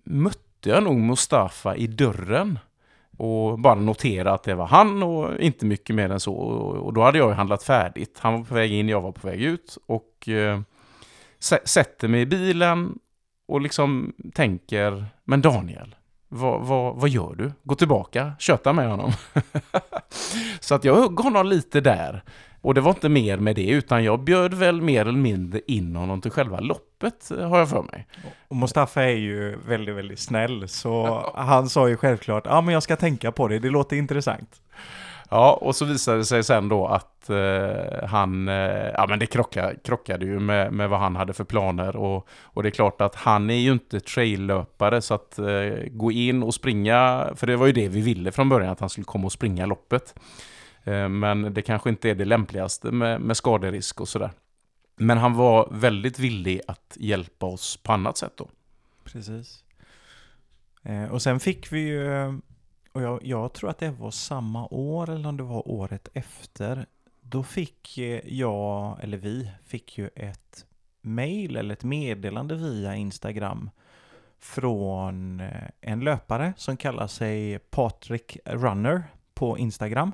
mötte 0.03 0.48
mötte 0.59 0.69
jag 0.69 0.83
nog 0.83 0.97
Mustafa 0.97 1.75
i 1.75 1.87
dörren. 1.87 2.59
och 3.17 3.59
bara 3.59 3.75
notera 3.75 4.33
att 4.33 4.43
det 4.43 4.55
var 4.55 4.67
han 4.67 5.03
och 5.03 5.39
inte 5.39 5.65
mycket 5.65 5.95
mer 5.95 6.09
än 6.09 6.19
så. 6.19 6.33
Och 6.33 6.93
då 6.93 7.01
hade 7.01 7.17
jag 7.17 7.29
ju 7.29 7.33
handlat 7.33 7.63
färdigt. 7.63 8.19
Han 8.19 8.33
var 8.33 8.43
på 8.43 8.55
väg 8.55 8.71
in, 8.71 8.89
jag 8.89 9.01
var 9.01 9.11
på 9.11 9.27
väg 9.27 9.41
ut. 9.41 9.77
Och 9.87 10.29
eh, 10.29 10.59
sätter 11.65 12.07
mig 12.07 12.21
i 12.21 12.25
bilen 12.25 12.99
och 13.47 13.61
liksom 13.61 14.13
tänker, 14.33 15.05
men 15.25 15.41
Daniel, 15.41 15.95
vad, 16.27 16.61
vad, 16.61 16.95
vad 16.95 17.09
gör 17.09 17.35
du? 17.35 17.51
Gå 17.63 17.75
tillbaka, 17.75 18.33
köta 18.39 18.73
med 18.73 18.89
honom. 18.89 19.11
så 20.59 20.75
att 20.75 20.83
jag 20.83 20.95
högg 20.95 21.19
honom 21.19 21.47
lite 21.47 21.81
där. 21.81 22.23
Och 22.61 22.73
det 22.73 22.81
var 22.81 22.91
inte 22.91 23.09
mer 23.09 23.37
med 23.37 23.55
det, 23.55 23.69
utan 23.69 24.03
jag 24.03 24.19
bjöd 24.19 24.53
väl 24.53 24.81
mer 24.81 25.01
eller 25.01 25.19
mindre 25.19 25.61
in 25.67 25.95
honom 25.95 26.21
till 26.21 26.31
själva 26.31 26.59
loppet, 26.59 27.29
har 27.29 27.59
jag 27.59 27.69
för 27.69 27.81
mig. 27.81 28.07
Och 28.47 28.55
Mustafa 28.55 29.03
är 29.03 29.15
ju 29.15 29.57
väldigt, 29.67 29.95
väldigt 29.95 30.19
snäll, 30.19 30.67
så 30.67 31.23
han 31.35 31.69
sa 31.69 31.89
ju 31.89 31.97
självklart, 31.97 32.45
ja 32.45 32.61
men 32.61 32.73
jag 32.73 32.83
ska 32.83 32.95
tänka 32.95 33.31
på 33.31 33.47
det, 33.47 33.59
det 33.59 33.69
låter 33.69 33.95
intressant. 33.95 34.61
Ja, 35.31 35.59
och 35.61 35.75
så 35.75 35.85
visade 35.85 36.17
det 36.17 36.25
sig 36.25 36.43
sen 36.43 36.69
då 36.69 36.87
att 36.87 37.29
eh, 37.29 38.07
han, 38.07 38.47
eh, 38.47 38.89
ja 38.93 39.05
men 39.09 39.19
det 39.19 39.25
krockade, 39.25 39.75
krockade 39.83 40.25
ju 40.25 40.39
med, 40.39 40.73
med 40.73 40.89
vad 40.89 40.99
han 40.99 41.15
hade 41.15 41.33
för 41.33 41.43
planer 41.43 41.95
och, 41.95 42.27
och 42.43 42.63
det 42.63 42.69
är 42.69 42.71
klart 42.71 43.01
att 43.01 43.15
han 43.15 43.49
är 43.49 43.55
ju 43.59 43.71
inte 43.71 43.99
traillöpare 43.99 45.01
så 45.01 45.13
att 45.13 45.39
eh, 45.39 45.45
gå 45.91 46.11
in 46.11 46.43
och 46.43 46.53
springa, 46.53 47.29
för 47.35 47.47
det 47.47 47.55
var 47.55 47.67
ju 47.67 47.73
det 47.73 47.87
vi 47.87 48.01
ville 48.01 48.31
från 48.31 48.49
början, 48.49 48.71
att 48.71 48.79
han 48.79 48.89
skulle 48.89 49.05
komma 49.05 49.25
och 49.25 49.31
springa 49.31 49.65
loppet. 49.65 50.15
Eh, 50.89 51.09
men 51.09 51.53
det 51.53 51.61
kanske 51.61 51.89
inte 51.89 52.09
är 52.09 52.15
det 52.15 52.25
lämpligaste 52.25 52.91
med, 52.91 53.21
med 53.21 53.37
skaderisk 53.37 54.01
och 54.01 54.09
sådär. 54.09 54.31
Men 54.95 55.17
han 55.17 55.33
var 55.33 55.69
väldigt 55.71 56.19
villig 56.19 56.61
att 56.67 56.97
hjälpa 56.99 57.45
oss 57.45 57.77
på 57.77 57.91
annat 57.91 58.17
sätt 58.17 58.33
då. 58.35 58.49
Precis. 59.03 59.63
Eh, 60.83 61.03
och 61.03 61.21
sen 61.21 61.39
fick 61.39 61.71
vi 61.71 61.79
ju 61.79 62.13
eh, 62.13 62.33
och 62.91 63.01
jag, 63.01 63.19
jag, 63.23 63.53
tror 63.53 63.69
att 63.69 63.77
det 63.77 63.91
var 63.91 64.11
samma 64.11 64.67
år 64.67 65.09
eller 65.09 65.29
om 65.29 65.37
det 65.37 65.43
var 65.43 65.71
året 65.71 66.09
efter. 66.13 66.85
Då 67.21 67.43
fick 67.43 67.97
jag, 68.25 68.97
eller 69.01 69.17
vi, 69.17 69.51
fick 69.65 69.97
ju 69.97 70.09
ett 70.15 70.65
mail 71.01 71.55
eller 71.55 71.73
ett 71.73 71.83
meddelande 71.83 72.55
via 72.55 72.95
Instagram 72.95 73.69
från 74.39 75.43
en 75.81 75.99
löpare 75.99 76.53
som 76.57 76.77
kallar 76.77 77.07
sig 77.07 77.59
Patrik 77.59 78.37
Runner 78.45 79.03
på 79.33 79.57
Instagram. 79.57 80.11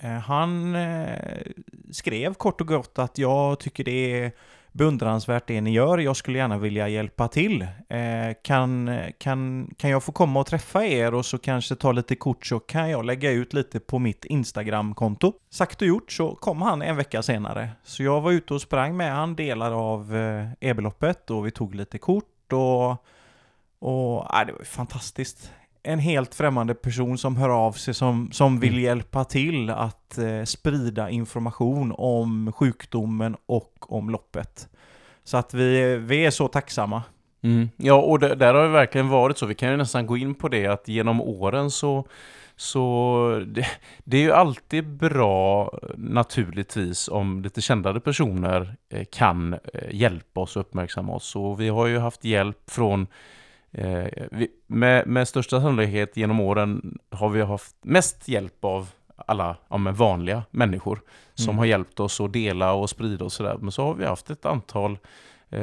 Eh, 0.00 0.10
han 0.10 0.74
eh, 0.74 1.42
skrev 1.90 2.34
kort 2.34 2.60
och 2.60 2.66
gott 2.66 2.98
att 2.98 3.18
jag 3.18 3.60
tycker 3.60 3.84
det 3.84 4.22
är 4.22 4.32
beundransvärt 4.72 5.46
det 5.46 5.60
ni 5.60 5.70
gör. 5.72 5.98
Jag 5.98 6.16
skulle 6.16 6.38
gärna 6.38 6.58
vilja 6.58 6.88
hjälpa 6.88 7.28
till. 7.28 7.62
Eh, 7.88 8.34
kan, 8.42 8.98
kan, 9.18 9.70
kan 9.76 9.90
jag 9.90 10.02
få 10.02 10.12
komma 10.12 10.40
och 10.40 10.46
träffa 10.46 10.84
er 10.84 11.14
och 11.14 11.26
så 11.26 11.38
kanske 11.38 11.74
ta 11.74 11.92
lite 11.92 12.16
kort 12.16 12.46
så 12.46 12.60
kan 12.60 12.90
jag 12.90 13.04
lägga 13.04 13.30
ut 13.30 13.52
lite 13.52 13.80
på 13.80 13.98
mitt 13.98 14.24
Instagram-konto. 14.24 15.32
Sagt 15.50 15.82
och 15.82 15.88
gjort 15.88 16.12
så 16.12 16.34
kom 16.34 16.62
han 16.62 16.82
en 16.82 16.96
vecka 16.96 17.22
senare. 17.22 17.70
Så 17.82 18.02
jag 18.02 18.20
var 18.20 18.32
ute 18.32 18.54
och 18.54 18.62
sprang 18.62 18.96
med 18.96 19.12
han 19.12 19.36
delar 19.36 19.72
av 19.72 20.16
e-beloppet 20.60 21.30
och 21.30 21.46
vi 21.46 21.50
tog 21.50 21.74
lite 21.74 21.98
kort 21.98 22.52
och, 22.52 22.90
och 23.78 24.34
äh, 24.34 24.46
det 24.46 24.52
var 24.52 24.64
fantastiskt 24.64 25.52
en 25.86 25.98
helt 25.98 26.34
främmande 26.34 26.74
person 26.74 27.18
som 27.18 27.36
hör 27.36 27.48
av 27.48 27.72
sig 27.72 27.94
som, 27.94 28.32
som 28.32 28.60
vill 28.60 28.72
mm. 28.72 28.84
hjälpa 28.84 29.24
till 29.24 29.70
att 29.70 30.18
eh, 30.18 30.44
sprida 30.44 31.10
information 31.10 31.94
om 31.96 32.52
sjukdomen 32.52 33.36
och 33.46 33.74
om 33.88 34.10
loppet. 34.10 34.68
Så 35.24 35.36
att 35.36 35.54
vi, 35.54 35.96
vi 35.96 36.26
är 36.26 36.30
så 36.30 36.48
tacksamma. 36.48 37.02
Mm. 37.42 37.68
Ja, 37.76 37.94
och 37.94 38.18
det, 38.18 38.34
där 38.34 38.54
har 38.54 38.62
det 38.62 38.68
verkligen 38.68 39.08
varit 39.08 39.38
så. 39.38 39.46
Vi 39.46 39.54
kan 39.54 39.70
ju 39.70 39.76
nästan 39.76 40.06
gå 40.06 40.16
in 40.16 40.34
på 40.34 40.48
det 40.48 40.66
att 40.66 40.88
genom 40.88 41.20
åren 41.20 41.70
så 41.70 42.06
så 42.58 43.44
det, 43.46 43.66
det, 44.04 44.16
är 44.16 44.22
ju 44.22 44.32
alltid 44.32 44.86
bra 44.86 45.72
naturligtvis 45.96 47.08
om 47.08 47.42
lite 47.42 47.60
kändare 47.60 48.00
personer 48.00 48.76
eh, 48.88 49.04
kan 49.12 49.52
eh, 49.52 49.58
hjälpa 49.90 50.40
oss 50.40 50.56
och 50.56 50.60
uppmärksamma 50.60 51.14
oss. 51.14 51.36
Och 51.36 51.60
vi 51.60 51.68
har 51.68 51.86
ju 51.86 51.98
haft 51.98 52.24
hjälp 52.24 52.70
från 52.70 53.06
Eh, 53.78 54.26
vi, 54.30 54.48
med, 54.66 55.06
med 55.06 55.28
största 55.28 55.60
sannolikhet 55.60 56.16
genom 56.16 56.40
åren 56.40 56.98
har 57.10 57.28
vi 57.28 57.42
haft 57.42 57.76
mest 57.82 58.28
hjälp 58.28 58.64
av 58.64 58.88
alla 59.26 59.56
ja, 59.68 59.78
vanliga 59.92 60.42
människor 60.50 61.00
som 61.34 61.48
mm. 61.48 61.58
har 61.58 61.64
hjälpt 61.64 62.00
oss 62.00 62.20
att 62.20 62.32
dela 62.32 62.72
och 62.72 62.90
sprida 62.90 63.24
och 63.24 63.32
sådär. 63.32 63.56
Men 63.60 63.72
så 63.72 63.82
har 63.82 63.94
vi 63.94 64.04
haft 64.04 64.30
ett 64.30 64.46
antal 64.46 64.98
eh, 65.50 65.60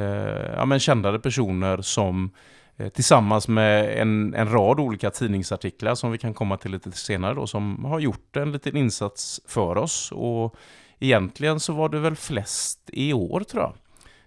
ja, 0.56 0.64
men 0.64 0.80
kändare 0.80 1.18
personer 1.18 1.82
som 1.82 2.30
eh, 2.76 2.88
tillsammans 2.88 3.48
med 3.48 4.00
en, 4.00 4.34
en 4.34 4.52
rad 4.52 4.80
olika 4.80 5.10
tidningsartiklar 5.10 5.94
som 5.94 6.10
vi 6.10 6.18
kan 6.18 6.34
komma 6.34 6.56
till 6.56 6.70
lite 6.70 6.92
senare 6.92 7.34
då, 7.34 7.46
som 7.46 7.84
har 7.84 8.00
gjort 8.00 8.36
en 8.36 8.52
liten 8.52 8.76
insats 8.76 9.40
för 9.46 9.76
oss. 9.76 10.12
Och 10.12 10.56
egentligen 10.98 11.60
så 11.60 11.72
var 11.72 11.88
det 11.88 11.98
väl 11.98 12.16
flest 12.16 12.80
i 12.92 13.12
år 13.12 13.40
tror 13.40 13.62
jag. 13.62 13.72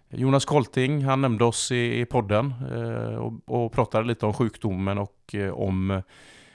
Jonas 0.10 0.46
Kolting, 0.46 1.04
han 1.04 1.22
nämnde 1.22 1.46
oss 1.46 1.72
i, 1.72 2.00
i 2.00 2.06
podden 2.06 2.54
eh, 2.72 3.16
och, 3.16 3.34
och, 3.46 3.72
pratade 3.72 4.08
lite 4.08 4.26
om 4.26 4.34
sjukdomen 4.34 4.98
och 4.98 5.36
eh, 5.36 5.54
om 5.54 6.02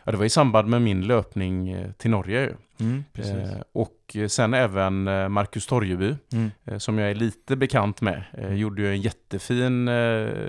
Ja, 0.04 0.12
det 0.12 0.18
var 0.18 0.24
i 0.24 0.30
samband 0.30 0.68
med 0.68 0.82
min 0.82 1.06
löpning 1.06 1.68
eh, 1.68 1.92
till 1.92 2.10
Norge. 2.10 2.54
Mm, 2.80 3.04
eh, 3.14 3.60
och 3.72 4.16
sen 4.28 4.54
även 4.54 5.04
Marcus 5.32 5.66
Torjeby, 5.66 6.16
mm. 6.32 6.50
eh, 6.64 6.78
som 6.78 6.98
jag 6.98 7.10
är 7.10 7.14
lite 7.14 7.56
bekant 7.56 8.00
med, 8.00 8.24
eh, 8.32 8.54
gjorde 8.54 8.82
ju 8.82 8.90
en 8.90 9.00
jättefin 9.00 9.86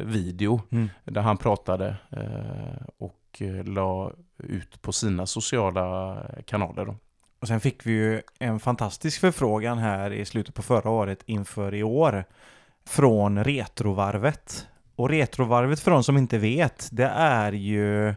video 0.06 0.62
mm. 0.72 0.90
där 1.04 1.22
han 1.22 1.38
pratade 1.38 1.96
och 2.98 3.42
la 3.66 4.12
ut 4.38 4.82
på 4.82 4.92
sina 4.92 5.26
sociala 5.26 6.18
kanaler. 6.46 6.86
Då. 6.86 6.96
Och 7.40 7.48
sen 7.48 7.60
fick 7.60 7.86
vi 7.86 7.92
ju 7.92 8.22
en 8.40 8.60
fantastisk 8.60 9.20
förfrågan 9.22 9.78
här 9.78 10.14
i 10.14 10.26
slutet 10.26 10.56
på 10.56 10.62
förra 10.62 10.90
året 10.90 11.24
inför 11.26 11.74
i 11.74 11.84
år 11.84 12.26
från 12.86 13.44
Retrovarvet. 13.44 14.68
Och 14.96 15.10
Retrovarvet 15.10 15.80
för 15.80 15.92
de 15.92 16.04
som 16.04 16.18
inte 16.18 16.38
vet, 16.38 16.90
det 16.92 17.12
är 17.16 17.52
ju 17.52 18.08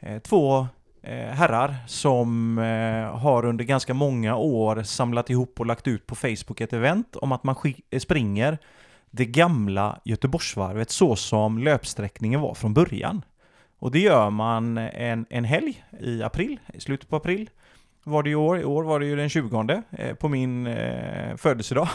eh, 0.00 0.18
två 0.22 0.66
eh, 1.02 1.28
herrar 1.28 1.76
som 1.86 2.58
eh, 2.58 3.18
har 3.18 3.44
under 3.44 3.64
ganska 3.64 3.94
många 3.94 4.36
år 4.36 4.82
samlat 4.82 5.30
ihop 5.30 5.60
och 5.60 5.66
lagt 5.66 5.88
ut 5.88 6.06
på 6.06 6.14
Facebook 6.14 6.60
ett 6.60 6.72
event 6.72 7.16
om 7.16 7.32
att 7.32 7.44
man 7.44 7.56
eh, 7.90 7.98
springer 7.98 8.58
det 9.10 9.26
gamla 9.26 10.00
Göteborgsvarvet 10.04 10.90
så 10.90 11.16
som 11.16 11.58
löpsträckningen 11.58 12.40
var 12.40 12.54
från 12.54 12.74
början. 12.74 13.24
Och 13.78 13.90
det 13.90 14.00
gör 14.00 14.30
man 14.30 14.78
en, 14.78 15.26
en 15.30 15.44
helg 15.44 15.84
i 16.00 16.22
april, 16.22 16.60
i 16.74 16.80
slutet 16.80 17.08
på 17.08 17.16
april 17.16 17.50
var 18.04 18.22
det 18.22 18.30
i 18.30 18.34
år. 18.34 18.58
I 18.58 18.64
år 18.64 18.82
var 18.82 19.00
det 19.00 19.06
ju 19.06 19.16
den 19.16 19.28
20 19.28 19.82
eh, 19.90 20.14
på 20.14 20.28
min 20.28 20.66
eh, 20.66 21.36
födelsedag. 21.36 21.88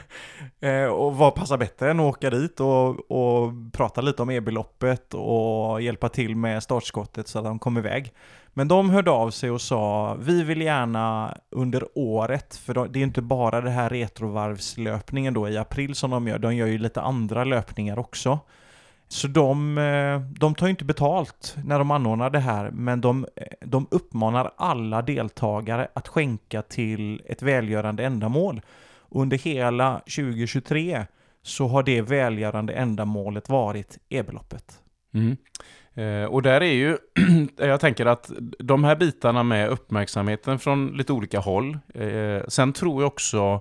eh, 0.60 0.84
och 0.84 1.16
vad 1.16 1.34
passar 1.34 1.58
bättre 1.58 1.90
än 1.90 2.00
att 2.00 2.06
åka 2.06 2.30
dit 2.30 2.60
och, 2.60 3.10
och 3.10 3.52
prata 3.72 4.00
lite 4.00 4.22
om 4.22 4.30
e-beloppet 4.30 5.14
och 5.14 5.82
hjälpa 5.82 6.08
till 6.08 6.36
med 6.36 6.62
startskottet 6.62 7.28
så 7.28 7.38
att 7.38 7.44
de 7.44 7.58
kom 7.58 7.78
iväg. 7.78 8.12
Men 8.54 8.68
de 8.68 8.90
hörde 8.90 9.10
av 9.10 9.30
sig 9.30 9.50
och 9.50 9.60
sa 9.60 10.14
vi 10.20 10.42
vill 10.42 10.62
gärna 10.62 11.36
under 11.50 11.84
året, 11.94 12.56
för 12.56 12.88
det 12.88 12.98
är 12.98 13.02
inte 13.02 13.22
bara 13.22 13.60
det 13.60 13.70
här 13.70 13.90
retrovarvslöpningen 13.90 15.34
då 15.34 15.48
i 15.48 15.56
april 15.56 15.94
som 15.94 16.10
de 16.10 16.28
gör, 16.28 16.38
de 16.38 16.56
gör 16.56 16.66
ju 16.66 16.78
lite 16.78 17.00
andra 17.00 17.44
löpningar 17.44 17.98
också. 17.98 18.38
Så 19.08 19.28
de, 19.28 19.78
eh, 19.78 20.20
de 20.20 20.54
tar 20.54 20.68
inte 20.68 20.84
betalt 20.84 21.56
när 21.64 21.78
de 21.78 21.90
anordnar 21.90 22.30
det 22.30 22.38
här, 22.38 22.70
men 22.70 23.00
de, 23.00 23.26
eh, 23.36 23.46
de 23.60 23.86
uppmanar 23.90 24.50
alla 24.56 25.02
deltagare 25.02 25.88
att 25.94 26.08
skänka 26.08 26.62
till 26.62 27.22
ett 27.26 27.42
välgörande 27.42 28.04
ändamål. 28.04 28.60
Under 29.08 29.38
hela 29.38 29.98
2023 29.98 31.06
så 31.42 31.66
har 31.66 31.82
det 31.82 32.02
välgörande 32.02 32.72
ändamålet 32.72 33.48
varit 33.48 33.98
e-beloppet. 34.08 34.80
Mm. 35.14 35.36
Eh, 35.94 36.24
och 36.24 36.42
där 36.42 36.60
är 36.60 36.72
ju, 36.72 36.98
jag 37.56 37.80
tänker 37.80 38.06
att 38.06 38.30
de 38.58 38.84
här 38.84 38.96
bitarna 38.96 39.42
med 39.42 39.68
uppmärksamheten 39.68 40.58
från 40.58 40.86
lite 40.86 41.12
olika 41.12 41.38
håll. 41.38 41.78
Eh, 41.94 42.42
sen 42.48 42.72
tror 42.72 43.02
jag 43.02 43.06
också 43.06 43.60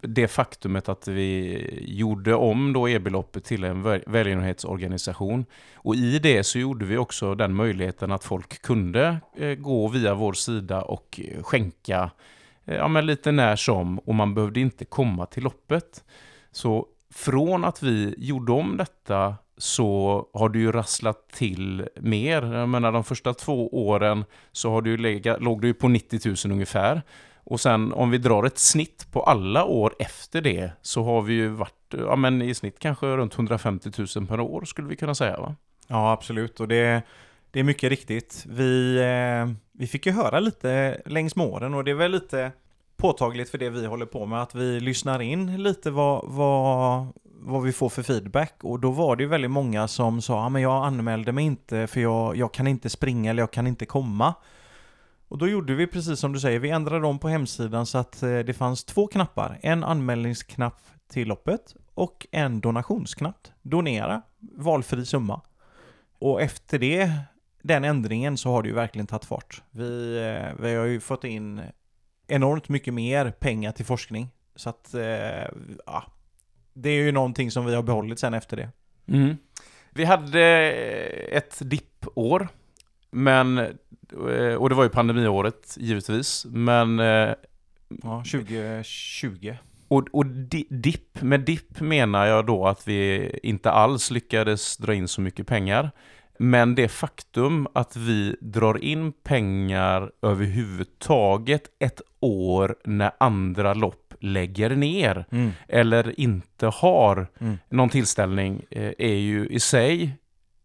det 0.00 0.28
faktumet 0.28 0.88
att 0.88 1.08
vi 1.08 1.58
gjorde 1.82 2.34
om 2.34 2.72
då 2.72 2.88
e-beloppet 2.88 3.44
till 3.44 3.64
en 3.64 3.82
välgörenhetsorganisation. 3.82 5.46
Och 5.74 5.94
i 5.94 6.18
det 6.18 6.44
så 6.44 6.58
gjorde 6.58 6.84
vi 6.84 6.96
också 6.96 7.34
den 7.34 7.54
möjligheten 7.54 8.12
att 8.12 8.24
folk 8.24 8.62
kunde 8.62 9.20
eh, 9.36 9.54
gå 9.54 9.88
via 9.88 10.14
vår 10.14 10.32
sida 10.32 10.82
och 10.82 11.20
skänka 11.42 12.10
eh, 12.64 12.76
ja, 12.76 12.88
men 12.88 13.06
lite 13.06 13.32
när 13.32 13.56
som 13.56 13.98
och 13.98 14.14
man 14.14 14.34
behövde 14.34 14.60
inte 14.60 14.84
komma 14.84 15.26
till 15.26 15.42
loppet. 15.42 16.04
Så 16.50 16.86
från 17.14 17.64
att 17.64 17.82
vi 17.82 18.14
gjorde 18.18 18.52
om 18.52 18.76
detta 18.76 19.36
så 19.56 20.26
har 20.32 20.48
det 20.48 20.58
ju 20.58 20.72
rasslat 20.72 21.28
till 21.28 21.88
mer. 22.00 22.42
Jag 22.42 22.68
menar 22.68 22.92
de 22.92 23.04
första 23.04 23.34
två 23.34 23.86
åren 23.88 24.24
så 24.52 24.70
har 24.70 24.82
du 24.82 24.90
ju 24.90 24.96
legat, 24.96 25.42
låg 25.42 25.60
det 25.60 25.66
ju 25.66 25.74
på 25.74 25.88
90 25.88 26.20
000 26.44 26.52
ungefär. 26.52 27.02
Och 27.44 27.60
sen 27.60 27.92
om 27.92 28.10
vi 28.10 28.18
drar 28.18 28.44
ett 28.44 28.58
snitt 28.58 29.06
på 29.10 29.22
alla 29.22 29.64
år 29.64 29.94
efter 29.98 30.40
det 30.40 30.70
så 30.82 31.04
har 31.04 31.22
vi 31.22 31.34
ju 31.34 31.48
varit 31.48 31.94
ja, 31.98 32.16
men 32.16 32.42
i 32.42 32.54
snitt 32.54 32.78
kanske 32.78 33.06
runt 33.06 33.34
150 33.34 33.90
000 34.16 34.26
per 34.26 34.40
år 34.40 34.64
skulle 34.64 34.88
vi 34.88 34.96
kunna 34.96 35.14
säga 35.14 35.40
va? 35.40 35.56
Ja 35.88 36.12
absolut 36.12 36.60
och 36.60 36.68
det 36.68 37.02
det 37.52 37.60
är 37.60 37.64
mycket 37.64 37.90
riktigt. 37.90 38.46
Vi, 38.48 38.96
eh, 38.98 39.54
vi 39.72 39.86
fick 39.86 40.06
ju 40.06 40.12
höra 40.12 40.40
lite 40.40 41.02
längs 41.06 41.36
med 41.36 41.46
åren 41.46 41.74
och 41.74 41.84
det 41.84 41.90
är 41.90 41.94
väl 41.94 42.10
lite 42.10 42.52
påtagligt 42.96 43.50
för 43.50 43.58
det 43.58 43.70
vi 43.70 43.86
håller 43.86 44.06
på 44.06 44.26
med 44.26 44.42
att 44.42 44.54
vi 44.54 44.80
lyssnar 44.80 45.22
in 45.22 45.62
lite 45.62 45.90
vad, 45.90 46.24
vad, 46.24 47.06
vad 47.24 47.62
vi 47.62 47.72
får 47.72 47.88
för 47.88 48.02
feedback 48.02 48.54
och 48.62 48.80
då 48.80 48.90
var 48.90 49.16
det 49.16 49.22
ju 49.22 49.28
väldigt 49.28 49.50
många 49.50 49.88
som 49.88 50.22
sa 50.22 50.46
att 50.46 50.54
ah, 50.54 50.58
jag 50.58 50.84
anmälde 50.84 51.32
mig 51.32 51.44
inte 51.44 51.86
för 51.86 52.00
jag, 52.00 52.36
jag 52.36 52.52
kan 52.52 52.66
inte 52.66 52.90
springa 52.90 53.30
eller 53.30 53.42
jag 53.42 53.50
kan 53.50 53.66
inte 53.66 53.86
komma. 53.86 54.34
Och 55.32 55.38
då 55.38 55.48
gjorde 55.48 55.74
vi 55.74 55.86
precis 55.86 56.20
som 56.20 56.32
du 56.32 56.40
säger, 56.40 56.58
vi 56.58 56.70
ändrade 56.70 57.06
om 57.06 57.18
på 57.18 57.28
hemsidan 57.28 57.86
så 57.86 57.98
att 57.98 58.22
eh, 58.22 58.38
det 58.38 58.54
fanns 58.54 58.84
två 58.84 59.06
knappar. 59.06 59.58
En 59.62 59.84
anmälningsknapp 59.84 60.80
till 61.12 61.28
loppet 61.28 61.76
och 61.94 62.26
en 62.30 62.60
donationsknapp. 62.60 63.48
Donera, 63.62 64.22
valfri 64.56 65.06
summa. 65.06 65.40
Och 66.18 66.42
efter 66.42 66.78
det, 66.78 67.12
den 67.62 67.84
ändringen, 67.84 68.36
så 68.36 68.50
har 68.50 68.62
det 68.62 68.68
ju 68.68 68.74
verkligen 68.74 69.06
tagit 69.06 69.24
fart. 69.24 69.62
Vi, 69.70 70.16
eh, 70.16 70.62
vi 70.62 70.74
har 70.74 70.84
ju 70.84 71.00
fått 71.00 71.24
in 71.24 71.60
enormt 72.26 72.68
mycket 72.68 72.94
mer 72.94 73.30
pengar 73.30 73.72
till 73.72 73.86
forskning. 73.86 74.28
Så 74.56 74.68
att, 74.70 74.94
eh, 74.94 75.48
ja, 75.86 76.04
det 76.72 76.90
är 76.90 77.02
ju 77.02 77.12
någonting 77.12 77.50
som 77.50 77.64
vi 77.64 77.74
har 77.74 77.82
behållit 77.82 78.18
sen 78.18 78.34
efter 78.34 78.56
det. 78.56 78.70
Mm. 79.06 79.36
Vi 79.90 80.04
hade 80.04 80.42
ett 81.30 81.58
dippår, 81.60 82.48
men, 83.10 83.78
och 84.58 84.68
det 84.68 84.74
var 84.74 84.82
ju 84.82 84.88
pandemiåret 84.88 85.76
givetvis, 85.80 86.46
men... 86.50 87.00
Eh, 87.00 87.34
ja, 88.02 88.24
2020. 88.32 89.54
Och, 89.88 90.08
och 90.12 90.26
dipp, 90.70 91.22
med 91.22 91.40
dipp 91.40 91.80
menar 91.80 92.26
jag 92.26 92.46
då 92.46 92.66
att 92.66 92.88
vi 92.88 93.30
inte 93.42 93.70
alls 93.70 94.10
lyckades 94.10 94.76
dra 94.76 94.94
in 94.94 95.08
så 95.08 95.20
mycket 95.20 95.46
pengar. 95.46 95.90
Men 96.38 96.74
det 96.74 96.88
faktum 96.88 97.66
att 97.72 97.96
vi 97.96 98.36
drar 98.40 98.84
in 98.84 99.12
pengar 99.12 100.10
överhuvudtaget 100.22 101.62
ett 101.78 102.00
år 102.20 102.76
när 102.84 103.10
andra 103.20 103.74
lopp 103.74 104.14
lägger 104.20 104.70
ner 104.76 105.24
mm. 105.30 105.50
eller 105.68 106.20
inte 106.20 106.66
har 106.66 107.26
mm. 107.38 107.58
någon 107.68 107.88
tillställning 107.88 108.62
eh, 108.70 108.92
är 108.98 109.14
ju 109.14 109.46
i 109.46 109.60
sig 109.60 110.16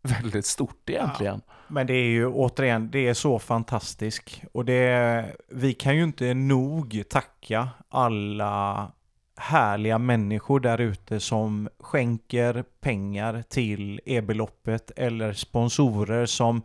väldigt 0.01 0.45
stort 0.45 0.89
egentligen. 0.89 1.41
Ja, 1.47 1.53
men 1.67 1.87
det 1.87 1.93
är 1.93 2.09
ju 2.09 2.27
återigen, 2.27 2.91
det 2.91 3.07
är 3.07 3.13
så 3.13 3.39
fantastiskt. 3.39 4.41
Och 4.51 4.65
det, 4.65 5.25
vi 5.49 5.73
kan 5.73 5.95
ju 5.95 6.03
inte 6.03 6.33
nog 6.33 7.03
tacka 7.09 7.69
alla 7.89 8.91
härliga 9.37 9.97
människor 9.97 10.59
där 10.59 10.81
ute 10.81 11.19
som 11.19 11.69
skänker 11.79 12.63
pengar 12.79 13.43
till 13.49 14.01
e-beloppet 14.05 14.91
eller 14.95 15.33
sponsorer 15.33 16.25
som 16.25 16.61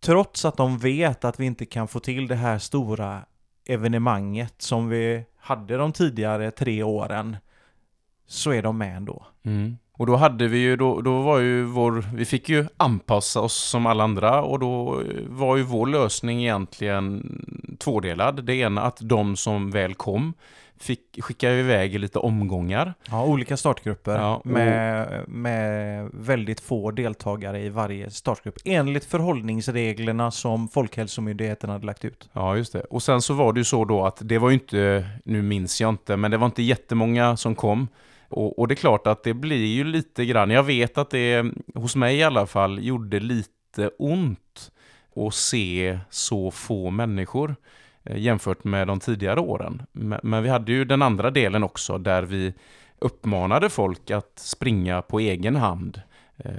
trots 0.00 0.44
att 0.44 0.56
de 0.56 0.78
vet 0.78 1.24
att 1.24 1.40
vi 1.40 1.46
inte 1.46 1.66
kan 1.66 1.88
få 1.88 2.00
till 2.00 2.28
det 2.28 2.34
här 2.34 2.58
stora 2.58 3.22
evenemanget 3.64 4.54
som 4.62 4.88
vi 4.88 5.24
hade 5.36 5.76
de 5.76 5.92
tidigare 5.92 6.50
tre 6.50 6.82
åren 6.82 7.36
så 8.26 8.50
är 8.50 8.62
de 8.62 8.78
med 8.78 8.96
ändå. 8.96 9.26
Mm. 9.42 9.78
Och 10.00 10.06
då 10.06 10.16
hade 10.16 10.48
vi 10.48 10.58
ju, 10.58 10.76
då, 10.76 11.00
då 11.00 11.22
var 11.22 11.38
ju 11.38 11.64
vår, 11.64 12.04
vi 12.14 12.24
fick 12.24 12.48
ju 12.48 12.66
anpassa 12.76 13.40
oss 13.40 13.54
som 13.54 13.86
alla 13.86 14.04
andra 14.04 14.42
och 14.42 14.58
då 14.58 15.02
var 15.28 15.56
ju 15.56 15.62
vår 15.62 15.86
lösning 15.86 16.40
egentligen 16.40 17.22
tvådelad. 17.78 18.44
Det 18.44 18.54
ena 18.54 18.82
att 18.82 18.98
de 19.00 19.36
som 19.36 19.70
väl 19.70 19.94
kom 19.94 20.34
fick 20.78 21.00
skicka 21.22 21.50
iväg 21.50 21.98
lite 21.98 22.18
omgångar. 22.18 22.94
Ja, 23.10 23.24
olika 23.24 23.56
startgrupper 23.56 24.16
ja, 24.16 24.36
och... 24.36 24.46
med, 24.46 25.28
med 25.28 26.10
väldigt 26.12 26.60
få 26.60 26.90
deltagare 26.90 27.62
i 27.62 27.68
varje 27.68 28.10
startgrupp. 28.10 28.56
Enligt 28.64 29.04
förhållningsreglerna 29.04 30.30
som 30.30 30.68
Folkhälsomyndigheten 30.68 31.70
hade 31.70 31.86
lagt 31.86 32.04
ut. 32.04 32.28
Ja, 32.32 32.56
just 32.56 32.72
det. 32.72 32.80
Och 32.80 33.02
sen 33.02 33.22
så 33.22 33.34
var 33.34 33.52
det 33.52 33.60
ju 33.60 33.64
så 33.64 33.84
då 33.84 34.06
att 34.06 34.18
det 34.20 34.38
var 34.38 34.50
ju 34.50 34.54
inte, 34.54 35.08
nu 35.24 35.42
minns 35.42 35.80
jag 35.80 35.88
inte, 35.88 36.16
men 36.16 36.30
det 36.30 36.36
var 36.36 36.46
inte 36.46 36.62
jättemånga 36.62 37.36
som 37.36 37.54
kom. 37.54 37.88
Och, 38.30 38.58
och 38.58 38.68
det 38.68 38.74
är 38.74 38.76
klart 38.76 39.06
att 39.06 39.22
det 39.22 39.34
blir 39.34 39.66
ju 39.66 39.84
lite 39.84 40.24
grann, 40.24 40.50
jag 40.50 40.62
vet 40.62 40.98
att 40.98 41.10
det 41.10 41.52
hos 41.74 41.96
mig 41.96 42.16
i 42.16 42.22
alla 42.22 42.46
fall 42.46 42.84
gjorde 42.84 43.20
lite 43.20 43.90
ont 43.98 44.72
att 45.16 45.34
se 45.34 45.98
så 46.10 46.50
få 46.50 46.90
människor. 46.90 47.56
Eh, 48.04 48.18
jämfört 48.18 48.64
med 48.64 48.86
de 48.86 49.00
tidigare 49.00 49.40
åren. 49.40 49.82
Men 50.22 50.42
vi 50.42 50.48
hade 50.48 50.72
ju 50.72 50.84
den 50.84 51.02
andra 51.02 51.30
delen 51.30 51.62
också 51.62 51.98
där 51.98 52.22
vi 52.22 52.54
uppmanade 52.98 53.70
folk 53.70 54.10
att 54.10 54.32
springa 54.38 55.02
på 55.02 55.20
egen 55.20 55.56
hand 55.56 56.00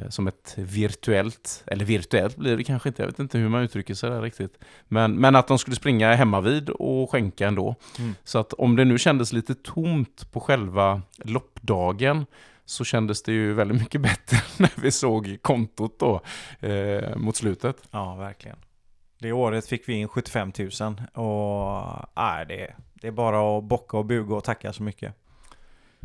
som 0.10 0.28
ett 0.28 0.54
virtuellt, 0.58 1.64
eller 1.68 1.86
virtuellt 1.86 2.36
blir 2.36 2.58
det 2.58 2.64
kanske 2.64 2.90
inte, 2.90 3.02
jag 3.02 3.08
vet 3.08 3.20
inte 3.20 3.38
hur 3.38 3.50
man 3.50 3.64
uttrycker 3.64 3.94
sig 3.94 4.10
där 4.10 4.22
riktigt. 4.22 4.58
Men, 4.88 5.16
men 5.16 5.36
att 5.36 5.48
de 5.48 5.60
skulle 5.60 5.76
springa 5.76 6.14
hemma 6.14 6.42
vid 6.42 6.70
och 6.70 7.12
skänka 7.12 7.48
ändå. 7.48 7.76
Mm. 8.00 8.16
Så 8.24 8.40
att 8.40 8.54
om 8.54 8.76
det 8.76 8.86
nu 8.86 8.98
kändes 8.98 9.34
lite 9.34 9.56
tomt 9.56 10.32
på 10.32 10.40
själva 10.40 11.02
loppdagen 11.18 12.26
så 12.66 12.84
kändes 12.84 13.24
det 13.24 13.32
ju 13.32 13.54
väldigt 13.54 13.82
mycket 13.82 14.02
bättre 14.12 14.38
när 14.58 14.82
vi 14.82 14.92
såg 14.92 15.38
kontot 15.42 16.00
då 16.00 16.22
eh, 16.68 17.16
mot 17.16 17.36
slutet. 17.36 17.78
Ja, 17.92 18.16
verkligen. 18.16 18.58
Det 19.20 19.32
året 19.32 19.68
fick 19.68 19.90
vi 19.90 19.94
in 19.94 20.08
75 20.08 20.52
000 20.60 20.70
och 21.26 22.10
nej, 22.16 22.46
det, 22.46 22.74
det 22.94 23.08
är 23.08 23.12
bara 23.12 23.58
att 23.58 23.64
bocka 23.64 23.98
och 23.98 24.06
buga 24.06 24.36
och 24.36 24.44
tacka 24.44 24.74
så 24.74 24.84
mycket. 24.84 25.16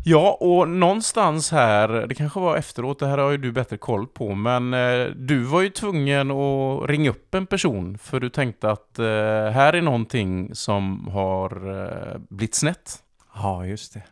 Ja, 0.04 0.38
och 0.40 0.68
någonstans 0.68 1.52
här, 1.52 1.88
det 1.88 2.14
kanske 2.14 2.40
var 2.40 2.56
efteråt, 2.56 2.98
det 2.98 3.06
här 3.06 3.18
har 3.18 3.30
ju 3.30 3.36
du 3.36 3.52
bättre 3.52 3.76
koll 3.76 4.06
på, 4.06 4.34
men 4.34 4.74
eh, 4.74 5.06
du 5.06 5.38
var 5.38 5.62
ju 5.62 5.70
tvungen 5.70 6.30
att 6.30 6.88
ringa 6.88 7.10
upp 7.10 7.34
en 7.34 7.46
person 7.46 7.98
för 7.98 8.20
du 8.20 8.28
tänkte 8.28 8.70
att 8.70 8.98
eh, 8.98 9.04
här 9.50 9.72
är 9.72 9.82
någonting 9.82 10.54
som 10.54 11.08
har 11.08 11.80
eh, 11.80 12.18
blivit 12.28 12.54
snett. 12.54 13.02
Ja, 13.34 13.66
just 13.66 13.94
det. 13.94 14.02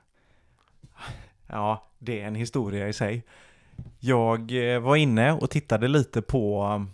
Ja, 1.47 1.89
det 1.99 2.20
är 2.20 2.26
en 2.26 2.35
historia 2.35 2.89
i 2.89 2.93
sig. 2.93 3.24
Jag 4.01 4.72
eh, 4.74 4.80
var 4.80 4.97
inne 4.97 5.32
och 5.32 5.51
tittade 5.51 5.89
lite 5.89 6.22
på 6.22 6.62
eh, 6.62 6.85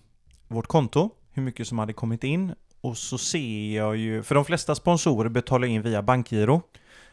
vårt 0.49 0.67
konto 0.67 1.11
hur 1.33 1.43
mycket 1.43 1.67
som 1.67 1.79
hade 1.79 1.93
kommit 1.93 2.25
in. 2.25 2.55
Och 2.81 2.97
så 2.97 3.19
ser 3.19 3.77
jag 3.77 3.97
ju, 3.97 4.23
för 4.23 4.35
de 4.35 4.45
flesta 4.45 4.75
sponsorer 4.75 5.29
betalar 5.29 5.67
in 5.67 5.83
via 5.83 6.03
bankgiro. 6.03 6.63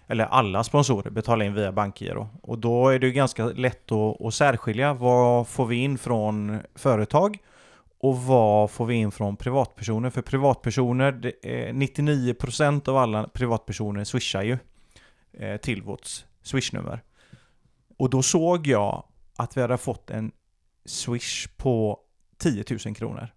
Eller 0.07 0.25
alla 0.25 0.63
sponsorer 0.63 1.09
betalar 1.09 1.45
in 1.45 1.53
via 1.53 1.71
bankgiro. 1.71 2.29
Och 2.41 2.59
då 2.59 2.89
är 2.89 2.99
det 2.99 3.07
ju 3.07 3.13
ganska 3.13 3.45
lätt 3.45 3.91
att, 3.91 4.21
att 4.21 4.33
särskilja 4.33 4.93
vad 4.93 5.47
får 5.47 5.65
vi 5.65 5.75
in 5.75 5.97
från 5.97 6.59
företag 6.75 7.37
och 7.99 8.17
vad 8.17 8.71
får 8.71 8.85
vi 8.85 8.95
in 8.95 9.11
från 9.11 9.37
privatpersoner? 9.37 10.09
För 10.09 10.21
privatpersoner, 10.21 11.11
99% 11.11 12.87
eh, 12.87 12.93
av 12.93 12.97
alla 12.97 13.27
privatpersoner 13.27 14.03
swishar 14.03 14.43
ju 14.43 14.57
eh, 15.33 15.57
till 15.57 15.81
vårt 15.81 16.07
swishnummer. 16.41 17.03
Och 17.97 18.09
då 18.09 18.21
såg 18.21 18.67
jag 18.67 19.03
att 19.35 19.57
vi 19.57 19.61
hade 19.61 19.77
fått 19.77 20.09
en 20.09 20.31
swish 20.85 21.47
på 21.57 21.99
10 22.37 22.63
000 22.85 22.95
kronor. 22.95 23.29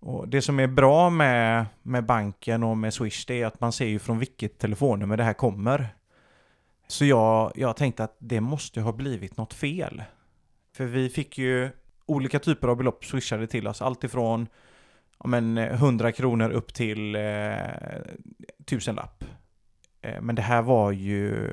Och 0.00 0.28
det 0.28 0.42
som 0.42 0.60
är 0.60 0.66
bra 0.66 1.10
med, 1.10 1.66
med 1.82 2.06
banken 2.06 2.62
och 2.62 2.76
med 2.76 2.94
Swish 2.94 3.24
det 3.26 3.42
är 3.42 3.46
att 3.46 3.60
man 3.60 3.72
ser 3.72 3.86
ju 3.86 3.98
från 3.98 4.18
vilket 4.18 4.58
telefonnummer 4.58 5.16
det 5.16 5.24
här 5.24 5.32
kommer. 5.32 5.88
Så 6.86 7.04
jag, 7.04 7.52
jag 7.54 7.76
tänkte 7.76 8.04
att 8.04 8.16
det 8.18 8.40
måste 8.40 8.80
ha 8.80 8.92
blivit 8.92 9.36
något 9.36 9.54
fel. 9.54 10.02
För 10.76 10.84
vi 10.84 11.08
fick 11.08 11.38
ju 11.38 11.70
olika 12.06 12.38
typer 12.38 12.68
av 12.68 12.76
belopp 12.76 13.04
swishade 13.04 13.46
till 13.46 13.68
oss. 13.68 13.82
Alltifrån 13.82 14.46
ja, 15.18 15.26
men 15.28 15.58
100 15.58 16.12
kronor 16.12 16.50
upp 16.50 16.74
till 16.74 17.14
eh, 17.14 17.52
tusenlapp. 18.64 19.24
Eh, 20.02 20.20
men 20.20 20.34
det 20.34 20.42
här 20.42 20.62
var 20.62 20.92
ju 20.92 21.50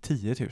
10 0.00 0.34
000. 0.40 0.50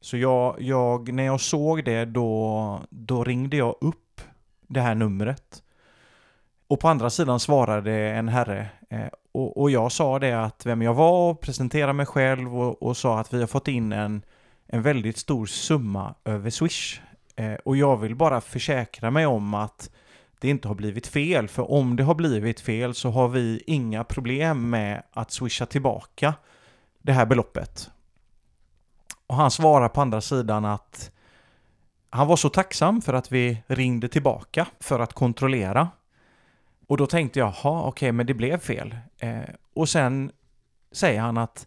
Så 0.00 0.16
jag, 0.16 0.56
jag, 0.60 1.12
när 1.12 1.22
jag 1.22 1.40
såg 1.40 1.84
det 1.84 2.04
då, 2.04 2.80
då 2.90 3.24
ringde 3.24 3.56
jag 3.56 3.76
upp 3.80 4.20
det 4.68 4.80
här 4.80 4.94
numret. 4.94 5.62
Och 6.68 6.80
på 6.80 6.88
andra 6.88 7.10
sidan 7.10 7.40
svarade 7.40 7.92
en 7.92 8.28
herre 8.28 8.68
eh, 8.90 9.08
och, 9.32 9.60
och, 9.60 9.70
jag 9.70 9.92
sa 9.92 10.18
det 10.18 10.32
att 10.32 10.66
vem 10.66 10.82
jag 10.82 10.94
var 10.94 11.30
och 11.30 11.40
presenterade 11.40 11.92
mig 11.92 12.06
själv 12.06 12.60
och, 12.60 12.82
och 12.82 12.96
sa 12.96 13.20
att 13.20 13.34
vi 13.34 13.40
har 13.40 13.46
fått 13.46 13.68
in 13.68 13.92
en, 13.92 14.22
en 14.66 14.82
väldigt 14.82 15.16
stor 15.16 15.46
summa 15.46 16.14
över 16.24 16.50
Swish. 16.50 17.00
Eh, 17.36 17.54
och 17.54 17.76
jag 17.76 17.96
vill 17.96 18.14
bara 18.14 18.40
försäkra 18.40 19.10
mig 19.10 19.26
om 19.26 19.54
att 19.54 19.90
det 20.38 20.48
inte 20.48 20.68
har 20.68 20.74
blivit 20.74 21.06
fel, 21.06 21.48
för 21.48 21.70
om 21.70 21.96
det 21.96 22.02
har 22.02 22.14
blivit 22.14 22.60
fel 22.60 22.94
så 22.94 23.10
har 23.10 23.28
vi 23.28 23.62
inga 23.66 24.04
problem 24.04 24.70
med 24.70 25.02
att 25.12 25.30
swisha 25.30 25.66
tillbaka 25.66 26.34
det 27.02 27.12
här 27.12 27.26
beloppet. 27.26 27.90
Och 29.26 29.36
han 29.36 29.50
svarar 29.50 29.88
på 29.88 30.00
andra 30.00 30.20
sidan 30.20 30.64
att 30.64 31.10
han 32.10 32.26
var 32.26 32.36
så 32.36 32.48
tacksam 32.48 33.02
för 33.02 33.14
att 33.14 33.32
vi 33.32 33.62
ringde 33.66 34.08
tillbaka 34.08 34.66
för 34.80 35.00
att 35.00 35.12
kontrollera 35.12 35.88
och 36.86 36.96
då 36.96 37.06
tänkte 37.06 37.38
jag, 37.38 37.50
ha 37.50 37.80
okej, 37.80 37.88
okay, 37.88 38.12
men 38.12 38.26
det 38.26 38.34
blev 38.34 38.58
fel. 38.58 38.96
Eh, 39.18 39.40
och 39.74 39.88
sen 39.88 40.32
säger 40.92 41.20
han 41.20 41.38
att 41.38 41.66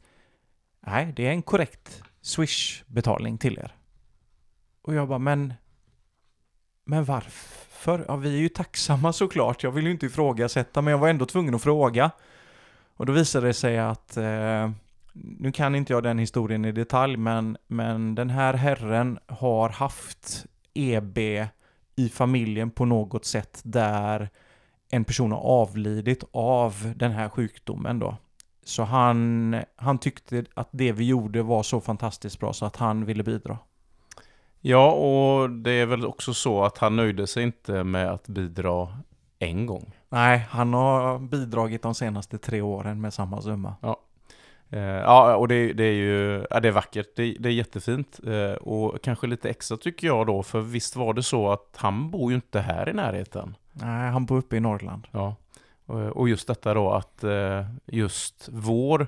nej, 0.79 1.13
det 1.15 1.27
är 1.27 1.31
en 1.31 1.41
korrekt 1.41 2.03
Swish-betalning 2.21 3.37
till 3.37 3.57
er. 3.59 3.75
Och 4.81 4.93
jag 4.93 5.07
bara, 5.07 5.19
men 5.19 5.53
men 6.89 7.05
varför? 7.05 8.05
Ja, 8.07 8.15
vi 8.15 8.35
är 8.35 8.39
ju 8.39 8.49
tacksamma 8.49 9.13
såklart. 9.13 9.63
Jag 9.63 9.71
vill 9.71 9.85
ju 9.85 9.91
inte 9.91 10.05
ifrågasätta, 10.05 10.81
men 10.81 10.91
jag 10.91 10.97
var 10.97 11.09
ändå 11.09 11.25
tvungen 11.25 11.55
att 11.55 11.63
fråga. 11.63 12.11
Och 12.95 13.05
då 13.05 13.13
visade 13.13 13.47
det 13.47 13.53
sig 13.53 13.79
att, 13.79 14.17
eh, 14.17 14.71
nu 15.13 15.51
kan 15.51 15.75
inte 15.75 15.93
jag 15.93 16.03
den 16.03 16.19
historien 16.19 16.65
i 16.65 16.71
detalj, 16.71 17.17
men, 17.17 17.57
men 17.67 18.15
den 18.15 18.29
här 18.29 18.53
herren 18.53 19.19
har 19.27 19.69
haft 19.69 20.45
EB 20.73 21.17
i 21.95 22.09
familjen 22.09 22.71
på 22.71 22.85
något 22.85 23.25
sätt 23.25 23.61
där 23.63 24.29
en 24.89 25.05
person 25.05 25.31
har 25.31 25.39
avlidit 25.39 26.23
av 26.31 26.93
den 26.95 27.11
här 27.11 27.29
sjukdomen 27.29 27.99
då. 27.99 28.17
Så 28.63 28.83
han, 28.83 29.55
han 29.75 29.97
tyckte 29.97 30.45
att 30.53 30.69
det 30.71 30.91
vi 30.91 31.07
gjorde 31.07 31.43
var 31.43 31.63
så 31.63 31.81
fantastiskt 31.81 32.39
bra 32.39 32.53
så 32.53 32.65
att 32.65 32.75
han 32.75 33.05
ville 33.05 33.23
bidra. 33.23 33.57
Ja, 34.61 34.91
och 34.91 35.49
det 35.49 35.71
är 35.71 35.85
väl 35.85 36.05
också 36.05 36.33
så 36.33 36.63
att 36.63 36.77
han 36.77 36.95
nöjde 36.95 37.27
sig 37.27 37.43
inte 37.43 37.83
med 37.83 38.11
att 38.11 38.27
bidra 38.27 38.87
en 39.39 39.65
gång. 39.65 39.95
Nej, 40.09 40.47
han 40.49 40.73
har 40.73 41.19
bidragit 41.19 41.81
de 41.81 41.95
senaste 41.95 42.37
tre 42.37 42.61
åren 42.61 43.01
med 43.01 43.13
samma 43.13 43.41
summa. 43.41 43.75
Ja, 43.81 44.01
eh, 44.69 44.79
ja 44.79 45.35
och 45.35 45.47
det, 45.47 45.73
det, 45.73 45.83
är 45.83 45.93
ju 45.93 46.45
ja, 46.49 46.59
det 46.59 46.67
är 46.67 46.71
vackert. 46.71 47.15
Det, 47.15 47.35
det 47.39 47.49
är 47.49 47.53
jättefint. 47.53 48.19
Eh, 48.27 48.53
och 48.53 49.01
kanske 49.01 49.27
lite 49.27 49.49
extra 49.49 49.77
tycker 49.77 50.07
jag 50.07 50.27
då, 50.27 50.43
för 50.43 50.61
visst 50.61 50.95
var 50.95 51.13
det 51.13 51.23
så 51.23 51.51
att 51.51 51.75
han 51.75 52.11
bor 52.11 52.31
ju 52.31 52.35
inte 52.35 52.59
här 52.59 52.89
i 52.89 52.93
närheten. 52.93 53.55
Nej, 53.71 54.11
han 54.11 54.25
bor 54.25 54.37
uppe 54.37 54.57
i 54.57 54.59
Norrland. 54.59 55.07
Ja, 55.11 55.35
och 56.13 56.29
just 56.29 56.47
detta 56.47 56.73
då 56.73 56.91
att 56.91 57.23
eh, 57.23 57.65
just 57.85 58.49
vår, 58.51 59.07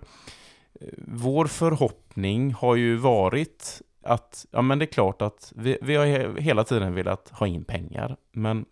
vår 0.98 1.46
förhoppning 1.46 2.54
har 2.54 2.76
ju 2.76 2.96
varit 2.96 3.82
att, 4.04 4.46
ja 4.52 4.62
men 4.62 4.80
det 4.80 4.86
är 4.86 4.94
klart 4.94 5.22
att 5.22 5.54
vi, 5.56 5.78
vi 5.82 5.96
har 5.96 6.40
hela 6.40 6.64
tiden 6.64 6.94
velat 6.94 7.30
ha 7.30 7.48
in 7.48 7.64
pengar, 7.64 8.18
men 8.32 8.66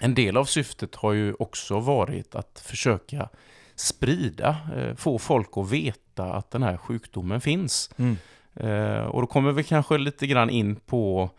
en 0.00 0.14
del 0.14 0.36
av 0.36 0.44
syftet 0.44 0.94
har 0.94 1.12
ju 1.12 1.34
också 1.38 1.80
varit 1.80 2.34
att 2.34 2.62
försöka 2.66 3.28
sprida, 3.74 4.56
eh, 4.76 4.94
få 4.94 5.18
folk 5.18 5.48
att 5.52 5.70
veta 5.70 6.24
att 6.24 6.50
den 6.50 6.62
här 6.62 6.76
sjukdomen 6.76 7.40
finns. 7.40 7.90
Mm. 7.96 8.16
Eh, 8.54 9.04
och 9.04 9.20
då 9.20 9.26
kommer 9.26 9.52
vi 9.52 9.64
kanske 9.64 9.98
lite 9.98 10.26
grann 10.26 10.50
in 10.50 10.76
på 10.76 11.30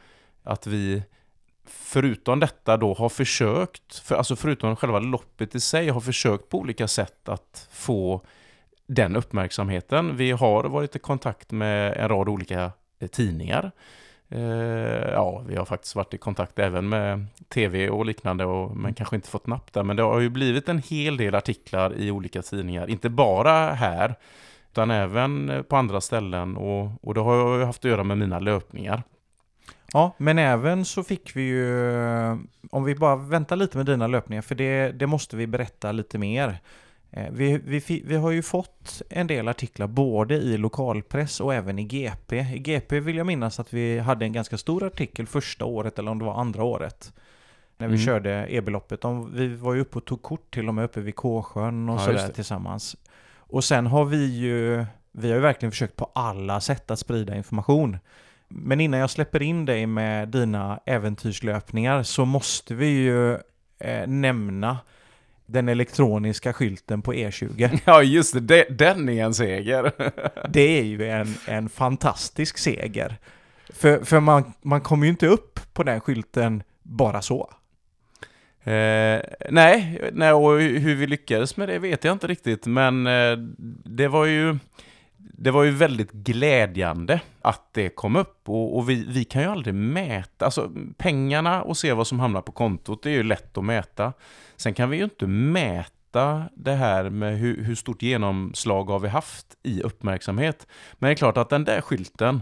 att 0.44 0.68
vi 0.68 1.04
förutom 1.66 2.40
detta 2.40 2.78
då 2.78 2.94
har 2.94 3.10
försökt, 3.10 4.00
för, 4.00 4.16
alltså 4.16 4.36
förutom 4.36 4.76
själva 4.76 5.00
loppet 5.00 5.56
i 5.56 5.60
sig, 5.60 5.90
har 5.90 6.02
försökt 6.02 6.50
på 6.50 6.58
olika 6.58 6.88
sätt 6.88 7.30
att 7.30 7.68
få 7.72 8.22
den 8.88 9.16
uppmärksamheten. 9.16 10.18
Vi 10.18 10.32
har 10.32 10.64
varit 10.64 10.96
i 10.96 11.00
kontakt 11.00 11.52
med 11.52 11.98
en 11.98 12.10
rad 12.10 12.30
olika 12.30 12.72
eh, 13.00 13.08
tidningar. 13.08 13.72
Eh, 14.30 15.12
ja, 15.12 15.44
vi 15.48 15.56
har 15.56 15.66
faktiskt 15.66 15.96
varit 15.96 16.14
i 16.14 16.18
kontakt 16.18 16.60
även 16.60 16.90
med 16.90 17.26
tv 17.50 17.90
och 17.90 18.06
liknande, 18.06 18.46
och, 18.46 18.78
men 18.78 18.94
kanske 18.94 19.16
inte 19.16 19.30
fått 19.30 19.48
napp 19.48 19.74
där. 19.74 19.84
Men 19.84 19.96
det 19.96 20.04
har 20.04 20.20
ju 20.20 20.30
blivit 20.30 20.70
en 20.70 20.80
hel 20.80 21.18
del 21.18 21.36
artiklar 21.36 21.94
i 21.98 22.12
olika 22.12 22.42
tidningar, 22.42 22.90
inte 22.90 23.10
bara 23.10 23.74
här, 23.74 24.16
utan 24.72 24.92
även 24.92 25.64
på 25.70 25.76
andra 25.76 26.02
ställen. 26.02 26.58
Och, 26.58 26.92
och 27.02 27.14
det 27.14 27.22
har 27.22 27.58
ju 27.58 27.64
haft 27.64 27.86
att 27.86 27.92
göra 27.92 28.04
med 28.04 28.18
mina 28.18 28.40
löpningar. 28.40 29.04
Ja, 29.94 30.14
men 30.18 30.40
även 30.40 30.86
så 30.86 31.04
fick 31.04 31.36
vi 31.36 31.42
ju, 31.42 31.94
om 32.72 32.84
vi 32.84 32.96
bara 32.96 33.16
väntar 33.16 33.56
lite 33.56 33.78
med 33.78 33.86
dina 33.86 34.08
löpningar, 34.08 34.42
för 34.42 34.56
det, 34.56 34.92
det 34.92 35.08
måste 35.08 35.36
vi 35.36 35.48
berätta 35.48 35.92
lite 35.92 36.18
mer. 36.18 36.60
Eh, 37.12 37.32
vi, 37.32 37.58
vi, 37.58 38.04
vi 38.06 38.16
har 38.16 38.32
ju 38.32 38.42
fått 38.42 39.02
en 39.10 39.28
del 39.28 39.48
artiklar 39.48 39.88
både 39.88 40.36
i 40.36 40.58
lokalpress 40.58 41.40
och 41.40 41.54
även 41.54 41.80
i 41.80 41.84
GP. 41.84 42.40
I 42.40 42.60
GP 42.60 43.00
vill 43.00 43.18
jag 43.18 43.28
minnas 43.28 43.60
att 43.60 43.74
vi 43.74 44.00
hade 44.00 44.26
en 44.26 44.34
ganska 44.34 44.58
stor 44.58 44.84
artikel 44.84 45.28
första 45.28 45.66
året, 45.66 46.00
eller 46.00 46.12
om 46.12 46.20
det 46.20 46.26
var 46.26 46.42
andra 46.42 46.64
året. 46.64 47.14
När 47.78 47.88
vi 47.88 47.94
mm. 47.94 48.06
körde 48.06 48.48
E-beloppet. 48.50 49.00
Vi 49.34 49.48
var 49.48 49.74
ju 49.74 49.82
uppe 49.82 49.98
och 49.98 50.06
tog 50.06 50.22
kort 50.22 50.54
till 50.54 50.68
och 50.68 50.74
med 50.74 50.86
uppe 50.86 51.02
vid 51.02 51.16
K-sjön 51.16 51.90
och 51.90 51.96
ja, 51.96 52.06
sådär 52.06 52.28
tillsammans. 52.28 52.98
Och 53.36 53.64
sen 53.64 53.88
har 53.88 54.06
vi 54.06 54.26
ju, 54.26 54.86
vi 55.12 55.28
har 55.28 55.36
ju 55.36 55.42
verkligen 55.42 55.72
försökt 55.72 55.96
på 55.96 56.12
alla 56.16 56.62
sätt 56.62 56.92
att 56.92 57.00
sprida 57.00 57.36
information. 57.36 57.98
Men 58.54 58.82
innan 58.82 59.00
jag 59.00 59.10
släpper 59.10 59.42
in 59.42 59.66
dig 59.66 59.86
med 59.86 60.30
dina 60.30 60.80
äventyrslöpningar 60.86 62.04
så 62.04 62.26
måste 62.26 62.76
vi 62.76 62.88
ju 62.88 63.34
eh, 63.80 64.08
nämna 64.08 64.78
den 65.46 65.70
elektroniska 65.70 66.54
skylten 66.54 67.02
på 67.02 67.14
E20. 67.14 67.80
Ja, 67.86 68.04
just 68.04 68.36
det. 68.48 68.66
Den 68.70 69.10
är 69.10 69.24
en 69.24 69.34
seger. 69.34 69.92
det 70.50 70.80
är 70.80 70.84
ju 70.84 71.10
en, 71.10 71.36
en 71.48 71.70
fantastisk 71.70 72.58
seger. 72.58 73.18
För, 73.70 74.04
för 74.04 74.20
man, 74.20 74.54
man 74.62 74.82
kommer 74.82 75.06
ju 75.06 75.10
inte 75.10 75.28
upp 75.28 75.60
på 75.74 75.84
den 75.84 76.02
skylten 76.02 76.64
bara 76.84 77.22
så. 77.22 77.54
Eh, 78.64 79.22
nej, 79.50 80.02
nej, 80.14 80.34
och 80.34 80.60
hur 80.60 80.96
vi 80.96 81.08
lyckades 81.08 81.58
med 81.58 81.70
det 81.70 81.80
vet 81.80 82.04
jag 82.04 82.12
inte 82.12 82.28
riktigt, 82.28 82.66
men 82.66 83.08
eh, 83.08 83.38
det 83.86 84.08
var 84.08 84.26
ju 84.26 84.58
det 85.44 85.52
var 85.52 85.64
ju 85.64 85.72
väldigt 85.72 86.12
glädjande 86.12 87.22
att 87.42 87.74
det 87.74 87.90
kom 87.90 88.16
upp 88.16 88.50
och, 88.50 88.78
och, 88.78 88.90
vi, 88.90 89.06
vi 89.08 89.24
kan 89.24 89.42
ju 89.42 89.48
aldrig 89.48 89.76
mäta, 89.76 90.46
alltså 90.46 90.72
pengarna 90.98 91.64
och 91.64 91.78
se 91.78 91.94
vad 91.94 92.08
som 92.08 92.20
hamnar 92.20 92.42
på 92.42 92.52
kontot, 92.52 93.04
det 93.04 93.10
är 93.10 93.14
ju 93.14 93.24
lätt 93.24 93.58
att 93.58 93.64
mäta. 93.64 94.14
Sen 94.56 94.74
kan 94.74 94.90
vi 94.90 94.98
ju 94.98 95.04
inte 95.04 95.28
mäta 95.28 96.44
det 96.56 96.74
här 96.74 97.10
med 97.10 97.38
hur, 97.38 97.64
hur 97.64 97.76
stort 97.76 98.02
genomslag 98.02 98.84
har 98.90 99.00
vi 99.00 99.08
haft 99.08 99.48
i 99.64 99.82
uppmärksamhet. 99.82 100.68
Men 100.94 101.08
det 101.08 101.14
är 101.14 101.16
klart 101.16 101.38
att 101.38 101.50
den 101.50 101.64
där 101.64 101.82
skylten, 101.82 102.42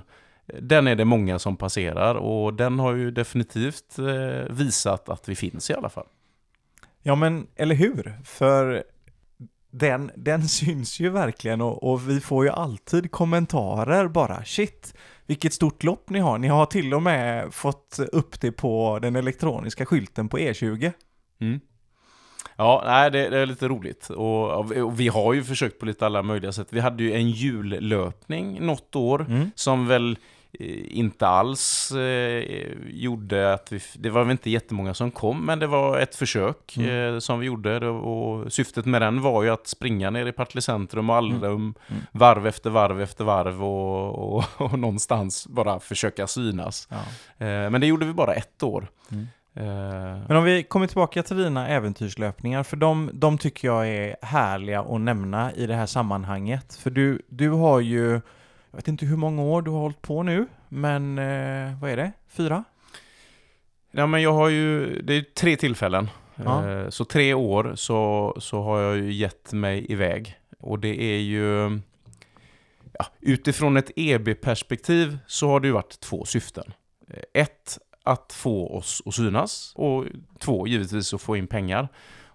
den 0.61 0.87
är 0.87 0.95
det 0.95 1.05
många 1.05 1.39
som 1.39 1.57
passerar 1.57 2.15
och 2.15 2.53
den 2.53 2.79
har 2.79 2.93
ju 2.93 3.11
definitivt 3.11 3.99
eh, 3.99 4.53
visat 4.55 5.09
att 5.09 5.29
vi 5.29 5.35
finns 5.35 5.69
i 5.69 5.73
alla 5.73 5.89
fall. 5.89 6.07
Ja 7.01 7.15
men, 7.15 7.47
eller 7.55 7.75
hur? 7.75 8.19
För 8.23 8.83
den, 9.71 10.11
den 10.15 10.47
syns 10.47 10.99
ju 10.99 11.09
verkligen 11.09 11.61
och, 11.61 11.91
och, 11.91 12.09
vi 12.09 12.19
får 12.19 12.45
ju 12.45 12.51
alltid 12.51 13.11
kommentarer 13.11 14.07
bara. 14.07 14.43
Shit, 14.43 14.93
vilket 15.25 15.53
stort 15.53 15.83
lopp 15.83 16.09
ni 16.09 16.19
har. 16.19 16.37
Ni 16.37 16.47
har 16.47 16.65
till 16.65 16.93
och 16.93 17.01
med 17.01 17.53
fått 17.53 17.99
upp 18.11 18.41
det 18.41 18.51
på 18.51 18.99
den 19.01 19.15
elektroniska 19.15 19.85
skylten 19.85 20.29
på 20.29 20.37
E20. 20.37 20.91
Mm. 21.41 21.59
Ja, 22.55 22.83
nej, 22.85 23.11
det, 23.11 23.29
det, 23.29 23.37
är 23.37 23.45
lite 23.45 23.67
roligt. 23.67 24.09
Och, 24.09 24.49
och, 24.51 24.99
vi 24.99 25.07
har 25.07 25.33
ju 25.33 25.43
försökt 25.43 25.79
på 25.79 25.85
lite 25.85 26.05
alla 26.05 26.23
möjliga 26.23 26.51
sätt. 26.51 26.67
Vi 26.69 26.79
hade 26.79 27.03
ju 27.03 27.13
en 27.13 27.29
jullöpning 27.29 28.65
något 28.65 28.95
år 28.95 29.25
mm. 29.29 29.51
som 29.55 29.87
väl 29.87 30.17
inte 30.59 31.27
alls 31.27 31.91
eh, 31.91 32.43
gjorde 32.87 33.53
att 33.53 33.71
vi... 33.71 33.81
Det 33.93 34.09
var 34.09 34.23
väl 34.23 34.31
inte 34.31 34.49
jättemånga 34.49 34.93
som 34.93 35.11
kom, 35.11 35.45
men 35.45 35.59
det 35.59 35.67
var 35.67 35.99
ett 35.99 36.15
försök 36.15 36.77
mm. 36.77 37.13
eh, 37.13 37.19
som 37.19 37.39
vi 37.39 37.45
gjorde. 37.45 37.87
Och 37.87 38.53
syftet 38.53 38.85
med 38.85 39.01
den 39.01 39.21
var 39.21 39.43
ju 39.43 39.49
att 39.49 39.67
springa 39.67 40.09
ner 40.09 40.25
i 40.25 40.31
Partille 40.31 40.61
centrum 40.61 41.09
och 41.09 41.15
Allrum 41.15 41.43
mm. 41.43 41.73
mm. 41.87 42.01
varv 42.11 42.47
efter 42.47 42.69
varv 42.69 43.01
efter 43.01 43.23
varv 43.23 43.63
och, 43.63 44.37
och, 44.37 44.43
och 44.57 44.79
någonstans 44.79 45.47
bara 45.47 45.79
försöka 45.79 46.27
synas. 46.27 46.87
Ja. 46.89 46.97
Eh, 47.45 47.69
men 47.69 47.81
det 47.81 47.87
gjorde 47.87 48.05
vi 48.05 48.13
bara 48.13 48.33
ett 48.33 48.63
år. 48.63 48.87
Mm. 49.11 49.27
Eh, 49.53 50.19
men 50.27 50.37
om 50.37 50.43
vi 50.43 50.63
kommer 50.63 50.87
tillbaka 50.87 51.23
till 51.23 51.37
dina 51.37 51.67
äventyrslöpningar, 51.67 52.63
för 52.63 52.77
de, 52.77 53.09
de 53.13 53.37
tycker 53.37 53.67
jag 53.67 53.87
är 53.87 54.15
härliga 54.21 54.81
att 54.81 55.01
nämna 55.01 55.53
i 55.53 55.65
det 55.65 55.75
här 55.75 55.85
sammanhanget. 55.85 56.75
För 56.75 56.89
du, 56.89 57.21
du 57.29 57.49
har 57.49 57.79
ju 57.79 58.21
jag 58.71 58.77
vet 58.77 58.87
inte 58.87 59.05
hur 59.05 59.17
många 59.17 59.41
år 59.41 59.61
du 59.61 59.71
har 59.71 59.79
hållit 59.79 60.01
på 60.01 60.23
nu, 60.23 60.47
men 60.69 61.17
eh, 61.17 61.79
vad 61.81 61.91
är 61.91 61.97
det? 61.97 62.11
Fyra? 62.27 62.63
Ja, 63.91 64.07
men 64.07 64.21
jag 64.21 64.33
har 64.33 64.49
ju, 64.49 65.01
det 65.01 65.13
är 65.13 65.21
tre 65.21 65.55
tillfällen. 65.55 66.09
Ja. 66.35 66.69
Eh, 66.69 66.89
så 66.89 67.05
tre 67.05 67.33
år 67.33 67.73
så, 67.75 68.35
så 68.39 68.61
har 68.61 68.79
jag 68.79 68.97
ju 68.97 69.13
gett 69.13 69.53
mig 69.53 69.91
iväg. 69.91 70.35
Och 70.59 70.79
det 70.79 71.01
är 71.01 71.19
ju... 71.19 71.79
Ja, 72.93 73.05
utifrån 73.19 73.77
ett 73.77 73.91
EB-perspektiv 73.95 75.17
så 75.27 75.47
har 75.47 75.59
det 75.59 75.67
ju 75.67 75.73
varit 75.73 75.99
två 75.99 76.25
syften. 76.25 76.73
Eh, 77.07 77.41
ett, 77.41 77.77
att 78.03 78.33
få 78.33 78.75
oss 78.75 79.01
att 79.05 79.13
synas 79.13 79.73
och 79.75 80.05
två, 80.39 80.67
givetvis 80.67 81.13
att 81.13 81.21
få 81.21 81.37
in 81.37 81.47
pengar. 81.47 81.87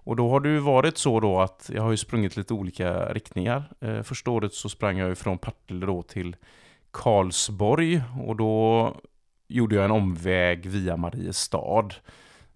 Och 0.05 0.17
då 0.17 0.31
har 0.31 0.41
det 0.41 0.49
ju 0.49 0.59
varit 0.59 0.99
så 0.99 1.21
då 1.21 1.41
att 1.41 1.71
jag 1.75 1.83
har 1.83 1.91
ju 1.91 1.97
sprungit 1.97 2.37
lite 2.37 2.55
olika 2.55 3.13
riktningar. 3.13 3.63
Eh, 3.81 4.03
första 4.03 4.31
året 4.31 4.55
så 4.55 4.69
sprang 4.69 4.99
jag 4.99 5.09
ju 5.09 5.15
från 5.15 5.39
Partille 5.39 5.87
då 5.87 6.03
till 6.03 6.37
Karlsborg 6.91 8.03
och 8.27 8.37
då 8.37 8.95
gjorde 9.49 9.75
jag 9.75 9.85
en 9.85 9.91
omväg 9.91 10.67
via 10.67 10.97
Mariestad. 10.97 11.89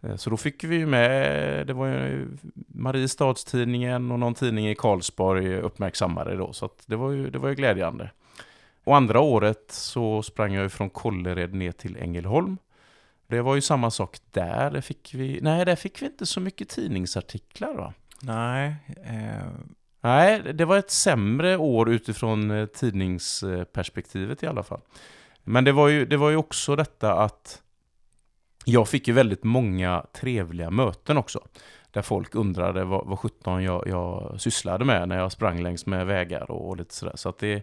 Eh, 0.01 0.17
så 0.17 0.31
då 0.31 0.37
fick 0.37 0.65
vi 0.65 0.77
ju 0.77 0.87
med, 0.87 1.67
det 1.67 1.73
var 1.73 1.87
ju 1.87 2.29
Mariestadstidningen 2.69 4.11
och 4.11 4.19
någon 4.19 4.35
tidning 4.35 4.69
i 4.69 4.75
Karlsborg 4.75 5.57
uppmärksammade 5.57 6.37
då, 6.37 6.53
så 6.53 6.69
det 6.87 6.97
var 6.97 7.11
ju, 7.11 7.31
det 7.31 7.39
var 7.39 7.49
ju 7.49 7.55
glädjande. 7.55 8.11
Och 8.85 8.97
andra 8.97 9.21
året 9.21 9.65
så 9.69 10.23
sprang 10.23 10.55
jag 10.55 10.63
ju 10.63 10.69
från 10.69 10.91
Kållered 10.91 11.55
ner 11.55 11.73
till 11.73 11.97
Ängelholm. 11.97 12.59
Det 13.29 13.43
var 13.43 13.55
ju 13.55 13.61
samma 13.61 13.91
sak 13.91 14.19
där. 14.31 14.71
där 14.71 14.81
fick 14.81 15.15
vi, 15.15 15.39
nej, 15.43 15.65
där 15.65 15.77
fick 15.77 16.03
vi 16.03 16.07
inte 16.07 16.27
så 16.27 16.41
mycket 16.41 16.69
tidningsartiklar 16.69 17.75
va? 17.75 17.95
Nej. 18.23 18.75
Eh... 19.05 19.49
Nej, 20.01 20.43
det 20.55 20.65
var 20.65 20.79
ett 20.79 20.91
sämre 20.91 21.57
år 21.57 21.91
utifrån 21.91 22.51
eh, 22.51 22.67
tidningsperspektivet 22.67 24.43
i 24.43 24.47
alla 24.47 24.63
fall. 24.63 24.81
Men 25.45 25.65
det 25.65 25.73
var 25.73 25.89
ju, 25.89 26.07
det 26.07 26.17
var 26.17 26.31
ju 26.31 26.37
också 26.37 26.77
detta 26.77 27.13
att 27.13 27.63
jag 28.65 28.89
fick 28.89 29.09
ju 29.09 29.15
väldigt 29.15 29.45
många 29.45 30.07
trevliga 30.13 30.71
möten 30.71 31.17
också. 31.17 31.49
Där 31.91 32.03
folk 32.03 32.35
undrade 32.35 32.85
vad, 32.85 33.07
vad 33.07 33.19
17 33.19 33.63
jag, 33.63 33.89
jag 33.89 34.41
sysslade 34.41 34.85
med 34.85 35.09
när 35.09 35.19
jag 35.19 35.33
sprang 35.33 35.63
längs 35.63 35.87
med 35.87 36.07
vägar 36.07 36.51
och, 36.51 36.69
och 36.69 36.77
lite 36.77 36.95
sådär. 36.95 37.17
Så 37.17 37.29
att 37.29 37.39
det 37.39 37.63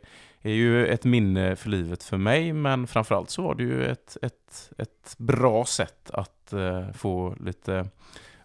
är 0.50 0.54
ju 0.54 0.88
ett 0.88 1.04
minne 1.04 1.56
för 1.56 1.70
livet 1.70 2.04
för 2.04 2.18
mig, 2.18 2.54
men 2.54 2.88
framförallt 2.88 3.30
så 3.30 3.42
var 3.42 3.56
det 3.56 3.64
ju 3.64 3.86
ett, 3.86 4.18
ett, 4.22 4.72
ett 4.78 5.16
bra 5.18 5.66
sätt 5.66 6.12
att 6.12 6.54
eh, 6.54 6.92
få 6.92 7.36
lite 7.40 7.88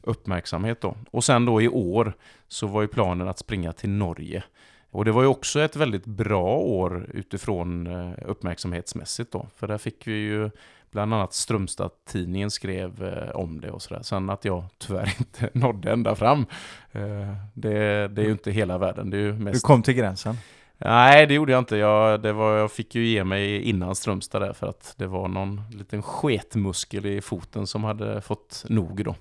uppmärksamhet 0.02 0.80
då. 0.80 0.96
Och 1.10 1.24
sen 1.24 1.44
då 1.44 1.62
i 1.62 1.68
år 1.68 2.12
så 2.48 2.66
var 2.66 2.82
ju 2.82 2.88
planen 2.88 3.28
att 3.28 3.38
springa 3.38 3.72
till 3.72 3.90
Norge. 3.90 4.44
Och 4.90 5.04
det 5.04 5.12
var 5.12 5.22
ju 5.22 5.28
också 5.28 5.60
ett 5.60 5.76
väldigt 5.76 6.06
bra 6.06 6.56
år 6.56 7.06
utifrån 7.14 7.86
eh, 7.86 8.12
uppmärksamhetsmässigt 8.26 9.32
då. 9.32 9.46
För 9.56 9.66
där 9.66 9.78
fick 9.78 10.06
vi 10.06 10.12
ju 10.12 10.50
bland 10.90 11.14
annat 11.14 11.32
Strömstad-tidningen 11.32 12.50
skrev 12.50 13.04
eh, 13.04 13.30
om 13.30 13.60
det 13.60 13.70
och 13.70 13.82
sådär. 13.82 14.02
Sen 14.02 14.30
att 14.30 14.44
jag 14.44 14.64
tyvärr 14.78 15.14
inte 15.18 15.50
nådde 15.52 15.92
ända 15.92 16.14
fram. 16.14 16.46
Eh, 16.92 17.34
det, 17.54 18.08
det 18.08 18.22
är 18.22 18.26
ju 18.26 18.32
inte 18.32 18.50
hela 18.50 18.78
världen. 18.78 19.10
Det 19.10 19.16
är 19.16 19.20
ju 19.20 19.32
mest... 19.32 19.62
Du 19.62 19.66
kom 19.66 19.82
till 19.82 19.94
gränsen? 19.94 20.36
Nej, 20.84 21.26
det 21.26 21.34
gjorde 21.34 21.52
jag 21.52 21.58
inte. 21.58 21.76
Jag, 21.76 22.22
det 22.22 22.32
var, 22.32 22.56
jag 22.56 22.72
fick 22.72 22.94
ju 22.94 23.06
ge 23.06 23.24
mig 23.24 23.62
innan 23.62 23.94
Strömstad 23.94 24.42
där 24.42 24.52
för 24.52 24.66
att 24.66 24.94
det 24.96 25.06
var 25.06 25.28
någon 25.28 25.62
liten 25.72 26.02
sketmuskel 26.02 27.06
i 27.06 27.20
foten 27.20 27.66
som 27.66 27.84
hade 27.84 28.20
fått 28.20 28.64
nog 28.68 29.04
då. 29.04 29.14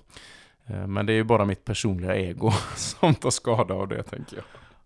Eh, 0.66 0.86
men 0.86 1.06
det 1.06 1.12
är 1.12 1.14
ju 1.14 1.24
bara 1.24 1.44
mitt 1.44 1.64
personliga 1.64 2.16
ego 2.16 2.50
som 2.76 3.14
tar 3.14 3.30
skada 3.30 3.74
av 3.74 3.88
det, 3.88 4.02
tänker 4.02 4.36
jag. 4.36 4.44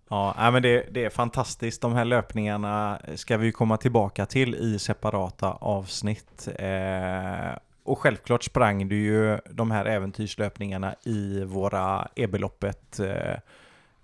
Ja, 0.09 0.51
men 0.51 0.63
det, 0.63 0.87
det, 0.91 1.05
är 1.05 1.11
fantastiskt. 1.11 1.83
De 1.83 1.93
här 1.93 2.05
löpningarna 2.05 3.01
ska 3.15 3.37
vi 3.37 3.53
komma 3.53 3.77
tillbaka 3.77 4.27
till 4.27 4.55
i 4.55 4.79
separata 4.79 5.53
avsnitt. 5.53 6.49
Eh, 6.59 7.59
och 7.85 7.99
självklart 7.99 8.43
sprang 8.43 8.89
du 8.89 8.97
ju 8.97 9.39
de 9.51 9.71
här 9.71 9.85
äventyrslöpningarna 9.85 10.95
i 11.05 11.45
våra 11.45 12.09
e-beloppet 12.15 13.01
eh, 13.01 13.39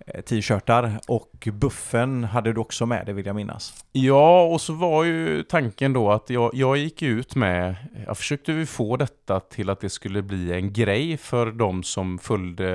Eh, 0.07 0.21
t-shirtar 0.21 0.99
och 1.07 1.47
buffen 1.53 2.23
hade 2.23 2.53
du 2.53 2.59
också 2.59 2.85
med 2.85 3.05
det 3.05 3.13
vill 3.13 3.25
jag 3.25 3.35
minnas. 3.35 3.85
Ja, 3.91 4.43
och 4.43 4.61
så 4.61 4.73
var 4.73 5.03
ju 5.03 5.43
tanken 5.43 5.93
då 5.93 6.11
att 6.11 6.29
jag, 6.29 6.51
jag 6.53 6.77
gick 6.77 7.01
ut 7.01 7.35
med, 7.35 7.75
jag 8.05 8.17
försökte 8.17 8.51
ju 8.51 8.65
få 8.65 8.97
detta 8.97 9.39
till 9.39 9.69
att 9.69 9.79
det 9.79 9.89
skulle 9.89 10.21
bli 10.21 10.53
en 10.53 10.73
grej 10.73 11.17
för 11.17 11.51
de 11.51 11.83
som 11.83 12.17
följde 12.17 12.69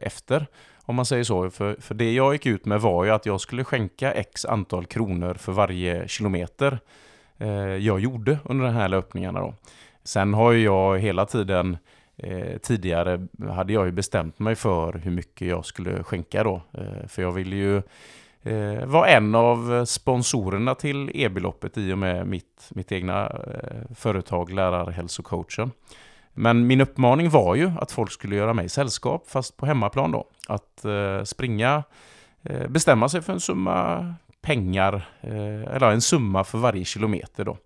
efter. 0.00 0.46
Om 0.84 0.94
man 0.94 1.06
säger 1.06 1.24
så. 1.24 1.50
För, 1.50 1.76
för 1.80 1.94
det 1.94 2.12
jag 2.12 2.32
gick 2.32 2.46
ut 2.46 2.64
med 2.64 2.80
var 2.80 3.04
ju 3.04 3.10
att 3.10 3.26
jag 3.26 3.40
skulle 3.40 3.64
skänka 3.64 4.12
x 4.12 4.44
antal 4.44 4.86
kronor 4.86 5.34
för 5.34 5.52
varje 5.52 6.08
kilometer 6.08 6.78
eh, 7.38 7.48
jag 7.58 8.00
gjorde 8.00 8.38
under 8.44 8.64
de 8.66 8.74
här 8.74 8.88
löpningarna. 8.88 9.40
Då. 9.40 9.54
Sen 10.04 10.34
har 10.34 10.52
ju 10.52 10.64
jag 10.64 10.98
hela 10.98 11.26
tiden 11.26 11.78
eh, 12.18 12.58
tidigare 12.58 13.26
hade 13.50 13.72
jag 13.72 13.86
ju 13.86 13.92
bestämt 13.92 14.38
mig 14.38 14.54
för 14.54 14.92
hur 14.92 15.10
mycket 15.10 15.48
jag 15.48 15.64
skulle 15.64 16.02
skänka 16.02 16.44
då. 16.44 16.62
Eh, 16.72 17.06
för 17.08 17.22
jag 17.22 17.32
ville 17.32 17.56
ju 17.56 17.76
eh, 18.42 18.86
vara 18.86 19.08
en 19.08 19.34
av 19.34 19.84
sponsorerna 19.84 20.74
till 20.74 21.10
e-beloppet 21.14 21.78
i 21.78 21.92
och 21.92 21.98
med 21.98 22.26
mitt, 22.26 22.68
mitt 22.70 22.92
egna 22.92 23.26
eh, 23.26 23.94
företag 23.94 24.52
Lärarhälsocoachen. 24.52 25.70
Men 26.34 26.66
min 26.66 26.80
uppmaning 26.80 27.30
var 27.30 27.54
ju 27.54 27.72
att 27.78 27.92
folk 27.92 28.12
skulle 28.12 28.36
göra 28.36 28.54
mig 28.54 28.68
sällskap, 28.68 29.30
fast 29.30 29.56
på 29.56 29.66
hemmaplan 29.66 30.12
då. 30.12 30.26
Att 30.48 30.84
eh, 30.84 31.22
springa, 31.24 31.82
eh, 32.42 32.68
bestämma 32.68 33.08
sig 33.08 33.22
för 33.22 33.32
en 33.32 33.40
summa 33.40 34.14
pengar, 34.40 35.08
eh, 35.20 35.74
eller 35.74 35.90
en 35.90 36.00
summa 36.00 36.44
för 36.44 36.58
varje 36.58 36.84
kilometer 36.84 37.44
då. 37.44 37.56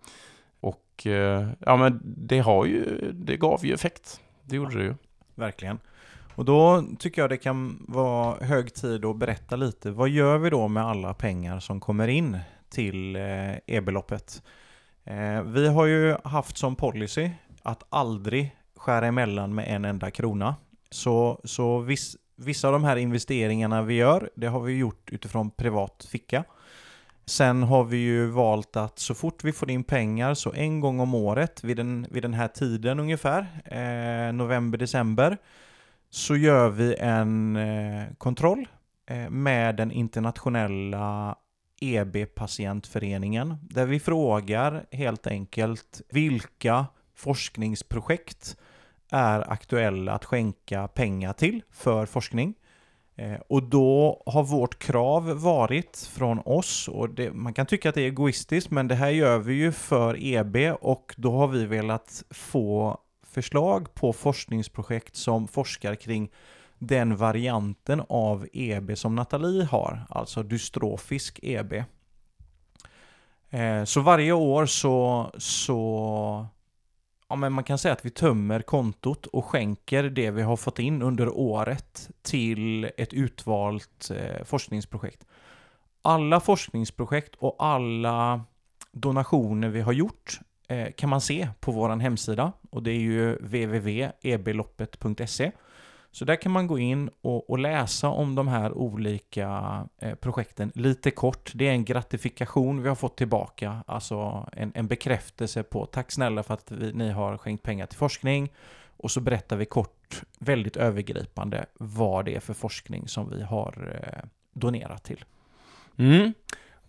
Och 0.60 1.06
eh, 1.06 1.48
ja, 1.58 1.76
men 1.76 2.00
det 2.04 2.38
har 2.38 2.66
ju, 2.66 3.12
det 3.12 3.36
gav 3.36 3.66
ju 3.66 3.74
effekt. 3.74 4.20
Det 4.44 4.56
gjorde 4.56 4.78
det 4.78 4.84
ju. 4.84 4.94
Verkligen. 5.34 5.78
Och 6.34 6.44
då 6.44 6.84
tycker 6.98 7.22
jag 7.22 7.30
det 7.30 7.36
kan 7.36 7.84
vara 7.88 8.44
hög 8.44 8.74
tid 8.74 9.04
att 9.04 9.16
berätta 9.16 9.56
lite. 9.56 9.90
Vad 9.90 10.08
gör 10.08 10.38
vi 10.38 10.50
då 10.50 10.68
med 10.68 10.84
alla 10.84 11.14
pengar 11.14 11.60
som 11.60 11.80
kommer 11.80 12.08
in 12.08 12.38
till 12.70 13.16
eh, 13.16 13.52
e 13.52 13.60
e-beloppet? 13.66 14.42
Eh, 15.04 15.42
vi 15.42 15.68
har 15.68 15.86
ju 15.86 16.16
haft 16.24 16.58
som 16.58 16.76
policy 16.76 17.30
att 17.62 17.82
aldrig 17.88 18.56
skära 18.76 19.06
emellan 19.06 19.54
med 19.54 19.68
en 19.68 19.84
enda 19.84 20.10
krona. 20.10 20.56
Så, 20.90 21.40
så 21.44 21.78
viss, 21.78 22.16
vissa 22.36 22.68
av 22.68 22.72
de 22.72 22.84
här 22.84 22.96
investeringarna 22.96 23.82
vi 23.82 23.94
gör, 23.94 24.30
det 24.34 24.46
har 24.46 24.60
vi 24.60 24.76
gjort 24.76 25.10
utifrån 25.12 25.50
privat 25.50 26.06
ficka. 26.10 26.44
Sen 27.26 27.62
har 27.62 27.84
vi 27.84 27.96
ju 27.96 28.26
valt 28.26 28.76
att 28.76 28.98
så 28.98 29.14
fort 29.14 29.44
vi 29.44 29.52
får 29.52 29.70
in 29.70 29.84
pengar, 29.84 30.34
så 30.34 30.52
en 30.52 30.80
gång 30.80 31.00
om 31.00 31.14
året 31.14 31.64
vid 31.64 31.76
den, 31.76 32.06
vid 32.10 32.22
den 32.22 32.34
här 32.34 32.48
tiden 32.48 33.00
ungefär, 33.00 33.46
eh, 33.64 34.32
november, 34.32 34.78
december, 34.78 35.38
så 36.10 36.36
gör 36.36 36.68
vi 36.68 36.94
en 36.94 37.56
eh, 37.56 38.04
kontroll 38.18 38.68
eh, 39.06 39.30
med 39.30 39.76
den 39.76 39.90
internationella 39.90 41.36
EB-patientföreningen, 41.80 43.56
där 43.62 43.86
vi 43.86 44.00
frågar 44.00 44.86
helt 44.90 45.26
enkelt 45.26 46.02
vilka 46.10 46.86
forskningsprojekt 47.14 48.56
är 49.10 49.52
aktuella 49.52 50.12
att 50.12 50.24
skänka 50.24 50.88
pengar 50.88 51.32
till 51.32 51.62
för 51.70 52.06
forskning. 52.06 52.54
Eh, 53.16 53.40
och 53.48 53.62
då 53.62 54.22
har 54.26 54.42
vårt 54.42 54.78
krav 54.78 55.42
varit 55.42 56.10
från 56.12 56.38
oss, 56.38 56.88
och 56.88 57.10
det, 57.10 57.32
man 57.32 57.54
kan 57.54 57.66
tycka 57.66 57.88
att 57.88 57.94
det 57.94 58.02
är 58.02 58.06
egoistiskt, 58.06 58.70
men 58.70 58.88
det 58.88 58.94
här 58.94 59.10
gör 59.10 59.38
vi 59.38 59.54
ju 59.54 59.72
för 59.72 60.24
EB 60.24 60.56
och 60.80 61.14
då 61.16 61.32
har 61.32 61.48
vi 61.48 61.66
velat 61.66 62.24
få 62.30 62.98
förslag 63.26 63.94
på 63.94 64.12
forskningsprojekt 64.12 65.16
som 65.16 65.48
forskar 65.48 65.94
kring 65.94 66.30
den 66.78 67.16
varianten 67.16 68.02
av 68.08 68.46
EB 68.52 68.98
som 68.98 69.14
Nathalie 69.14 69.64
har, 69.64 70.06
alltså 70.08 70.42
dystrofisk 70.42 71.38
EB. 71.42 71.72
Eh, 73.50 73.84
så 73.84 74.00
varje 74.00 74.32
år 74.32 74.66
så, 74.66 75.30
så 75.38 76.46
ja, 77.32 77.36
men 77.36 77.52
man 77.52 77.64
kan 77.64 77.78
säga 77.78 77.92
att 77.92 78.04
vi 78.04 78.10
tömmer 78.10 78.62
kontot 78.62 79.26
och 79.26 79.44
skänker 79.44 80.02
det 80.02 80.30
vi 80.30 80.42
har 80.42 80.56
fått 80.56 80.78
in 80.78 81.02
under 81.02 81.28
året 81.28 82.10
till 82.22 82.90
ett 82.96 83.12
utvalt 83.12 84.10
eh, 84.10 84.44
forskningsprojekt. 84.44 85.26
Alla 86.02 86.40
forskningsprojekt 86.40 87.34
och 87.38 87.56
alla 87.58 88.44
donationer 88.92 89.68
vi 89.68 89.80
har 89.80 89.92
gjort 89.92 90.40
eh, 90.68 90.92
kan 90.96 91.10
man 91.10 91.20
se 91.20 91.48
på 91.60 91.72
vår 91.72 91.96
hemsida 91.96 92.52
och 92.70 92.82
det 92.82 92.90
är 92.90 93.00
ju 93.00 93.36
www.ebeloppet.se. 93.36 95.52
Så 96.14 96.24
där 96.24 96.36
kan 96.36 96.52
man 96.52 96.66
gå 96.66 96.78
in 96.78 97.10
och, 97.20 97.50
och 97.50 97.58
läsa 97.58 98.08
om 98.08 98.34
de 98.34 98.48
här 98.48 98.72
olika 98.72 99.48
eh, 99.98 100.14
projekten 100.14 100.72
lite 100.74 101.10
kort. 101.10 101.50
Det 101.54 101.68
är 101.68 101.72
en 101.72 101.84
gratifikation 101.84 102.82
vi 102.82 102.88
har 102.88 102.96
fått 102.96 103.16
tillbaka, 103.16 103.82
alltså 103.86 104.48
en, 104.52 104.72
en 104.74 104.86
bekräftelse 104.86 105.62
på 105.62 105.86
tack 105.86 106.12
snälla 106.12 106.42
för 106.42 106.54
att 106.54 106.70
vi, 106.72 106.92
ni 106.92 107.10
har 107.10 107.38
skänkt 107.38 107.62
pengar 107.62 107.86
till 107.86 107.98
forskning. 107.98 108.52
Och 108.96 109.10
så 109.10 109.20
berättar 109.20 109.56
vi 109.56 109.64
kort, 109.64 110.22
väldigt 110.38 110.76
övergripande, 110.76 111.66
vad 111.74 112.24
det 112.24 112.34
är 112.34 112.40
för 112.40 112.54
forskning 112.54 113.08
som 113.08 113.30
vi 113.30 113.42
har 113.42 114.00
eh, 114.02 114.28
donerat 114.52 115.04
till. 115.04 115.24
Mm. 115.96 116.32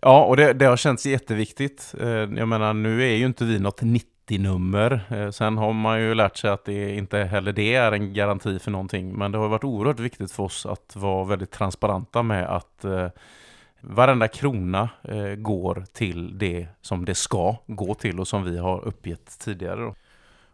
Ja, 0.01 0.23
och 0.23 0.37
det, 0.37 0.53
det 0.53 0.65
har 0.65 0.77
känts 0.77 1.05
jätteviktigt. 1.05 1.95
Eh, 1.99 2.07
jag 2.07 2.47
menar, 2.47 2.73
nu 2.73 3.03
är 3.03 3.15
ju 3.15 3.25
inte 3.25 3.45
vi 3.45 3.59
något 3.59 3.81
90 3.81 4.12
90-nummer. 4.27 5.05
Eh, 5.09 5.31
sen 5.31 5.57
har 5.57 5.73
man 5.73 6.01
ju 6.01 6.13
lärt 6.13 6.37
sig 6.37 6.49
att 6.49 6.65
det 6.65 6.95
inte 6.95 7.17
heller 7.17 7.53
det 7.53 7.75
är 7.75 7.91
en 7.91 8.13
garanti 8.13 8.59
för 8.59 8.71
någonting. 8.71 9.13
Men 9.13 9.31
det 9.31 9.37
har 9.37 9.47
varit 9.47 9.63
oerhört 9.63 9.99
viktigt 9.99 10.31
för 10.31 10.43
oss 10.43 10.65
att 10.65 10.95
vara 10.95 11.25
väldigt 11.25 11.51
transparenta 11.51 12.23
med 12.23 12.55
att 12.55 12.85
eh, 12.85 13.09
varenda 13.81 14.27
krona 14.27 14.89
eh, 15.03 15.35
går 15.35 15.85
till 15.93 16.37
det 16.37 16.67
som 16.81 17.05
det 17.05 17.15
ska 17.15 17.55
gå 17.67 17.93
till 17.93 18.19
och 18.19 18.27
som 18.27 18.43
vi 18.43 18.57
har 18.57 18.85
uppgett 18.85 19.39
tidigare. 19.39 19.81
Då. 19.81 19.95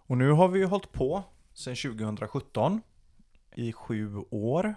Och 0.07 0.17
nu 0.17 0.31
har 0.31 0.47
vi 0.47 0.59
ju 0.59 0.65
hållit 0.65 0.91
på 0.91 1.23
sedan 1.53 1.75
2017 1.75 2.81
i 3.55 3.73
sju 3.73 4.17
år. 4.29 4.75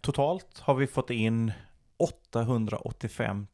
Totalt 0.00 0.58
har 0.58 0.74
vi 0.74 0.86
fått 0.86 1.10
in 1.10 1.52
885 1.96 3.46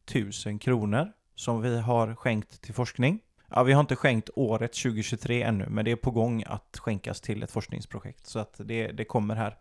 000 0.46 0.58
kronor 0.58 1.12
som 1.34 1.62
vi 1.62 1.80
har 1.80 2.14
skänkt 2.14 2.62
till 2.62 2.74
forskning. 2.74 3.20
Ja, 3.54 3.62
vi 3.62 3.72
har 3.72 3.80
inte 3.80 3.96
skänkt 3.96 4.30
året 4.34 4.72
2023 4.72 5.42
ännu, 5.42 5.66
men 5.68 5.84
det 5.84 5.90
är 5.90 5.96
på 5.96 6.10
gång 6.10 6.44
att 6.46 6.78
skänkas 6.78 7.20
till 7.20 7.42
ett 7.42 7.50
forskningsprojekt. 7.50 8.26
Så 8.26 8.38
att 8.38 8.54
det, 8.58 8.86
det 8.86 9.04
kommer 9.04 9.34
här. 9.34 9.56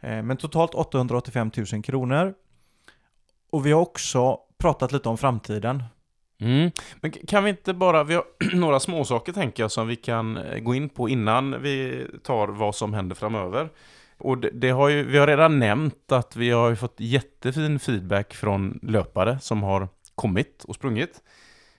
Eh, 0.00 0.22
men 0.22 0.36
totalt 0.36 0.74
885 0.74 1.50
000 1.72 1.82
kronor. 1.82 2.34
Och 3.50 3.66
vi 3.66 3.72
har 3.72 3.80
också 3.80 4.38
pratat 4.58 4.92
lite 4.92 5.08
om 5.08 5.18
framtiden. 5.18 5.82
Mm. 6.40 6.70
Men 7.00 7.10
kan 7.10 7.44
vi 7.44 7.50
inte 7.50 7.74
bara, 7.74 8.04
vi 8.04 8.14
har 8.14 8.24
några 8.54 8.80
småsaker 8.80 9.32
tänker 9.32 9.62
jag 9.62 9.70
som 9.70 9.88
vi 9.88 9.96
kan 9.96 10.36
eh, 10.36 10.58
gå 10.58 10.74
in 10.74 10.88
på 10.88 11.08
innan 11.08 11.62
vi 11.62 12.06
tar 12.22 12.48
vad 12.48 12.74
som 12.74 12.94
händer 12.94 13.16
framöver. 13.16 13.68
Och 14.18 14.38
det, 14.38 14.50
det 14.50 14.70
har 14.70 14.88
ju, 14.88 15.04
vi 15.04 15.18
har 15.18 15.26
redan 15.26 15.58
nämnt 15.58 16.12
att 16.12 16.36
vi 16.36 16.50
har 16.50 16.74
fått 16.74 16.94
jättefin 16.96 17.78
feedback 17.78 18.34
från 18.34 18.78
löpare 18.82 19.38
som 19.40 19.62
har 19.62 19.88
kommit 20.14 20.64
och 20.64 20.74
sprungit. 20.74 21.22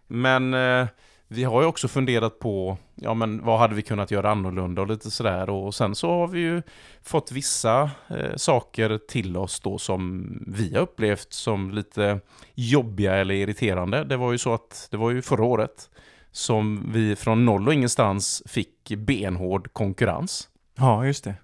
Men 0.07 0.53
eh, 0.53 0.87
vi 1.27 1.43
har 1.43 1.61
ju 1.61 1.67
också 1.67 1.87
funderat 1.87 2.39
på, 2.39 2.77
ja 2.95 3.13
men 3.13 3.45
vad 3.45 3.59
hade 3.59 3.75
vi 3.75 3.81
kunnat 3.81 4.11
göra 4.11 4.31
annorlunda 4.31 4.81
och 4.81 4.87
lite 4.87 5.11
sådär. 5.11 5.49
Och 5.49 5.75
sen 5.75 5.95
så 5.95 6.09
har 6.09 6.27
vi 6.27 6.39
ju 6.39 6.61
fått 7.01 7.31
vissa 7.31 7.91
eh, 8.09 8.35
saker 8.35 8.99
till 9.07 9.37
oss 9.37 9.59
då 9.59 9.77
som 9.77 10.27
vi 10.47 10.73
har 10.73 10.81
upplevt 10.81 11.33
som 11.33 11.71
lite 11.71 12.19
jobbiga 12.55 13.15
eller 13.15 13.35
irriterande. 13.35 14.03
Det 14.03 14.17
var 14.17 14.31
ju 14.31 14.37
så 14.37 14.53
att 14.53 14.87
det 14.91 14.97
var 14.97 15.11
ju 15.11 15.21
förra 15.21 15.43
året 15.43 15.89
som 16.31 16.91
vi 16.93 17.15
från 17.15 17.45
noll 17.45 17.67
och 17.67 17.73
ingenstans 17.73 18.43
fick 18.45 18.89
benhård 18.97 19.73
konkurrens. 19.73 20.49
Ja, 20.75 21.05
just 21.05 21.23
det. 21.23 21.35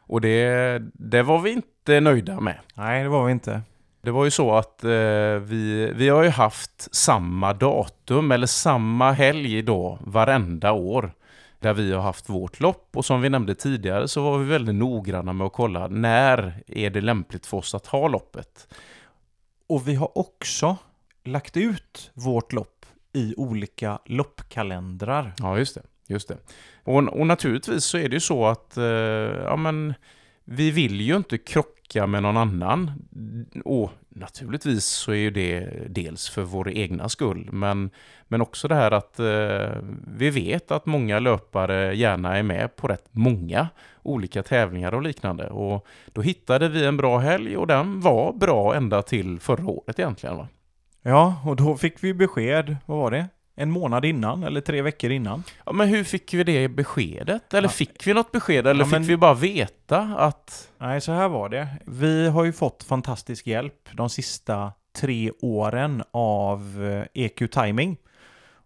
Och 0.00 0.20
det, 0.20 0.82
det 0.92 1.22
var 1.22 1.38
vi 1.38 1.50
inte 1.50 2.00
nöjda 2.00 2.40
med. 2.40 2.58
Nej, 2.74 3.02
det 3.02 3.08
var 3.08 3.26
vi 3.26 3.32
inte. 3.32 3.62
Det 4.02 4.10
var 4.10 4.24
ju 4.24 4.30
så 4.30 4.56
att 4.56 4.84
eh, 4.84 4.90
vi, 5.40 5.92
vi 5.94 6.08
har 6.08 6.22
ju 6.22 6.28
haft 6.28 6.94
samma 6.94 7.52
datum 7.52 8.32
eller 8.32 8.46
samma 8.46 9.12
helg 9.12 9.62
då 9.62 9.98
varenda 10.00 10.72
år 10.72 11.12
där 11.58 11.74
vi 11.74 11.92
har 11.92 12.02
haft 12.02 12.28
vårt 12.28 12.60
lopp 12.60 12.96
och 12.96 13.04
som 13.04 13.20
vi 13.20 13.28
nämnde 13.28 13.54
tidigare 13.54 14.08
så 14.08 14.22
var 14.22 14.38
vi 14.38 14.44
väldigt 14.44 14.74
noggranna 14.74 15.32
med 15.32 15.46
att 15.46 15.52
kolla 15.52 15.88
när 15.88 16.62
är 16.66 16.90
det 16.90 17.00
lämpligt 17.00 17.46
för 17.46 17.56
oss 17.56 17.74
att 17.74 17.86
ha 17.86 18.08
loppet. 18.08 18.74
Och 19.66 19.88
vi 19.88 19.94
har 19.94 20.18
också 20.18 20.76
lagt 21.24 21.56
ut 21.56 22.10
vårt 22.14 22.52
lopp 22.52 22.86
i 23.12 23.34
olika 23.36 23.98
loppkalendrar. 24.06 25.32
Ja, 25.38 25.58
just 25.58 25.74
det. 25.74 25.82
Just 26.06 26.28
det. 26.28 26.36
Och, 26.84 26.96
och 26.96 27.26
naturligtvis 27.26 27.84
så 27.84 27.98
är 27.98 28.08
det 28.08 28.16
ju 28.16 28.20
så 28.20 28.46
att 28.46 28.76
eh, 28.76 28.84
ja, 28.84 29.56
men, 29.56 29.94
vi 30.44 30.70
vill 30.70 31.00
ju 31.00 31.16
inte 31.16 31.38
krocka 31.38 31.79
med 31.94 32.22
någon 32.22 32.36
annan. 32.36 32.92
Och 33.64 33.90
naturligtvis 34.08 34.84
så 34.84 35.12
är 35.12 35.16
ju 35.16 35.30
det 35.30 35.70
dels 35.88 36.28
för 36.28 36.42
vår 36.42 36.70
egna 36.70 37.08
skull, 37.08 37.48
men, 37.52 37.90
men 38.28 38.40
också 38.40 38.68
det 38.68 38.74
här 38.74 38.90
att 38.90 39.18
eh, 39.18 39.82
vi 40.06 40.30
vet 40.30 40.70
att 40.70 40.86
många 40.86 41.18
löpare 41.18 41.94
gärna 41.94 42.38
är 42.38 42.42
med 42.42 42.76
på 42.76 42.88
rätt 42.88 43.06
många 43.10 43.68
olika 44.02 44.42
tävlingar 44.42 44.94
och 44.94 45.02
liknande. 45.02 45.50
Och 45.50 45.86
då 46.12 46.22
hittade 46.22 46.68
vi 46.68 46.86
en 46.86 46.96
bra 46.96 47.18
helg 47.18 47.56
och 47.56 47.66
den 47.66 48.00
var 48.00 48.32
bra 48.32 48.74
ända 48.74 49.02
till 49.02 49.40
förra 49.40 49.66
året 49.66 49.98
egentligen. 49.98 50.36
Va? 50.36 50.48
Ja, 51.02 51.42
och 51.46 51.56
då 51.56 51.76
fick 51.76 52.04
vi 52.04 52.14
besked, 52.14 52.76
vad 52.86 52.98
var 52.98 53.10
det? 53.10 53.28
En 53.60 53.70
månad 53.70 54.04
innan, 54.04 54.42
eller 54.44 54.60
tre 54.60 54.82
veckor 54.82 55.10
innan. 55.10 55.42
Ja, 55.66 55.72
men 55.72 55.88
hur 55.88 56.04
fick 56.04 56.34
vi 56.34 56.44
det 56.44 56.68
beskedet? 56.68 57.54
Eller 57.54 57.68
Ja. 57.68 57.72
fick 57.72 58.06
vi 58.06 58.14
något 58.14 58.32
besked? 58.32 58.66
Eller 58.66 58.84
Ja, 58.84 58.88
men- 58.90 59.02
fick 59.02 59.10
vi 59.10 59.16
bara 59.16 59.34
veta 59.34 59.98
att... 60.00 60.68
Nej, 60.78 61.00
så 61.00 61.12
här 61.12 61.28
var 61.28 61.48
det. 61.48 61.68
Vi 61.86 62.28
har 62.28 62.44
ju 62.44 62.52
fått 62.52 62.82
fantastisk 62.82 63.46
hjälp 63.46 63.88
de 63.92 64.10
sista 64.10 64.72
tre 64.96 65.32
åren 65.42 66.02
av 66.10 66.84
eh, 67.14 67.24
EQ 67.24 67.50
Timing. 67.52 67.96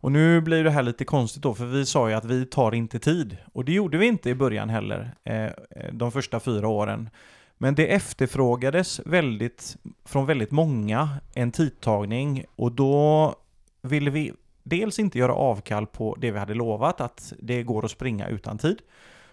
Och 0.00 0.12
nu 0.12 0.40
blir 0.40 0.64
det 0.64 0.70
här 0.70 0.82
lite 0.82 1.04
konstigt 1.04 1.42
då, 1.42 1.54
för 1.54 1.64
vi 1.66 1.86
sa 1.86 2.08
ju 2.08 2.14
att 2.14 2.24
vi 2.24 2.46
tar 2.46 2.74
inte 2.74 2.98
tid. 2.98 3.36
Och 3.52 3.64
det 3.64 3.72
gjorde 3.72 3.98
vi 3.98 4.06
inte 4.06 4.30
i 4.30 4.34
början 4.34 4.68
heller, 4.68 5.10
eh, 5.24 5.44
eh, 5.44 5.50
de 5.92 6.12
första 6.12 6.40
fyra 6.40 6.68
åren. 6.68 7.10
Men 7.58 7.74
det 7.74 7.86
efterfrågades 7.86 9.00
väldigt, 9.04 9.76
från 10.04 10.26
väldigt 10.26 10.50
många 10.50 11.08
en 11.34 11.52
tidtagning 11.52 12.44
och 12.56 12.72
då 12.72 13.34
ville 13.82 14.10
vi 14.10 14.32
dels 14.64 14.98
inte 14.98 15.18
göra 15.18 15.34
avkall 15.34 15.86
på 15.86 16.16
det 16.20 16.30
vi 16.30 16.38
hade 16.38 16.54
lovat, 16.54 17.00
att 17.00 17.32
det 17.38 17.62
går 17.62 17.84
att 17.84 17.90
springa 17.90 18.28
utan 18.28 18.58
tid. 18.58 18.78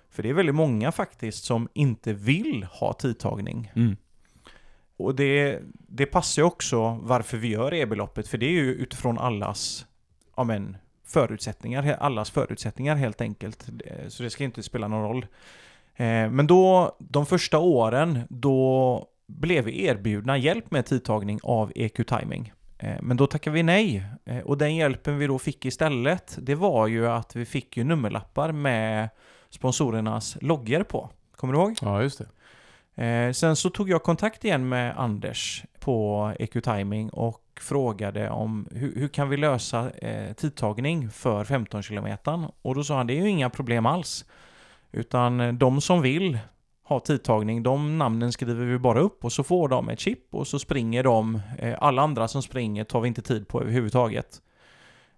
För 0.10 0.24
det 0.24 0.30
är 0.30 0.34
väldigt 0.34 0.56
många 0.56 0.92
faktiskt 0.92 1.44
som 1.44 1.68
inte 1.74 2.14
vill 2.14 2.64
ha 2.64 2.94
tidtagning. 2.94 3.72
Och 4.98 5.16
det, 5.16 5.60
det 5.74 6.06
passar 6.06 6.44
också 6.44 7.00
varför 7.04 7.38
vi 7.38 7.48
gör 7.48 7.74
e-beloppet, 7.74 8.28
för 8.28 8.38
det 8.38 8.46
är 8.46 8.52
ju 8.52 8.74
utifrån 8.74 9.18
allas 9.18 9.86
ja 10.36 10.44
men, 10.44 10.78
förutsättningar, 11.06 11.98
allas 12.00 12.30
förutsättningar 12.32 12.96
helt 12.96 13.22
enkelt. 13.22 13.70
Så 14.08 14.24
det 14.24 14.30
ska 14.30 14.44
inte 14.44 14.64
spela 14.64 14.88
någon 14.88 15.04
roll. 15.04 15.26
Eh, 15.96 16.30
Men 16.30 16.48
då, 16.48 16.96
de 17.00 17.26
första 17.26 17.60
åren, 17.60 18.20
då 18.30 19.08
blev 19.28 19.64
vi 19.64 19.86
erbjudna 19.86 20.38
hjälp 20.38 20.72
med 20.72 20.86
tidtagning 20.86 21.40
av 21.44 21.72
EQ 21.76 22.08
Timing. 22.08 22.54
Eh, 22.82 22.96
Men 23.02 23.18
då 23.18 23.28
tackade 23.28 23.54
vi 23.54 23.64
nej. 23.64 24.04
Eh, 24.26 24.38
Och 24.40 24.58
den 24.58 24.76
hjälpen 24.76 25.18
vi 25.18 25.28
då 25.28 25.40
fick 25.40 25.66
istället, 25.66 26.38
det 26.42 26.56
var 26.56 26.88
ju 26.88 27.08
att 27.08 27.36
vi 27.36 27.46
fick 27.46 27.78
ju 27.78 27.84
nummerlappar 27.84 28.52
med 28.52 29.10
sponsorernas 29.50 30.38
loggor 30.42 30.84
på. 30.84 31.10
Kommer 31.36 31.54
du 31.54 31.60
ihåg? 31.60 31.76
Ja, 31.82 32.02
just 32.02 32.22
det. 32.96 33.06
Eh, 33.06 33.32
sen 33.32 33.56
så 33.56 33.70
tog 33.70 33.90
jag 33.90 34.04
kontakt 34.04 34.46
igen 34.46 34.70
med 34.70 34.94
Anders 34.98 35.64
på 35.80 36.34
EQ 36.40 36.64
Timing 36.64 37.10
och 37.10 37.42
frågade 37.60 38.30
om 38.30 38.68
hur, 38.72 38.96
hur 38.96 39.08
kan 39.08 39.30
vi 39.30 39.38
lösa 39.38 39.92
tidtagning 40.38 41.10
för 41.10 41.44
15 41.44 41.84
km? 41.84 42.08
Och 42.62 42.76
då 42.76 42.84
sa 42.84 42.98
han 42.98 43.08
det 43.08 43.14
är 43.14 43.22
ju 43.22 43.30
inga 43.30 43.50
problem 43.50 43.86
alls. 43.86 44.26
Utan 44.92 45.58
de 45.58 45.82
som 45.82 46.02
vill 46.02 46.40
ha 46.94 47.00
tidtagning, 47.00 47.64
de 47.64 47.98
namnen 47.98 48.32
skriver 48.32 48.66
vi 48.66 48.78
bara 48.80 49.00
upp 49.00 49.26
och 49.26 49.32
så 49.34 49.44
får 49.44 49.68
de 49.70 49.90
ett 49.90 50.00
chip 50.00 50.20
och 50.32 50.48
så 50.48 50.60
springer 50.60 51.04
de. 51.04 51.42
Eh, 51.60 51.74
alla 51.82 52.02
andra 52.02 52.28
som 52.28 52.42
springer 52.42 52.84
tar 52.84 53.02
vi 53.02 53.08
inte 53.08 53.22
tid 53.22 53.48
på 53.48 53.62
överhuvudtaget. 53.62 54.42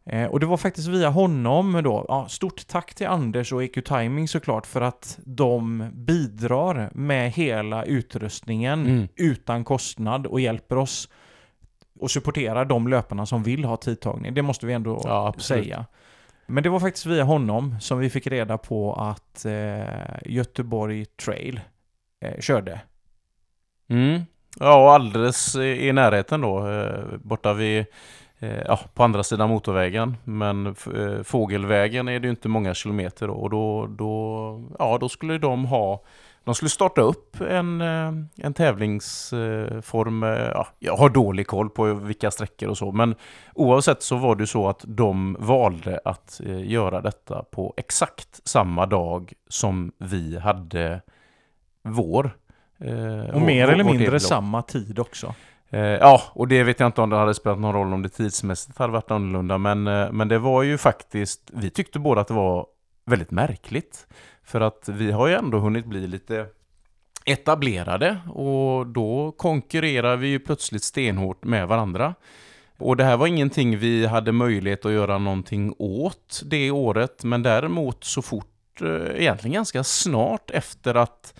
Eh, 0.06 0.26
och 0.26 0.40
det 0.40 0.46
var 0.46 0.58
faktiskt 0.58 0.88
via 0.88 1.10
honom 1.10 1.82
då. 1.84 2.06
Ja, 2.08 2.28
stort 2.30 2.68
tack 2.68 2.94
till 2.94 3.08
Anders 3.08 3.54
och 3.54 3.64
EQ 3.64 3.86
Timing 3.86 4.28
såklart 4.28 4.66
för 4.66 4.82
att 4.82 5.20
de 5.26 5.90
bidrar 5.94 6.90
med 6.94 7.32
hela 7.32 7.84
utrustningen 7.84 8.86
Mm. 8.86 9.08
utan 9.16 9.64
kostnad 9.64 10.28
och 10.28 10.40
hjälper 10.40 10.78
oss 10.78 11.10
och 12.00 12.12
supporterar 12.12 12.66
de 12.66 12.88
löparna 12.88 13.26
som 13.26 13.44
vill 13.44 13.64
ha 13.66 13.78
tidtagning. 13.78 14.34
Det 14.34 14.42
måste 14.42 14.66
vi 14.66 14.74
ändå 14.74 15.02
Ja, 15.04 15.34
säga. 15.38 15.86
Men 16.46 16.64
det 16.64 16.70
var 16.70 16.80
faktiskt 16.80 17.06
via 17.06 17.24
honom 17.24 17.76
som 17.80 18.00
vi 18.00 18.10
fick 18.10 18.28
reda 18.28 18.58
på 18.58 18.94
att 18.94 19.46
eh, 19.46 20.18
Göteborg 20.26 21.06
Trail 21.06 21.60
eh, 22.20 22.40
körde. 22.40 22.82
Mm. 23.90 24.22
Ja, 24.60 24.84
och 24.84 24.94
alldeles 24.94 25.56
i 25.56 25.92
närheten 25.94 26.42
då, 26.42 26.68
eh, 26.68 27.18
borta 27.18 27.54
vid, 27.54 27.86
eh, 28.40 28.62
ja, 28.66 28.80
på 28.94 29.04
andra 29.04 29.24
sidan 29.24 29.50
motorvägen. 29.50 30.18
Men 30.24 30.68
eh, 30.68 31.24
Fågelvägen 31.24 32.08
är 32.08 32.20
det 32.20 32.28
ju 32.28 32.32
inte 32.32 32.50
många 32.50 32.74
kilometer 32.74 33.28
då, 33.28 33.34
och 33.34 33.50
då, 33.50 33.88
då, 33.88 34.72
ja, 34.80 34.98
då 34.98 35.10
skulle 35.10 35.38
de 35.38 35.66
ha 35.66 36.04
de 36.46 36.56
skulle 36.56 36.70
starta 36.70 37.02
upp 37.02 37.42
en, 37.42 37.82
eh, 37.82 38.12
en 38.38 38.54
tävlingsform. 38.54 40.24
eh, 40.24 40.30
Ja, 40.30 40.68
jag 40.80 40.96
har 40.98 41.10
dålig 41.10 41.48
koll 41.48 41.70
på 41.70 41.94
vilka 41.94 42.32
sträckor 42.32 42.70
och 42.70 42.78
så, 42.78 42.92
men 42.92 43.16
oavsett 43.56 44.04
så 44.04 44.16
var 44.18 44.36
det 44.36 44.48
så 44.48 44.70
att 44.70 44.84
de 44.88 45.38
valde 45.40 46.00
att 46.06 46.42
eh, 46.46 46.72
göra 46.72 47.02
detta 47.02 47.44
på 47.52 47.74
exakt 47.78 48.42
samma 48.48 48.86
dag 48.86 49.34
som 49.50 49.92
vi 49.98 50.40
hade 50.40 51.02
vår. 51.84 52.38
Och 53.34 53.42
mer 53.42 53.66
vår- 53.68 53.74
eller 53.74 53.84
mindre 53.84 54.20
samma 54.20 54.62
tid 54.62 55.00
också. 55.00 55.34
Ja, 56.00 56.22
och 56.34 56.48
det 56.48 56.64
vet 56.64 56.80
jag 56.80 56.88
inte 56.88 57.02
om 57.02 57.10
det 57.10 57.16
hade 57.18 57.34
spelat 57.34 57.60
någon 57.60 57.74
roll 57.74 57.94
om 57.94 58.02
det 58.02 58.10
tidsmässigt 58.10 58.78
hade 58.78 58.94
varit 58.94 59.12
annorlunda, 59.12 59.58
men, 59.58 59.84
men 60.18 60.28
det 60.28 60.40
var 60.40 60.64
ju 60.64 60.78
faktiskt, 60.78 61.42
vi 61.54 61.70
tyckte 61.70 62.00
båda 62.00 62.22
att 62.22 62.28
det 62.28 62.34
var 62.34 62.66
väldigt 63.06 63.32
märkligt. 63.32 64.08
För 64.44 64.62
att 64.62 64.90
vi 64.90 65.12
har 65.12 65.28
ju 65.28 65.34
ändå 65.34 65.60
hunnit 65.60 65.86
bli 65.86 66.08
lite 66.08 66.48
etablerade 67.26 68.18
och 68.30 68.88
då 68.88 69.32
konkurrerar 69.32 70.18
vi 70.18 70.28
ju 70.28 70.40
plötsligt 70.40 70.84
stenhårt 70.84 71.44
med 71.44 71.68
varandra. 71.68 72.16
Och 72.78 72.98
det 72.98 73.04
här 73.04 73.18
var 73.18 73.28
ingenting 73.28 73.78
vi 73.78 74.06
hade 74.06 74.32
möjlighet 74.32 74.86
att 74.86 74.92
göra 74.92 75.18
någonting 75.18 75.76
åt 75.78 76.42
det 76.46 76.72
året, 76.72 77.24
men 77.24 77.44
däremot 77.44 78.04
så 78.04 78.22
fort, 78.22 78.82
eh, 78.82 79.22
egentligen 79.22 79.54
ganska 79.54 79.84
snart 79.84 80.52
efter 80.52 80.96
att 80.96 81.34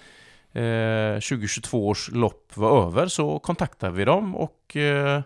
eh, 0.54 1.14
2022 1.14 1.88
års 1.88 2.12
lopp 2.12 2.52
var 2.58 2.88
över 2.88 3.08
så 3.08 3.40
kontaktade 3.40 3.94
vi 3.94 4.06
dem 4.06 4.36
och 4.36 4.76
eh, 4.78 5.22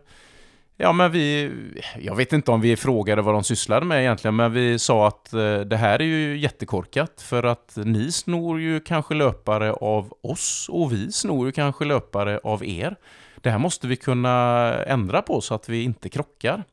ja 0.78 0.92
men 0.94 1.12
vi, 1.12 1.52
jag 2.00 2.16
vet 2.16 2.34
inte 2.34 2.52
om 2.52 2.62
vi 2.62 2.76
frågade 2.76 3.22
vad 3.22 3.34
de 3.34 3.44
sysslade 3.44 3.86
med 3.86 4.02
egentligen, 4.02 4.36
men 4.36 4.54
vi 4.54 4.80
sa 4.80 5.08
att 5.08 5.34
eh, 5.34 5.60
det 5.60 5.78
här 5.78 6.02
är 6.02 6.06
ju 6.06 6.38
jättekorkat 6.38 7.22
för 7.22 7.44
att 7.44 7.74
ni 7.76 8.12
snor 8.12 8.62
ju 8.62 8.80
kanske 8.80 9.14
löpare 9.14 9.74
av 9.74 10.14
oss 10.22 10.70
och 10.70 10.94
vi 10.94 11.12
snor 11.12 11.46
ju 11.46 11.52
kanske 11.52 11.86
löpare 11.86 12.40
av 12.44 12.66
er. 12.66 12.96
Det 13.42 13.50
här 13.50 13.60
måste 13.60 13.88
vi 13.88 13.96
kunna 13.96 14.36
ändra 14.86 15.22
på 15.22 15.42
så 15.42 15.54
att 15.54 15.70
vi 15.70 15.84
inte 15.84 16.10
krockar. 16.10 16.64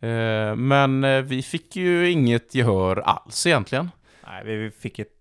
Eh, 0.00 0.56
Men 0.56 1.04
eh, 1.04 1.22
vi 1.22 1.42
fick 1.42 1.76
ju 1.76 2.10
inget 2.10 2.54
gehör 2.54 2.96
alls 2.96 3.46
egentligen. 3.46 3.90
Nej, 4.26 4.44
vi 4.44 4.70
fick 4.70 4.98
ett 4.98 5.15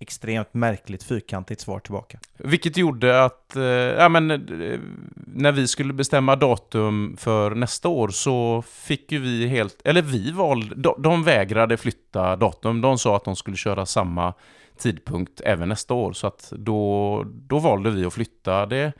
extremt 0.00 0.54
märkligt 0.54 1.02
fyrkantigt 1.02 1.60
svar 1.60 1.80
tillbaka. 1.80 2.18
Vilket 2.36 2.76
gjorde 2.76 3.24
att, 3.24 3.56
eh, 3.56 3.62
ja 3.62 4.08
men, 4.08 4.30
eh, 4.30 4.80
när 5.14 5.52
vi 5.52 5.68
skulle 5.68 5.92
bestämma 5.92 6.36
datum 6.36 7.16
för 7.18 7.50
nästa 7.50 7.88
år 7.88 8.08
så 8.08 8.62
fick 8.62 9.12
ju 9.12 9.18
vi 9.18 9.46
helt, 9.46 9.80
eller 9.84 10.02
vi 10.02 10.30
valde, 10.30 10.74
de, 10.74 11.02
de 11.02 11.24
vägrade 11.24 11.76
flytta 11.76 12.36
datum. 12.36 12.80
De 12.80 12.98
sa 12.98 13.16
att 13.16 13.24
de 13.24 13.36
skulle 13.36 13.56
köra 13.56 13.86
samma 13.86 14.34
tidpunkt 14.78 15.40
även 15.44 15.68
nästa 15.68 15.94
år. 15.94 16.12
Så 16.12 16.26
att 16.26 16.52
då, 16.56 17.24
då 17.26 17.58
valde 17.58 17.90
vi 17.90 18.04
att 18.04 18.14
flytta 18.14 18.66
det 18.66 18.92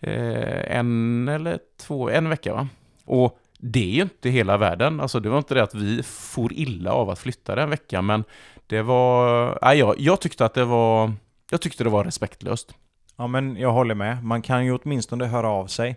eh, 0.00 0.76
en 0.76 1.28
eller 1.28 1.58
två, 1.80 2.10
en 2.10 2.28
vecka 2.28 2.54
va? 2.54 2.68
Och 3.04 3.38
det 3.58 3.90
är 3.90 3.94
ju 3.94 4.02
inte 4.02 4.30
hela 4.30 4.56
världen. 4.56 5.00
Alltså 5.00 5.20
det 5.20 5.28
var 5.28 5.38
inte 5.38 5.54
det 5.54 5.62
att 5.62 5.74
vi 5.74 6.02
for 6.02 6.52
illa 6.52 6.92
av 6.92 7.10
att 7.10 7.18
flytta 7.18 7.54
den 7.54 7.70
veckan, 7.70 8.06
men 8.06 8.24
det 8.70 8.82
var... 8.82 9.58
Nej, 9.62 9.78
jag, 9.78 9.94
jag 9.98 10.20
tyckte 10.20 10.44
att 10.44 10.54
det 10.54 10.64
var... 10.64 11.12
Jag 11.50 11.60
tyckte 11.60 11.84
det 11.84 11.90
var 11.90 12.04
respektlöst. 12.04 12.74
Ja 13.16 13.26
men 13.26 13.56
jag 13.56 13.72
håller 13.72 13.94
med. 13.94 14.24
Man 14.24 14.42
kan 14.42 14.64
ju 14.64 14.78
åtminstone 14.78 15.26
höra 15.26 15.48
av 15.48 15.66
sig. 15.66 15.96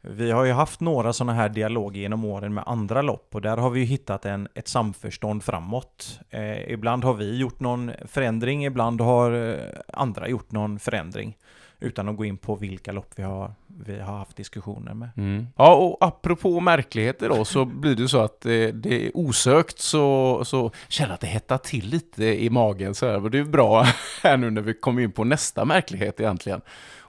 Vi 0.00 0.30
har 0.30 0.44
ju 0.44 0.52
haft 0.52 0.80
några 0.80 1.12
sådana 1.12 1.32
här 1.32 1.48
dialoger 1.48 2.00
genom 2.00 2.24
åren 2.24 2.54
med 2.54 2.64
andra 2.66 3.02
lopp 3.02 3.34
och 3.34 3.40
där 3.40 3.56
har 3.56 3.70
vi 3.70 3.80
ju 3.80 3.86
hittat 3.86 4.24
en, 4.24 4.48
ett 4.54 4.68
samförstånd 4.68 5.42
framåt. 5.42 6.20
Eh, 6.30 6.70
ibland 6.72 7.04
har 7.04 7.14
vi 7.14 7.36
gjort 7.38 7.60
någon 7.60 7.92
förändring, 8.06 8.64
ibland 8.64 9.00
har 9.00 9.32
eh, 9.32 9.58
andra 9.92 10.28
gjort 10.28 10.52
någon 10.52 10.78
förändring. 10.78 11.36
Utan 11.80 12.08
att 12.08 12.16
gå 12.16 12.24
in 12.24 12.36
på 12.36 12.54
vilka 12.54 12.92
lopp 12.92 13.10
vi 13.16 13.22
har, 13.22 13.52
vi 13.66 14.00
har 14.00 14.18
haft 14.18 14.36
diskussioner 14.36 14.94
med. 14.94 15.08
Mm. 15.16 15.46
Ja, 15.56 15.74
och 15.74 15.96
apropå 16.00 16.60
märkligheter 16.60 17.28
då, 17.28 17.44
så 17.44 17.64
blir 17.64 17.94
det 17.94 18.08
så 18.08 18.20
att 18.20 18.40
det, 18.40 18.72
det 18.72 19.06
är 19.06 19.10
osökt 19.14 19.78
så, 19.78 20.42
så 20.44 20.70
känner 20.88 21.08
jag 21.08 21.14
att 21.14 21.20
det 21.20 21.26
hettar 21.26 21.58
till 21.58 21.88
lite 21.88 22.24
i 22.24 22.50
magen. 22.50 22.94
Så 22.94 23.06
här. 23.06 23.24
Och 23.24 23.30
det 23.30 23.38
är 23.38 23.44
bra 23.44 23.86
här 24.22 24.36
nu 24.36 24.50
när 24.50 24.62
vi 24.62 24.74
kommer 24.74 25.02
in 25.02 25.12
på 25.12 25.24
nästa 25.24 25.64
märklighet 25.64 26.20
egentligen. 26.20 26.60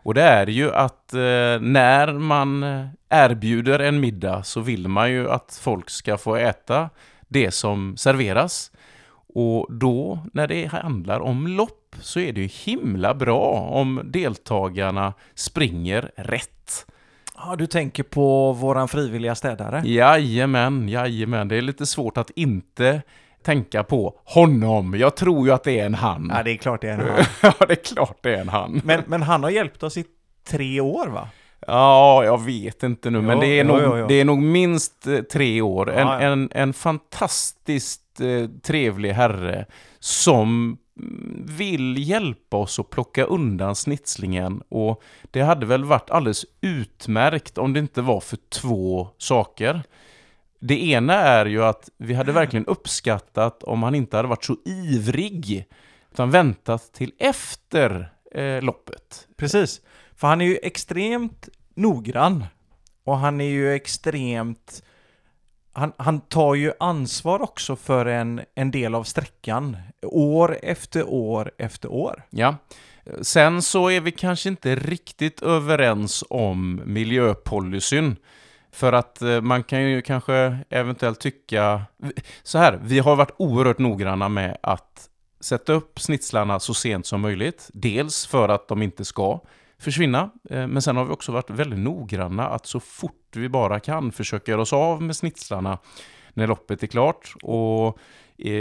Och 0.05 0.13
det 0.13 0.23
är 0.23 0.47
ju 0.47 0.73
att 0.73 1.13
eh, 1.13 1.19
när 1.61 2.13
man 2.13 2.63
erbjuder 3.09 3.79
en 3.79 3.99
middag 3.99 4.43
så 4.43 4.61
vill 4.61 4.87
man 4.87 5.11
ju 5.11 5.29
att 5.29 5.59
folk 5.61 5.89
ska 5.89 6.17
få 6.17 6.35
äta 6.35 6.89
det 7.27 7.51
som 7.51 7.97
serveras. 7.97 8.71
Och 9.37 9.67
då, 9.69 10.19
när 10.33 10.47
det 10.47 10.65
handlar 10.65 11.19
om 11.19 11.47
lopp, 11.47 11.95
så 11.99 12.19
är 12.19 12.33
det 12.33 12.41
ju 12.41 12.47
himla 12.47 13.13
bra 13.13 13.69
om 13.71 14.01
deltagarna 14.05 15.13
springer 15.33 16.11
rätt. 16.17 16.85
Ja, 17.37 17.55
du 17.55 17.67
tänker 17.67 18.03
på 18.03 18.51
våran 18.51 18.87
frivilliga 18.87 19.35
städare? 19.35 19.81
Jajamän, 19.85 20.89
jajamän. 20.89 21.47
Det 21.47 21.55
är 21.55 21.61
lite 21.61 21.85
svårt 21.85 22.17
att 22.17 22.29
inte 22.29 23.01
tänka 23.43 23.83
på 23.83 24.19
honom. 24.23 24.93
Jag 24.99 25.15
tror 25.15 25.47
ju 25.47 25.53
att 25.53 25.63
det 25.63 25.79
är 25.79 25.85
en 25.85 25.95
han. 25.95 26.31
Ja, 26.35 26.43
det 26.43 26.51
är 26.51 26.57
klart 26.57 26.81
det 26.81 26.89
är 26.89 26.93
en 26.93 26.99
han. 27.41 27.53
ja, 27.59 27.65
det 27.67 27.73
är 27.73 27.95
klart 27.95 28.17
det 28.21 28.35
är 28.35 28.41
en 28.41 28.49
han. 28.49 28.81
Men, 28.83 29.03
men 29.07 29.21
han 29.21 29.43
har 29.43 29.49
hjälpt 29.49 29.83
oss 29.83 29.97
i 29.97 30.05
tre 30.47 30.81
år 30.81 31.07
va? 31.07 31.29
Ja, 31.67 32.23
jag 32.23 32.43
vet 32.43 32.83
inte 32.83 33.09
nu, 33.09 33.21
men 33.21 33.39
det 33.39 33.47
är, 33.47 33.65
jo, 33.65 33.71
nog, 33.71 33.99
jo. 33.99 34.07
det 34.07 34.13
är 34.13 34.25
nog 34.25 34.41
minst 34.41 35.07
eh, 35.07 35.21
tre 35.21 35.61
år. 35.61 35.91
En, 35.91 36.07
Ja, 36.07 36.21
ja. 36.21 36.27
en, 36.27 36.49
en 36.51 36.73
fantastiskt 36.73 38.21
eh, 38.21 38.49
trevlig 38.63 39.11
herre 39.11 39.65
som 39.99 40.77
mm, 40.99 41.45
vill 41.45 42.09
hjälpa 42.09 42.57
oss 42.57 42.79
att 42.79 42.89
plocka 42.89 43.23
undan 43.23 43.75
snitslingen 43.75 44.61
och 44.69 45.03
det 45.31 45.41
hade 45.41 45.65
väl 45.65 45.83
varit 45.83 46.09
alldeles 46.09 46.45
utmärkt 46.61 47.57
om 47.57 47.73
det 47.73 47.79
inte 47.79 48.01
var 48.01 48.19
för 48.19 48.37
två 48.49 49.07
saker. 49.17 49.83
Det 50.59 50.85
ena 50.85 51.13
är 51.13 51.45
ju 51.45 51.63
att 51.63 51.89
vi 51.97 52.13
hade 52.13 52.31
verkligen 52.31 52.65
uppskattat 52.65 53.63
om 53.63 53.83
han 53.83 53.95
inte 53.95 54.17
hade 54.17 54.29
varit 54.29 54.43
så 54.43 54.57
ivrig 54.65 55.65
utan 56.11 56.31
väntat 56.31 56.93
till 56.93 57.11
efter 57.19 58.11
eh, 58.31 58.61
loppet. 58.61 59.27
Precis. 59.37 59.81
För 60.15 60.27
han 60.27 60.41
är 60.41 60.45
ju 60.45 60.57
extremt 60.63 61.49
noggrann. 61.75 62.45
Och 63.03 63.17
han 63.17 63.41
är 63.41 63.49
ju 63.49 63.73
extremt... 63.73 64.83
Han, 65.73 65.93
han 65.97 66.19
tar 66.19 66.55
ju 66.55 66.71
ansvar 66.79 67.41
också 67.41 67.75
för 67.75 68.05
en, 68.05 68.41
en 68.55 68.71
del 68.71 68.95
av 68.95 69.03
sträckan. 69.03 69.77
År 70.01 70.57
efter 70.61 71.09
år 71.09 71.51
efter 71.57 71.91
år. 71.91 72.23
Ja. 72.29 72.55
Sen 73.21 73.61
så 73.61 73.89
är 73.89 74.01
vi 74.01 74.11
kanske 74.11 74.49
inte 74.49 74.75
riktigt 74.75 75.41
överens 75.41 76.23
om 76.29 76.81
miljöpolicyn. 76.85 78.15
För 78.71 78.93
att 78.93 79.21
eh, 79.21 79.41
man 79.41 79.63
kan 79.63 79.83
ju 79.83 80.01
kanske 80.01 80.57
eventuellt 80.69 81.19
tycka... 81.19 81.81
Så 82.43 82.57
här, 82.57 82.79
vi 82.83 82.99
har 82.99 83.15
varit 83.15 83.35
oerhört 83.37 83.79
noggranna 83.79 84.29
med 84.29 84.57
att 84.61 85.09
sätta 85.39 85.73
upp 85.73 85.99
snitslarna 85.99 86.59
så 86.59 86.73
sent 86.73 87.05
som 87.05 87.21
möjligt. 87.21 87.69
Dels 87.73 88.25
för 88.27 88.49
att 88.49 88.67
de 88.67 88.81
inte 88.81 89.05
ska 89.05 89.39
försvinna, 89.79 90.29
eh, 90.49 90.67
men 90.67 90.81
sen 90.81 90.97
har 90.97 91.05
vi 91.05 91.13
också 91.13 91.31
varit 91.31 91.49
väldigt 91.49 91.79
noggranna 91.79 92.47
att 92.47 92.65
så 92.65 92.79
fort 92.79 93.35
vi 93.35 93.49
bara 93.49 93.79
kan 93.79 94.11
försöka 94.11 94.51
göra 94.51 94.61
oss 94.61 94.73
av 94.73 95.01
med 95.01 95.15
snitslarna 95.15 95.77
när 96.33 96.47
loppet 96.47 96.83
är 96.83 96.87
klart. 96.87 97.33
Och 97.43 97.97
eh, 98.37 98.51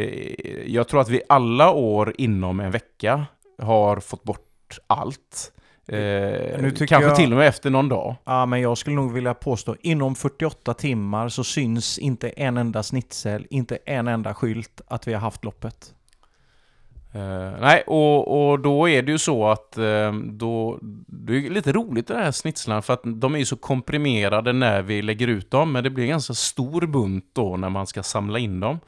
jag 0.66 0.88
tror 0.88 1.00
att 1.00 1.08
vi 1.08 1.22
alla 1.28 1.70
år 1.72 2.12
inom 2.18 2.60
en 2.60 2.70
vecka 2.70 3.26
har 3.62 4.00
fått 4.00 4.22
bort 4.24 4.78
allt. 4.86 5.52
Eh, 5.88 6.60
kanske 6.86 6.94
jag- 7.08 7.16
till 7.16 7.32
och 7.32 7.38
med 7.38 7.48
efter 7.48 7.70
någon 7.70 7.88
dag. 7.88 8.14
Ja, 8.24 8.46
men 8.46 8.60
jag 8.60 8.78
skulle 8.78 8.96
nog 8.96 9.12
vilja 9.12 9.34
påstå 9.34 9.76
inom 9.80 10.14
48 10.14 10.74
timmar 10.74 11.28
så 11.28 11.44
syns 11.44 11.98
inte 11.98 12.28
en 12.28 12.56
enda 12.56 12.82
snitsel, 12.82 13.46
inte 13.50 13.76
en 13.86 14.08
enda 14.08 14.34
skylt 14.34 14.80
att 14.86 15.08
vi 15.08 15.12
har 15.12 15.20
haft 15.20 15.44
loppet. 15.44 15.94
Eh, 17.14 17.60
nej, 17.60 17.82
och, 17.86 18.50
och 18.50 18.60
då 18.60 18.88
är 18.88 19.02
det 19.02 19.12
ju 19.12 19.18
så 19.18 19.46
att 19.48 19.78
eh, 19.78 20.12
då, 20.12 20.78
det 21.06 21.36
är 21.36 21.50
lite 21.50 21.72
roligt 21.72 22.06
det 22.06 22.14
här 22.14 22.30
snitslarna 22.30 22.82
för 22.82 22.94
att 22.94 23.02
de 23.04 23.34
är 23.34 23.38
ju 23.38 23.44
så 23.44 23.56
komprimerade 23.56 24.52
när 24.52 24.82
vi 24.82 25.02
lägger 25.02 25.28
ut 25.28 25.50
dem, 25.50 25.72
men 25.72 25.84
det 25.84 25.90
blir 25.90 26.04
en 26.04 26.10
ganska 26.10 26.34
stor 26.34 26.86
bunt 26.86 27.24
då 27.32 27.56
när 27.56 27.70
man 27.70 27.86
ska 27.86 28.02
samla 28.02 28.38
in 28.38 28.60
dem. 28.60 28.80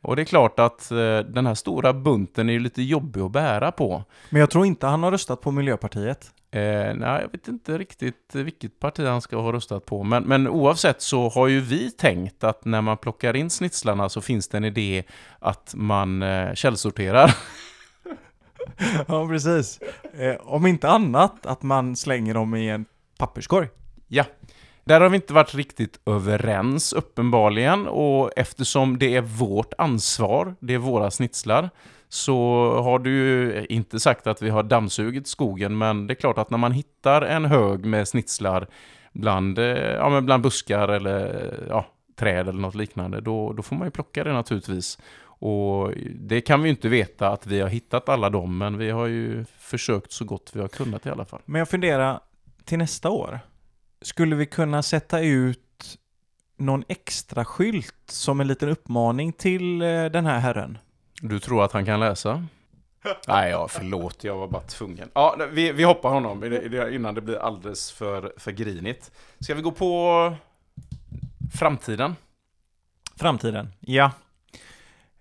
Och 0.00 0.16
det 0.16 0.22
är 0.22 0.24
klart 0.24 0.58
att 0.58 0.90
eh, 0.90 1.18
den 1.18 1.46
här 1.46 1.54
stora 1.54 1.92
bunten 1.92 2.48
är 2.48 2.52
ju 2.52 2.60
lite 2.60 2.82
jobbig 2.82 3.20
att 3.20 3.30
bära 3.32 3.72
på. 3.72 4.04
Men 4.30 4.40
jag 4.40 4.50
tror 4.50 4.66
inte 4.66 4.86
han 4.86 5.02
har 5.02 5.10
röstat 5.10 5.40
på 5.40 5.50
Miljöpartiet. 5.50 6.30
Eh, 6.50 6.94
nej, 6.94 7.22
jag 7.22 7.32
vet 7.32 7.48
inte 7.48 7.78
riktigt 7.78 8.30
vilket 8.34 8.80
parti 8.80 9.06
han 9.06 9.20
ska 9.20 9.36
ha 9.36 9.52
röstat 9.52 9.86
på. 9.86 10.02
Men, 10.02 10.22
men 10.22 10.48
oavsett 10.48 11.02
så 11.02 11.28
har 11.28 11.48
ju 11.48 11.60
vi 11.60 11.90
tänkt 11.90 12.44
att 12.44 12.64
när 12.64 12.80
man 12.80 12.96
plockar 12.96 13.36
in 13.36 13.50
snitslarna 13.50 14.08
så 14.08 14.20
finns 14.20 14.48
det 14.48 14.56
en 14.56 14.64
idé 14.64 15.04
att 15.38 15.72
man 15.76 16.22
eh, 16.22 16.54
källsorterar. 16.54 17.34
ja, 19.08 19.28
precis. 19.28 19.80
Eh, 20.18 20.36
om 20.40 20.66
inte 20.66 20.88
annat 20.88 21.46
att 21.46 21.62
man 21.62 21.96
slänger 21.96 22.34
dem 22.34 22.54
i 22.54 22.68
en 22.68 22.84
papperskorg. 23.18 23.68
Ja, 24.08 24.24
där 24.84 25.00
har 25.00 25.08
vi 25.08 25.16
inte 25.16 25.32
varit 25.32 25.54
riktigt 25.54 26.00
överens 26.06 26.92
uppenbarligen 26.92 27.86
och 27.86 28.32
eftersom 28.36 28.98
det 28.98 29.16
är 29.16 29.20
vårt 29.20 29.72
ansvar, 29.78 30.54
det 30.60 30.74
är 30.74 30.78
våra 30.78 31.10
snitslar, 31.10 31.70
så 32.08 32.70
har 32.82 32.98
du 32.98 33.10
ju 33.10 33.52
eh, 33.52 33.64
inte 33.68 34.00
sagt 34.00 34.26
att 34.26 34.42
vi 34.42 34.50
har 34.50 34.62
dammsugit 34.62 35.26
skogen, 35.26 35.78
men 35.78 36.06
det 36.06 36.12
är 36.12 36.14
klart 36.14 36.38
att 36.38 36.50
när 36.50 36.58
man 36.58 36.72
hittar 36.72 37.22
en 37.22 37.44
hög 37.44 37.84
med 37.84 38.08
snitslar 38.08 38.66
bland, 39.12 39.58
eh, 39.58 39.66
ja, 39.76 40.08
men 40.08 40.26
bland 40.26 40.42
buskar 40.42 40.88
eller 40.88 41.34
eh, 41.34 41.68
ja, 41.68 41.86
träd 42.16 42.48
eller 42.48 42.60
något 42.60 42.74
liknande, 42.74 43.20
då, 43.20 43.52
då 43.52 43.62
får 43.62 43.76
man 43.76 43.86
ju 43.86 43.90
plocka 43.90 44.24
det 44.24 44.32
naturligtvis. 44.32 44.98
Och 45.40 45.92
det 46.14 46.40
kan 46.40 46.62
vi 46.62 46.68
ju 46.68 46.70
inte 46.70 46.88
veta 46.88 47.28
att 47.28 47.46
vi 47.46 47.60
har 47.60 47.68
hittat 47.68 48.08
alla 48.08 48.30
dem, 48.30 48.58
men 48.58 48.78
vi 48.78 48.90
har 48.90 49.06
ju 49.06 49.44
försökt 49.58 50.12
så 50.12 50.24
gott 50.24 50.50
vi 50.54 50.60
har 50.60 50.68
kunnat 50.68 51.06
i 51.06 51.10
alla 51.10 51.24
fall. 51.24 51.40
Men 51.44 51.58
jag 51.58 51.68
funderar, 51.68 52.20
till 52.64 52.78
nästa 52.78 53.10
år, 53.10 53.40
skulle 54.02 54.36
vi 54.36 54.46
kunna 54.46 54.82
sätta 54.82 55.20
ut 55.20 55.98
någon 56.56 56.84
extra 56.88 57.44
skylt 57.44 57.94
som 58.06 58.40
en 58.40 58.46
liten 58.46 58.68
uppmaning 58.68 59.32
till 59.32 59.78
den 59.78 60.26
här 60.26 60.38
herren? 60.38 60.78
Du 61.20 61.38
tror 61.38 61.64
att 61.64 61.72
han 61.72 61.84
kan 61.84 62.00
läsa? 62.00 62.46
Nej, 63.28 63.50
ja, 63.50 63.68
förlåt. 63.68 64.24
Jag 64.24 64.36
var 64.36 64.48
bara 64.48 64.62
tvungen. 64.62 65.10
Ja, 65.14 65.36
vi, 65.50 65.72
vi 65.72 65.82
hoppar 65.82 66.10
honom 66.10 66.44
innan 66.94 67.14
det 67.14 67.20
blir 67.20 67.38
alldeles 67.38 67.92
för, 67.92 68.32
för 68.36 68.50
grinigt. 68.50 69.10
Ska 69.40 69.54
vi 69.54 69.62
gå 69.62 69.70
på 69.70 70.34
framtiden? 71.54 72.16
Framtiden, 73.16 73.72
ja. 73.80 74.10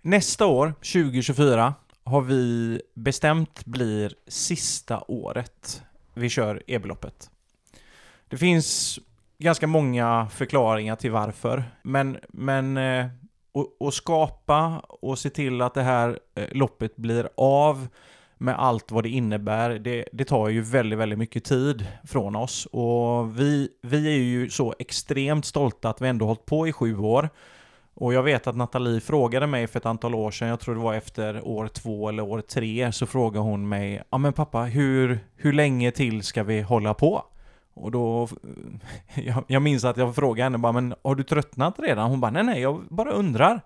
Nästa 0.01 0.45
år, 0.45 0.73
2024, 0.73 1.73
har 2.03 2.21
vi 2.21 2.81
bestämt 2.93 3.65
blir 3.65 4.13
sista 4.27 5.03
året 5.07 5.83
vi 6.13 6.29
kör 6.29 6.63
e-beloppet. 6.67 7.29
Det 8.27 8.37
finns 8.37 8.99
ganska 9.37 9.67
många 9.67 10.27
förklaringar 10.31 10.95
till 10.95 11.11
varför, 11.11 11.63
men, 11.81 12.17
men 12.29 12.77
och, 13.51 13.87
att- 13.87 13.93
skapa 13.93 14.79
och 14.89 15.19
se 15.19 15.29
till 15.29 15.61
att 15.61 15.73
det 15.73 15.81
här 15.83 16.19
eh, 16.35 16.43
loppet 16.51 16.95
blir 16.95 17.29
av 17.37 17.87
med 18.37 18.59
allt 18.59 18.91
vad 18.91 19.03
det 19.03 19.09
innebär, 19.09 19.69
det, 19.69 20.05
det 20.11 20.25
tar 20.25 20.49
ju 20.49 20.61
väldigt, 20.61 20.99
väldigt 20.99 21.19
mycket 21.19 21.43
tid 21.43 21.87
från 22.07 22.35
oss. 22.35 22.65
Och 22.65 23.39
vi, 23.39 23.69
vi 23.81 24.07
är 24.07 24.21
ju 24.21 24.49
så 24.49 24.73
extremt 24.79 25.45
stolta 25.45 25.89
att 25.89 26.01
vi 26.01 26.07
ändå 26.07 26.25
hållit 26.25 26.45
på 26.45 26.67
i 26.67 26.71
sju 26.73 26.97
år. 26.97 27.29
Och 27.93 28.13
jag 28.13 28.23
vet 28.23 28.47
att 28.47 28.55
Nathalie 28.55 28.99
frågade 29.01 29.47
mig 29.47 29.67
för 29.67 29.79
ett 29.79 29.85
antal 29.85 30.15
år 30.15 30.31
sedan, 30.31 30.47
jag 30.47 30.59
tror 30.59 30.75
det 30.75 30.81
var 30.81 30.93
efter 30.93 31.47
år 31.47 31.67
två 31.67 32.09
eller 32.09 32.23
år 32.23 32.41
tre, 32.41 32.91
så 32.91 33.05
frågade 33.05 33.45
hon 33.45 33.69
mig 33.69 34.03
Ja 34.09 34.17
men 34.17 34.33
pappa, 34.33 34.61
hur, 34.61 35.19
hur 35.35 35.53
länge 35.53 35.91
till 35.91 36.23
ska 36.23 36.43
vi 36.43 36.61
hålla 36.61 36.93
på? 36.93 37.23
Och 37.77 37.91
då, 37.91 38.27
jag, 39.15 39.43
jag 39.47 39.61
minns 39.61 39.85
att 39.85 39.97
jag 39.97 40.15
frågade 40.15 40.43
henne 40.43 40.57
bara, 40.57 40.71
men 40.71 40.95
har 41.03 41.15
du 41.15 41.23
tröttnat 41.23 41.79
redan? 41.79 42.09
Hon 42.09 42.19
bara, 42.19 42.31
nej 42.31 42.43
nej, 42.43 42.61
jag 42.61 42.83
bara 42.89 43.11
undrar. 43.11 43.61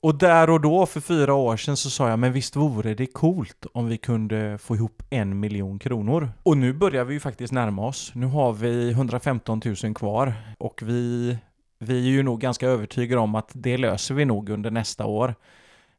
Och 0.00 0.14
där 0.14 0.50
och 0.50 0.60
då, 0.60 0.86
för 0.86 1.00
fyra 1.00 1.34
år 1.34 1.56
sedan, 1.56 1.76
så 1.76 1.90
sa 1.90 2.08
jag, 2.08 2.18
men 2.18 2.32
visst 2.32 2.56
vore 2.56 2.94
det 2.94 3.06
coolt 3.06 3.66
om 3.72 3.86
vi 3.86 3.96
kunde 3.96 4.58
få 4.58 4.74
ihop 4.74 5.02
en 5.10 5.40
miljon 5.40 5.78
kronor. 5.78 6.30
Och 6.42 6.56
nu 6.56 6.72
börjar 6.72 7.04
vi 7.04 7.14
ju 7.14 7.20
faktiskt 7.20 7.52
närma 7.52 7.86
oss. 7.86 8.12
Nu 8.14 8.26
har 8.26 8.52
vi 8.52 8.90
115 8.90 9.60
000 9.84 9.94
kvar 9.94 10.34
och 10.58 10.82
vi 10.82 11.36
vi 11.78 12.08
är 12.08 12.10
ju 12.10 12.22
nog 12.22 12.40
ganska 12.40 12.66
övertygade 12.66 13.20
om 13.20 13.34
att 13.34 13.50
det 13.52 13.76
löser 13.76 14.14
vi 14.14 14.24
nog 14.24 14.48
under 14.48 14.70
nästa 14.70 15.06
år. 15.06 15.34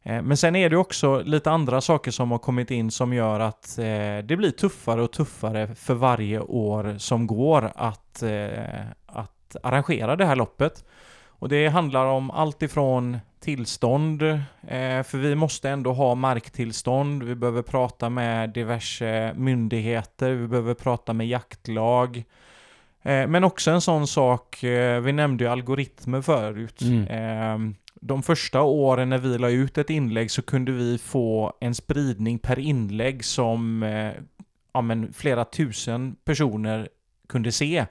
Eh, 0.06 0.22
men 0.22 0.38
sen 0.38 0.56
är 0.56 0.70
det 0.70 0.78
också 0.78 1.22
lite 1.22 1.52
andra 1.52 1.82
saker 1.82 2.12
som 2.12 2.32
har 2.32 2.38
kommit 2.38 2.72
in 2.72 2.92
som 2.92 3.14
gör 3.14 3.40
att 3.40 3.78
eh, 3.78 4.18
det 4.24 4.38
blir 4.38 4.52
tuffare 4.52 5.02
och 5.02 5.12
tuffare 5.12 5.76
för 5.76 5.94
varje 5.94 6.40
år 6.40 6.96
som 6.98 7.28
går 7.28 7.72
att, 7.76 8.24
eh, 8.24 8.82
att 9.06 9.56
arrangera 9.64 10.16
det 10.16 10.26
här 10.26 10.36
loppet. 10.36 10.86
Och 11.28 11.50
det 11.50 11.68
handlar 11.68 12.06
om 12.06 12.32
allt 12.32 12.62
ifrån 12.62 13.18
tillstånd, 13.40 14.20
för 15.06 15.18
vi 15.18 15.36
måste 15.36 15.70
ändå 15.70 15.94
ha 15.94 16.16
marktillstånd, 16.16 17.24
vi 17.24 17.36
behöver 17.36 17.62
prata 17.62 18.10
med 18.10 18.50
diverse 18.50 19.34
myndigheter, 19.36 20.32
vi 20.32 20.48
behöver 20.48 20.74
prata 20.74 21.14
med 21.14 21.28
jaktlag, 21.28 22.24
men 23.02 23.44
också 23.44 23.72
en 23.72 23.82
sån 23.82 24.08
sak, 24.08 24.58
vi 25.02 25.12
nämnde 25.12 25.44
ju 25.44 25.50
algoritmer 25.50 26.22
förut. 26.22 26.82
Mm. 26.82 27.76
De 28.08 28.24
första 28.24 28.62
åren 28.62 29.10
när 29.10 29.18
vi 29.18 29.38
la 29.38 29.50
ut 29.50 29.78
ett 29.78 29.90
inlägg 29.90 30.32
så 30.32 30.42
kunde 30.42 30.72
vi 30.72 30.98
få 30.98 31.54
en 31.60 31.76
spridning 31.76 32.40
per 32.40 32.60
inlägg 32.60 33.26
som 33.26 33.84
eh, 33.84 34.14
ja, 34.74 34.82
men 34.82 35.14
flera 35.14 35.46
tusen 35.46 36.16
personer 36.24 36.90
kunde 37.30 37.52
se. 37.52 37.86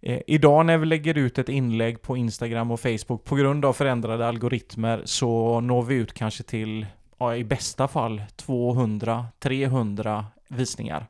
Eh, 0.00 0.20
idag 0.26 0.66
när 0.66 0.78
vi 0.78 0.86
lägger 0.86 1.18
ut 1.18 1.38
ett 1.38 1.48
inlägg 1.48 2.02
på 2.02 2.16
Instagram 2.16 2.70
och 2.70 2.80
Facebook 2.80 3.24
på 3.24 3.36
grund 3.36 3.64
av 3.64 3.72
förändrade 3.72 4.28
algoritmer 4.28 5.02
så 5.04 5.60
når 5.60 5.82
vi 5.82 5.94
ut 5.94 6.12
kanske 6.12 6.42
till, 6.42 6.86
ja, 7.18 7.36
i 7.36 7.44
bästa 7.44 7.88
fall 7.88 8.22
200-300 8.36 10.24
visningar. 10.48 11.06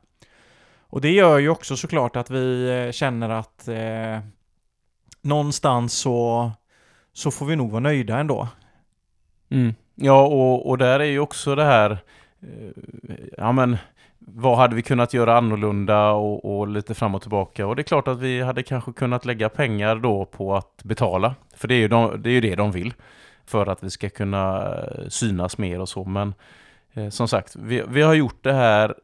Och 0.79 1.01
det 1.01 1.11
gör 1.11 1.39
ju 1.39 1.49
också 1.49 1.77
såklart 1.77 2.15
att 2.15 2.29
vi 2.29 2.69
eh, 2.69 2.91
känner 2.91 3.29
att 3.29 3.67
eh, 3.67 4.19
någonstans 5.21 5.93
så 5.93 6.51
så 7.19 7.31
får 7.31 7.45
vi 7.45 7.55
nog 7.55 7.71
vara 7.71 7.79
nöjda 7.79 8.17
ändå. 8.17 8.47
Mm. 9.49 9.73
Ja, 9.95 10.25
och, 10.27 10.69
och 10.69 10.77
där 10.77 10.99
är 10.99 11.05
ju 11.05 11.19
också 11.19 11.55
det 11.55 11.63
här, 11.63 11.91
eh, 12.41 13.17
ja 13.37 13.51
men, 13.51 13.77
vad 14.19 14.57
hade 14.57 14.75
vi 14.75 14.81
kunnat 14.81 15.13
göra 15.13 15.37
annorlunda 15.37 16.11
och, 16.11 16.59
och, 16.59 16.67
lite 16.67 16.93
fram 16.93 17.15
och 17.15 17.21
tillbaka. 17.21 17.67
Och 17.67 17.75
det 17.75 17.81
är 17.81 17.83
klart 17.83 18.07
att 18.07 18.19
vi 18.19 18.41
hade 18.41 18.63
kanske 18.63 18.93
kunnat 18.93 19.25
lägga 19.25 19.49
pengar 19.49 19.95
då 19.95 20.25
på 20.25 20.55
att 20.55 20.83
betala. 20.83 21.35
För 21.55 21.67
det 21.67 21.75
är 21.75 21.79
ju, 21.79 21.87
de, 21.87 22.21
det, 22.21 22.29
är 22.29 22.33
ju 22.33 22.41
det 22.41 22.55
de 22.55 22.71
vill. 22.71 22.93
För 23.45 23.67
att 23.67 23.83
vi 23.83 23.89
ska 23.89 24.09
kunna 24.09 24.75
eh, 24.75 25.07
synas 25.07 25.57
mer 25.57 25.79
och 25.79 25.89
så. 25.89 26.03
Men 26.03 26.33
eh, 26.93 27.09
som 27.09 27.27
sagt, 27.27 27.55
vi, 27.55 27.83
vi 27.87 28.01
har 28.01 28.13
gjort 28.13 28.43
det 28.43 28.53
här 28.53 28.95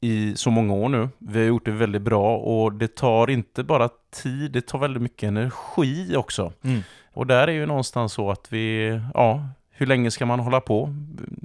i 0.00 0.36
så 0.36 0.50
många 0.50 0.74
år 0.74 0.88
nu. 0.88 1.08
Vi 1.18 1.38
har 1.38 1.46
gjort 1.46 1.64
det 1.64 1.70
väldigt 1.72 2.02
bra 2.02 2.36
och 2.36 2.72
det 2.72 2.94
tar 2.96 3.30
inte 3.30 3.64
bara 3.64 3.88
tid, 4.22 4.52
det 4.52 4.66
tar 4.66 4.78
väldigt 4.78 5.02
mycket 5.02 5.26
energi 5.26 6.16
också. 6.16 6.52
Mm. 6.62 6.82
Och 7.14 7.26
där 7.26 7.48
är 7.48 7.52
ju 7.52 7.66
någonstans 7.66 8.12
så 8.12 8.30
att 8.30 8.52
vi, 8.52 9.00
ja, 9.14 9.48
hur 9.70 9.86
länge 9.86 10.10
ska 10.10 10.26
man 10.26 10.40
hålla 10.40 10.60
på? 10.60 10.94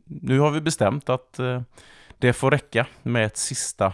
Nu 0.05 0.39
har 0.39 0.51
vi 0.51 0.61
bestämt 0.61 1.09
att 1.09 1.39
eh, 1.39 1.61
det 2.17 2.33
får 2.33 2.51
räcka 2.51 2.85
med 3.03 3.25
ett 3.25 3.37
sista 3.37 3.93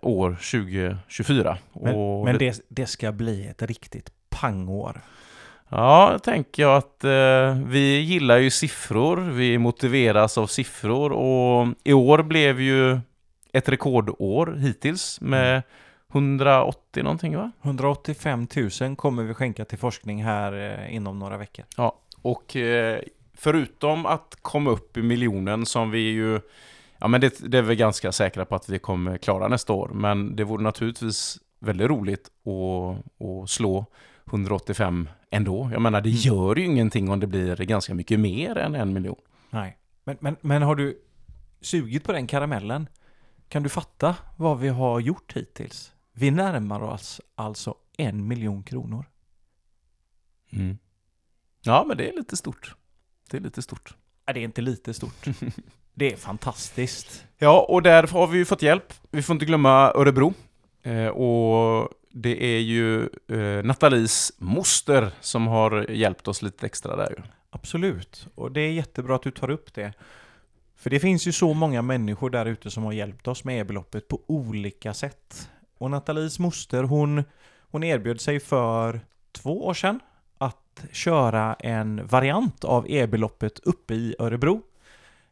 år 0.00 0.30
2024. 0.30 1.58
Men, 1.72 2.24
men 2.24 2.38
det, 2.38 2.60
det 2.68 2.86
ska 2.86 3.12
bli 3.12 3.46
ett 3.46 3.62
riktigt 3.62 4.10
pangår. 4.28 5.00
Ja, 5.68 6.18
tänker 6.22 6.62
jag 6.62 6.76
att 6.76 7.04
eh, 7.04 7.66
vi 7.66 8.00
gillar 8.00 8.38
ju 8.38 8.50
siffror, 8.50 9.16
vi 9.16 9.58
motiveras 9.58 10.38
av 10.38 10.46
siffror 10.46 11.12
och 11.12 11.68
i 11.84 11.92
år 11.92 12.22
blev 12.22 12.60
ju 12.60 13.00
ett 13.52 13.68
rekordår 13.68 14.56
hittills 14.60 15.20
med 15.20 15.62
180 16.14 17.02
någonting 17.02 17.36
va? 17.36 17.50
185 17.62 18.46
000 18.80 18.96
kommer 18.96 19.22
vi 19.22 19.34
skänka 19.34 19.64
till 19.64 19.78
forskning 19.78 20.24
här 20.24 20.52
eh, 20.52 20.94
inom 20.94 21.18
några 21.18 21.36
veckor. 21.36 21.64
Ja, 21.76 21.98
och 22.22 22.56
eh, 22.56 23.00
förutom 23.34 24.06
att 24.06 24.36
komma 24.42 24.70
upp 24.70 24.96
i 24.96 25.02
miljonen 25.02 25.66
som 25.66 25.90
vi 25.90 25.98
ju 25.98 26.40
Ja 26.98 27.08
men 27.08 27.20
det, 27.20 27.50
det 27.50 27.58
är 27.58 27.62
vi 27.62 27.76
ganska 27.76 28.12
säkra 28.12 28.44
på 28.44 28.54
att 28.54 28.68
vi 28.68 28.78
kommer 28.78 29.18
klara 29.18 29.48
nästa 29.48 29.72
år. 29.72 29.88
Men 29.94 30.36
det 30.36 30.44
vore 30.44 30.62
naturligtvis 30.62 31.38
väldigt 31.58 31.88
roligt 31.88 32.28
att, 32.46 33.26
att 33.26 33.50
slå 33.50 33.86
185 34.26 35.08
ändå. 35.30 35.70
Jag 35.72 35.82
menar 35.82 36.00
det 36.00 36.08
mm. 36.08 36.18
gör 36.20 36.56
ju 36.56 36.64
ingenting 36.64 37.10
om 37.10 37.20
det 37.20 37.26
blir 37.26 37.56
ganska 37.56 37.94
mycket 37.94 38.20
mer 38.20 38.58
än 38.58 38.74
en 38.74 38.92
miljon. 38.92 39.16
Nej, 39.50 39.78
men, 40.04 40.16
men, 40.20 40.36
men 40.40 40.62
har 40.62 40.74
du 40.74 40.98
sugit 41.60 42.04
på 42.04 42.12
den 42.12 42.26
karamellen? 42.26 42.88
Kan 43.48 43.62
du 43.62 43.68
fatta 43.68 44.16
vad 44.36 44.58
vi 44.58 44.68
har 44.68 45.00
gjort 45.00 45.32
hittills? 45.36 45.92
Vi 46.16 46.30
närmar 46.30 46.82
oss 46.82 47.20
alltså 47.34 47.74
en 47.96 48.28
miljon 48.28 48.62
kronor. 48.62 49.04
Mm. 50.52 50.78
Ja, 51.62 51.84
men 51.88 51.96
det 51.96 52.08
är 52.08 52.12
lite 52.12 52.36
stort. 52.36 52.74
Det 53.30 53.36
är 53.36 53.40
lite 53.40 53.62
stort. 53.62 53.94
Ja, 54.26 54.32
det 54.32 54.40
är 54.40 54.44
inte 54.44 54.62
lite 54.62 54.94
stort. 54.94 55.26
det 55.94 56.12
är 56.12 56.16
fantastiskt. 56.16 57.24
Ja, 57.38 57.66
och 57.68 57.82
där 57.82 58.06
har 58.06 58.26
vi 58.26 58.38
ju 58.38 58.44
fått 58.44 58.62
hjälp. 58.62 58.92
Vi 59.10 59.22
får 59.22 59.34
inte 59.34 59.46
glömma 59.46 59.92
Örebro. 59.94 60.34
Eh, 60.82 61.06
och 61.06 61.88
det 62.10 62.44
är 62.44 62.60
ju 62.60 63.08
eh, 63.28 63.64
Nathalies 63.64 64.32
moster 64.38 65.10
som 65.20 65.46
har 65.46 65.90
hjälpt 65.90 66.28
oss 66.28 66.42
lite 66.42 66.66
extra 66.66 66.96
där 66.96 67.10
ju. 67.10 67.22
Absolut, 67.50 68.26
och 68.34 68.52
det 68.52 68.60
är 68.60 68.72
jättebra 68.72 69.16
att 69.16 69.22
du 69.22 69.30
tar 69.30 69.50
upp 69.50 69.74
det. 69.74 69.92
För 70.76 70.90
det 70.90 71.00
finns 71.00 71.26
ju 71.26 71.32
så 71.32 71.54
många 71.54 71.82
människor 71.82 72.30
där 72.30 72.46
ute 72.46 72.70
som 72.70 72.84
har 72.84 72.92
hjälpt 72.92 73.28
oss 73.28 73.44
med 73.44 73.60
e-beloppet 73.60 74.08
på 74.08 74.20
olika 74.26 74.94
sätt. 74.94 75.50
Och 75.84 75.90
Nathalies 75.90 76.38
moster 76.38 76.82
hon, 76.82 77.24
hon 77.70 77.84
erbjöd 77.84 78.20
sig 78.20 78.40
för 78.40 79.00
två 79.32 79.66
år 79.66 79.74
sedan 79.74 80.00
att 80.38 80.84
köra 80.92 81.54
en 81.54 82.06
variant 82.06 82.64
av 82.64 82.90
e-beloppet 82.90 83.58
uppe 83.58 83.94
i 83.94 84.14
Örebro 84.18 84.62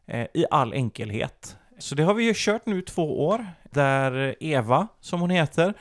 eh, 0.05 0.27
i 0.33 0.45
all 0.51 0.73
enkelhet. 0.73 1.57
Så 1.77 1.95
det 1.95 2.03
har 2.03 2.13
vi 2.13 2.23
ju 2.23 2.33
kört 2.35 2.65
nu 2.65 2.81
två 2.81 3.27
år 3.27 3.45
där 3.71 4.35
Eva, 4.39 4.87
som 4.99 5.21
hon 5.21 5.29
heter, 5.29 5.73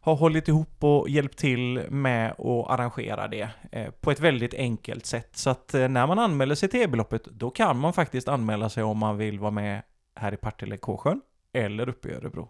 har 0.00 0.16
hållit 0.16 0.48
ihop 0.48 0.84
och 0.84 1.08
hjälpt 1.08 1.38
till 1.38 1.90
med 1.90 2.30
att 2.30 2.70
arrangera 2.70 3.28
det 3.28 3.48
eh, 3.72 3.90
på 3.90 4.10
ett 4.10 4.20
väldigt 4.20 4.54
enkelt 4.54 5.06
sätt. 5.06 5.36
Så 5.36 5.50
att 5.50 5.74
eh, 5.74 5.88
när 5.88 6.06
man 6.06 6.18
anmäler 6.18 6.54
sig 6.54 6.68
till 6.68 6.80
e-beloppet, 6.80 7.24
då 7.24 7.50
kan 7.50 7.78
man 7.78 7.92
faktiskt 7.92 8.28
anmäla 8.28 8.68
sig 8.68 8.82
om 8.82 8.98
man 8.98 9.16
vill 9.16 9.38
vara 9.38 9.50
med 9.50 9.82
här 10.16 10.34
i 10.34 10.36
Partille 10.36 10.76
Kåsjön 10.76 11.20
eller 11.52 11.88
uppe 11.88 12.08
i 12.08 12.14
Örebro. 12.14 12.48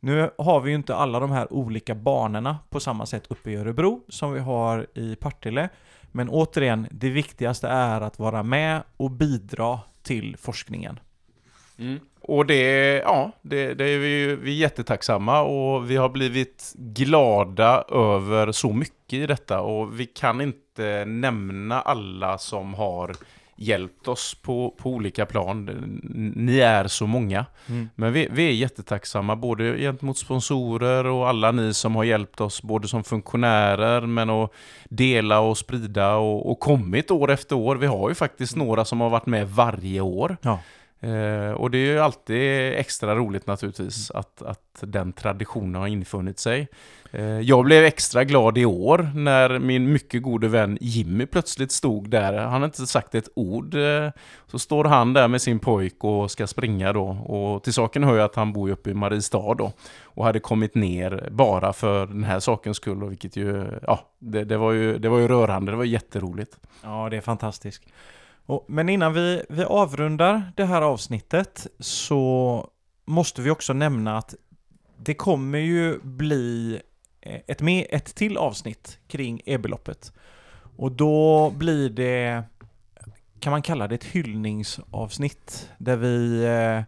Nu 0.00 0.30
har 0.38 0.60
vi 0.60 0.70
ju 0.70 0.76
inte 0.76 0.94
alla 0.94 1.20
de 1.20 1.30
här 1.30 1.52
olika 1.52 1.94
banorna 1.94 2.58
på 2.70 2.80
samma 2.80 3.06
sätt 3.06 3.24
uppe 3.28 3.50
i 3.50 3.56
Örebro 3.56 4.00
som 4.08 4.32
vi 4.32 4.40
har 4.40 4.86
i 4.94 5.16
Partille. 5.16 5.68
Men 6.12 6.28
återigen, 6.28 6.86
det 6.90 7.10
viktigaste 7.10 7.68
är 7.68 8.00
att 8.00 8.18
vara 8.18 8.42
med 8.42 8.82
och 8.96 9.10
bidra 9.10 9.80
till 10.02 10.36
forskningen. 10.36 11.00
Mm. 11.78 12.00
Och 12.20 12.46
det, 12.46 12.96
ja, 12.96 13.32
det, 13.42 13.74
det 13.74 13.84
är 13.84 13.98
vi, 13.98 14.36
vi 14.36 14.50
är 14.50 14.60
jättetacksamma 14.60 15.40
och 15.42 15.90
vi 15.90 15.96
har 15.96 16.08
blivit 16.08 16.72
glada 16.74 17.84
över 17.88 18.52
så 18.52 18.72
mycket 18.72 19.12
i 19.12 19.26
detta 19.26 19.60
och 19.60 20.00
vi 20.00 20.06
kan 20.06 20.40
inte 20.40 21.04
nämna 21.04 21.80
alla 21.80 22.38
som 22.38 22.74
har 22.74 23.16
hjälpt 23.60 24.08
oss 24.08 24.36
på, 24.42 24.74
på 24.78 24.90
olika 24.90 25.26
plan. 25.26 25.64
Ni 26.36 26.58
är 26.58 26.88
så 26.88 27.06
många. 27.06 27.46
Mm. 27.66 27.88
Men 27.94 28.12
vi, 28.12 28.28
vi 28.30 28.46
är 28.48 28.52
jättetacksamma 28.52 29.36
både 29.36 29.78
gentemot 29.78 30.18
sponsorer 30.18 31.06
och 31.06 31.28
alla 31.28 31.52
ni 31.52 31.74
som 31.74 31.96
har 31.96 32.04
hjälpt 32.04 32.40
oss 32.40 32.62
både 32.62 32.88
som 32.88 33.04
funktionärer 33.04 34.00
men 34.00 34.30
att 34.30 34.52
dela 34.88 35.40
och 35.40 35.58
sprida 35.58 36.14
och, 36.14 36.50
och 36.50 36.60
kommit 36.60 37.10
år 37.10 37.30
efter 37.30 37.56
år. 37.56 37.76
Vi 37.76 37.86
har 37.86 38.08
ju 38.08 38.14
faktiskt 38.14 38.54
mm. 38.54 38.66
några 38.66 38.84
som 38.84 39.00
har 39.00 39.10
varit 39.10 39.26
med 39.26 39.48
varje 39.48 40.00
år. 40.00 40.36
Ja. 40.42 40.58
Eh, 41.00 41.52
och 41.52 41.70
det 41.70 41.78
är 41.78 41.92
ju 41.92 41.98
alltid 41.98 42.72
extra 42.72 43.14
roligt 43.14 43.46
naturligtvis 43.46 44.10
mm. 44.10 44.20
att, 44.20 44.42
att 44.42 44.80
den 44.80 45.12
traditionen 45.12 45.74
har 45.74 45.88
infunnit 45.88 46.38
sig. 46.38 46.68
Eh, 47.12 47.40
jag 47.40 47.64
blev 47.64 47.84
extra 47.84 48.24
glad 48.24 48.58
i 48.58 48.64
år 48.64 49.10
när 49.14 49.58
min 49.58 49.92
mycket 49.92 50.22
gode 50.22 50.48
vän 50.48 50.78
Jimmy 50.80 51.26
plötsligt 51.26 51.72
stod 51.72 52.10
där. 52.10 52.32
Han 52.38 52.60
har 52.60 52.68
inte 52.68 52.86
sagt 52.86 53.14
ett 53.14 53.28
ord. 53.34 53.74
Eh, 53.74 54.10
så 54.46 54.58
står 54.58 54.84
han 54.84 55.12
där 55.12 55.28
med 55.28 55.42
sin 55.42 55.58
pojk 55.58 56.04
och 56.04 56.30
ska 56.30 56.46
springa 56.46 56.92
då. 56.92 57.06
Och 57.08 57.62
till 57.62 57.74
saken 57.74 58.04
hör 58.04 58.16
jag 58.16 58.24
att 58.24 58.36
han 58.36 58.52
bor 58.52 58.70
uppe 58.70 58.90
i 58.90 58.94
Mariestad 58.94 59.54
då. 59.54 59.72
Och 60.04 60.24
hade 60.24 60.40
kommit 60.40 60.74
ner 60.74 61.28
bara 61.30 61.72
för 61.72 62.06
den 62.06 62.24
här 62.24 62.40
sakens 62.40 62.76
skull. 62.76 63.02
Och 63.02 63.10
vilket 63.10 63.36
ju, 63.36 63.66
ja, 63.82 64.00
det, 64.18 64.44
det, 64.44 64.56
var 64.56 64.72
ju, 64.72 64.98
det 64.98 65.08
var 65.08 65.18
ju 65.18 65.28
rörande. 65.28 65.72
Det 65.72 65.76
var 65.76 65.84
jätteroligt. 65.84 66.56
Ja, 66.82 67.08
det 67.10 67.16
är 67.16 67.20
fantastiskt. 67.20 67.82
Och, 68.50 68.64
men 68.68 68.88
innan 68.88 69.12
vi, 69.12 69.42
vi 69.48 69.64
avrundar 69.64 70.52
det 70.56 70.64
här 70.64 70.82
avsnittet 70.82 71.66
så 71.78 72.70
måste 73.04 73.42
vi 73.42 73.50
också 73.50 73.72
nämna 73.72 74.18
att 74.18 74.34
det 74.96 75.14
kommer 75.14 75.58
ju 75.58 75.98
bli 76.02 76.80
eh, 77.20 77.40
ett, 77.46 77.60
med, 77.60 77.86
ett 77.90 78.14
till 78.14 78.36
avsnitt 78.36 78.98
kring 79.08 79.40
e-beloppet. 79.44 80.12
Och 80.76 80.92
då 80.92 81.50
blir 81.50 81.90
det, 81.90 82.42
kan 83.40 83.50
man 83.50 83.62
kalla 83.62 83.88
det 83.88 83.94
ett 83.94 84.04
hyllningsavsnitt, 84.04 85.70
där 85.78 85.96
vi, 85.96 86.44
eh, 86.44 86.82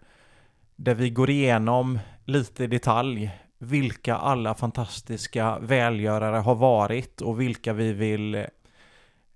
där 0.77 0.95
vi 0.95 1.11
går 1.11 1.31
igenom 1.31 1.99
lite 2.25 2.65
i 2.65 2.67
detalj 2.67 3.31
vilka 3.59 4.17
alla 4.17 4.55
fantastiska 4.55 5.59
välgörare 5.59 6.37
har 6.37 6.55
varit 6.55 7.21
och 7.21 7.41
vilka 7.41 7.73
vi 7.73 7.93
vill 7.93 8.47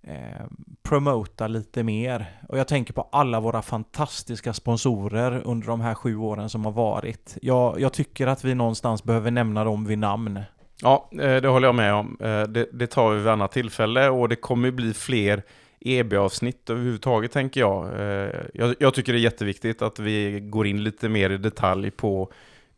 eh, 0.06 0.46
promota 0.82 1.48
lite 1.48 1.82
mer. 1.82 2.26
Och 2.48 2.58
jag 2.58 2.68
tänker 2.68 2.92
på 2.92 3.08
alla 3.12 3.40
våra 3.40 3.62
fantastiska 3.62 4.52
sponsorer 4.52 5.42
under 5.44 5.66
de 5.66 5.80
här 5.80 5.94
sju 5.94 6.16
åren 6.16 6.50
som 6.50 6.64
har 6.64 6.72
varit. 6.72 7.38
Jag, 7.42 7.80
jag 7.80 7.92
tycker 7.92 8.26
att 8.26 8.44
vi 8.44 8.54
någonstans 8.54 9.04
behöver 9.04 9.30
nämna 9.30 9.64
dem 9.64 9.84
vid 9.84 9.98
namn. 9.98 10.40
Ja, 10.82 11.10
eh, 11.12 11.36
det 11.36 11.48
håller 11.48 11.68
jag 11.68 11.74
med 11.74 11.94
om. 11.94 12.16
Eh, 12.20 12.42
det, 12.42 12.68
det 12.72 12.86
tar 12.86 13.10
vi 13.10 13.18
vid 13.18 13.28
annat 13.28 13.52
tillfälle 13.52 14.08
och 14.08 14.28
det 14.28 14.36
kommer 14.36 14.70
bli 14.70 14.94
fler 14.94 15.42
EB-avsnitt 15.80 16.70
överhuvudtaget 16.70 17.32
tänker 17.32 17.60
jag. 17.60 18.00
Eh, 18.00 18.30
jag. 18.54 18.74
Jag 18.78 18.94
tycker 18.94 19.12
det 19.12 19.18
är 19.18 19.20
jätteviktigt 19.20 19.82
att 19.82 19.98
vi 19.98 20.40
går 20.40 20.66
in 20.66 20.84
lite 20.84 21.08
mer 21.08 21.30
i 21.30 21.38
detalj 21.38 21.90
på 21.90 22.32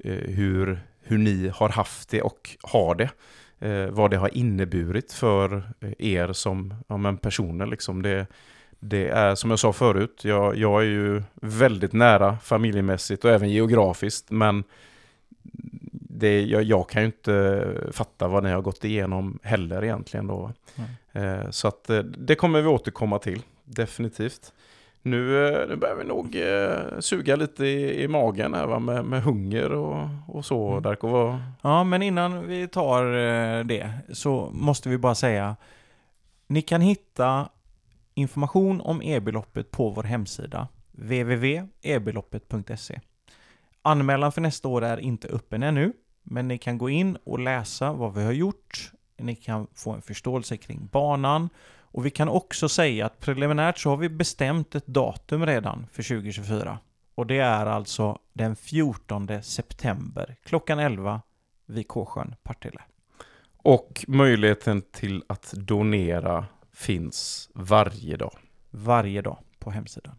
hur, 0.04 0.80
hur 1.02 1.18
ni 1.18 1.50
har 1.54 1.68
haft 1.68 2.08
det 2.08 2.22
och 2.22 2.56
har 2.62 2.94
det. 2.94 3.10
Vad 3.90 4.10
det 4.10 4.16
har 4.16 4.36
inneburit 4.36 5.12
för 5.12 5.62
er 5.98 6.32
som 6.32 6.74
ja, 6.88 6.96
men 6.96 7.16
personer. 7.16 7.66
Liksom. 7.66 8.02
Det, 8.02 8.26
det 8.80 9.08
är 9.08 9.34
som 9.34 9.50
jag 9.50 9.58
sa 9.58 9.72
förut, 9.72 10.20
jag, 10.24 10.56
jag 10.56 10.80
är 10.80 10.86
ju 10.86 11.22
väldigt 11.34 11.92
nära 11.92 12.38
familjemässigt 12.38 13.24
och 13.24 13.30
även 13.30 13.50
geografiskt. 13.50 14.30
Men 14.30 14.64
det, 16.18 16.42
jag, 16.42 16.62
jag, 16.62 16.88
kan 16.88 17.02
ju 17.02 17.06
inte 17.06 17.74
fatta 17.92 18.28
vad 18.28 18.44
ni 18.44 18.50
har 18.50 18.62
gått 18.62 18.84
igenom 18.84 19.38
heller 19.42 19.84
egentligen 19.84 20.26
då. 20.26 20.52
Mm. 21.12 21.52
så 21.52 21.68
att 21.68 21.90
eh, 21.90 21.98
det 21.98 22.34
kommer 22.34 22.62
vi 22.62 22.68
återkomma 22.68 23.18
till, 23.18 23.42
definitivt. 23.64 24.52
Nu, 25.10 25.48
eh, 25.48 25.68
nu 25.68 25.76
börjar 25.76 25.94
vi 25.94 26.04
nog 26.04 26.36
eh, 26.36 27.00
suga 27.00 27.36
lite 27.36 27.66
i, 27.66 28.02
i 28.02 28.08
magen 28.08 28.54
här 28.54 28.66
va? 28.66 28.78
Med, 28.78 29.04
med 29.04 29.22
hunger 29.22 29.72
och, 29.72 30.08
och 30.26 30.44
så, 30.44 30.70
mm. 30.70 30.82
Darko. 30.82 31.08
Vad... 31.08 31.38
Ja, 31.62 31.84
men 31.84 32.02
innan 32.02 32.46
vi 32.46 32.68
tar 32.68 33.04
det 33.64 33.92
så 34.12 34.50
måste 34.52 34.88
vi 34.88 34.98
bara 34.98 35.14
säga 35.14 35.56
ni 36.46 36.62
kan 36.62 36.80
hitta 36.80 37.48
information 38.14 38.80
om 38.80 39.02
e-beloppet 39.02 39.70
på 39.70 39.90
vår 39.90 40.02
hemsida 40.02 40.68
www.ebeloppet.se 40.92 43.00
Anmälan 43.82 44.32
för 44.32 44.40
nästa 44.40 44.68
år 44.68 44.84
är 44.84 45.00
inte 45.00 45.28
öppen 45.28 45.62
ännu, 45.62 45.92
men 46.22 46.48
ni 46.48 46.58
kan 46.58 46.78
gå 46.78 46.90
in 46.90 47.18
och 47.24 47.38
läsa 47.38 47.92
vad 47.92 48.14
vi 48.14 48.24
har 48.24 48.32
gjort. 48.32 48.92
Ni 49.16 49.36
kan 49.36 49.66
få 49.74 49.92
en 49.92 50.02
förståelse 50.02 50.56
kring 50.56 50.88
banan. 50.92 51.48
Och 51.90 52.06
vi 52.06 52.10
kan 52.10 52.28
också 52.28 52.68
säga 52.68 53.06
att 53.06 53.20
preliminärt 53.20 53.78
så 53.78 53.90
har 53.90 53.96
vi 53.96 54.08
bestämt 54.08 54.74
ett 54.74 54.86
datum 54.86 55.46
redan 55.46 55.86
för 55.92 56.02
2024. 56.02 56.78
Och 57.14 57.26
det 57.26 57.38
är 57.38 57.66
alltså 57.66 58.18
den 58.32 58.56
14 58.56 59.42
september 59.42 60.36
klockan 60.44 60.78
11 60.78 61.22
vid 61.66 61.88
Kåsjön, 61.88 62.34
Partille. 62.42 62.80
Och 63.56 64.04
möjligheten 64.08 64.82
till 64.82 65.24
att 65.26 65.52
donera 65.52 66.46
finns 66.72 67.50
varje 67.54 68.16
dag. 68.16 68.38
Varje 68.70 69.22
dag 69.22 69.38
på 69.58 69.70
hemsidan. 69.70 70.14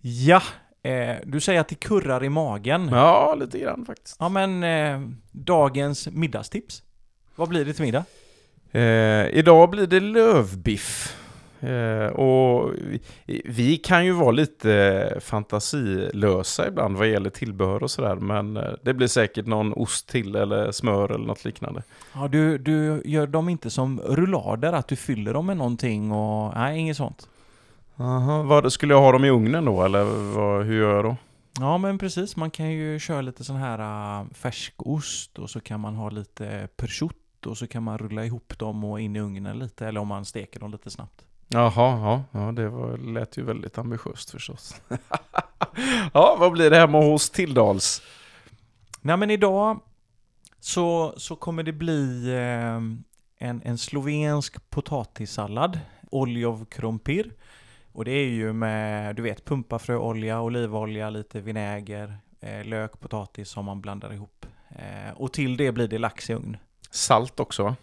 Ja, 0.00 0.42
Eh, 0.84 1.16
du 1.24 1.40
säger 1.40 1.60
att 1.60 1.68
det 1.68 1.74
kurrar 1.74 2.24
i 2.24 2.28
magen. 2.28 2.88
Ja, 2.92 3.34
lite 3.34 3.58
grann 3.58 3.84
faktiskt. 3.86 4.16
Ja, 4.20 4.28
men 4.28 4.64
eh, 4.64 5.00
dagens 5.32 6.08
middagstips. 6.08 6.82
Vad 7.36 7.48
blir 7.48 7.64
det 7.64 7.72
till 7.72 7.84
middag? 7.84 8.04
Eh, 8.74 9.26
idag 9.38 9.70
blir 9.70 9.86
det 9.86 10.00
lövbiff. 10.00 11.16
Eh, 11.60 12.06
och 12.06 12.72
vi, 13.26 13.42
vi, 13.44 13.76
kan 13.76 14.04
ju 14.04 14.12
vara 14.12 14.30
lite 14.30 15.18
fantasilösa 15.20 16.68
ibland 16.68 16.96
vad 16.96 17.08
gäller 17.08 17.30
tillbehör 17.30 17.82
och 17.82 17.90
sådär. 17.90 18.16
Men 18.16 18.56
eh, 18.56 18.62
det 18.82 18.94
blir 18.94 19.06
säkert 19.06 19.46
någon 19.46 19.72
ost 19.72 20.08
till 20.08 20.36
eller 20.36 20.72
smör 20.72 21.12
eller 21.12 21.26
något 21.26 21.44
liknande. 21.44 21.82
Ja, 22.14 22.28
du, 22.28 22.58
du 22.58 23.02
gör 23.04 23.26
dem 23.26 23.48
inte 23.48 23.70
som 23.70 24.00
rullader, 24.00 24.72
att 24.72 24.88
du 24.88 24.96
fyller 24.96 25.34
dem 25.34 25.46
med 25.46 25.56
någonting 25.56 26.12
och... 26.12 26.54
Nej, 26.54 26.78
inget 26.78 26.96
sånt. 26.96 27.28
Aha, 27.96 28.42
vad, 28.42 28.72
skulle 28.72 28.94
jag 28.94 29.00
ha 29.00 29.12
dem 29.12 29.24
i 29.24 29.30
ugnen 29.30 29.64
då 29.64 29.82
eller 29.82 30.04
vad, 30.34 30.64
hur 30.64 30.78
gör 30.78 30.94
jag 30.94 31.04
då? 31.04 31.16
Ja 31.60 31.78
men 31.78 31.98
precis, 31.98 32.36
man 32.36 32.50
kan 32.50 32.70
ju 32.70 32.98
köra 32.98 33.20
lite 33.20 33.44
sån 33.44 33.56
här 33.56 33.78
uh, 34.20 34.26
färskost 34.34 35.38
och 35.38 35.50
så 35.50 35.60
kan 35.60 35.80
man 35.80 35.94
ha 35.94 36.10
lite 36.10 36.68
prosciutto 36.76 37.23
och 37.46 37.58
så 37.58 37.66
kan 37.66 37.82
man 37.82 37.98
rulla 37.98 38.24
ihop 38.24 38.58
dem 38.58 38.84
och 38.84 39.00
in 39.00 39.16
i 39.16 39.20
ugnen 39.20 39.58
lite 39.58 39.86
eller 39.86 40.00
om 40.00 40.08
man 40.08 40.24
steker 40.24 40.60
dem 40.60 40.70
lite 40.70 40.90
snabbt. 40.90 41.26
Jaha, 41.48 41.72
ja, 41.76 42.24
ja 42.32 42.52
det 42.52 42.68
var, 42.68 42.96
lät 42.96 43.36
ju 43.36 43.42
väldigt 43.44 43.78
ambitiöst 43.78 44.30
förstås. 44.30 44.82
ja, 46.12 46.36
vad 46.40 46.52
blir 46.52 46.70
det 46.70 46.76
hemma 46.76 47.00
hos 47.00 47.30
Tilldals? 47.30 48.02
Nej 49.00 49.16
men 49.16 49.30
idag 49.30 49.80
så, 50.60 51.14
så 51.16 51.36
kommer 51.36 51.62
det 51.62 51.72
bli 51.72 52.30
eh, 52.30 52.76
en, 53.48 53.62
en 53.64 53.78
slovensk 53.78 54.70
potatissallad, 54.70 55.78
Oljov 56.10 56.64
krompir. 56.64 57.32
Och 57.92 58.04
det 58.04 58.10
är 58.10 58.28
ju 58.28 58.52
med, 58.52 59.16
du 59.16 59.22
vet, 59.22 59.44
pumpafröolja, 59.44 60.40
olivolja, 60.40 61.10
lite 61.10 61.40
vinäger, 61.40 62.16
eh, 62.40 62.64
lök, 62.64 63.00
potatis 63.00 63.48
som 63.48 63.64
man 63.64 63.80
blandar 63.80 64.12
ihop. 64.12 64.46
Eh, 64.68 65.12
och 65.16 65.32
till 65.32 65.56
det 65.56 65.72
blir 65.72 65.88
det 65.88 65.98
lax 65.98 66.30
i 66.30 66.34
ugn. 66.34 66.56
Salt 66.94 67.40
också? 67.40 67.74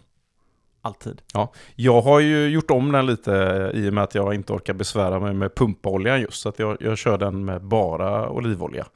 Alltid. 0.82 1.22
Ja, 1.34 1.52
jag 1.74 2.02
har 2.02 2.20
ju 2.20 2.48
gjort 2.48 2.70
om 2.70 2.92
den 2.92 3.06
lite 3.06 3.70
i 3.74 3.88
och 3.88 3.94
med 3.94 4.04
att 4.04 4.14
jag 4.14 4.34
inte 4.34 4.52
orkar 4.52 4.74
besvära 4.74 5.20
mig 5.20 5.34
med 5.34 5.54
pumpolja 5.54 6.18
just. 6.18 6.42
Så 6.42 6.48
att 6.48 6.58
jag, 6.58 6.76
jag 6.80 6.98
kör 6.98 7.18
den 7.18 7.44
med 7.44 7.62
bara 7.62 8.30
olivolja. 8.30 8.86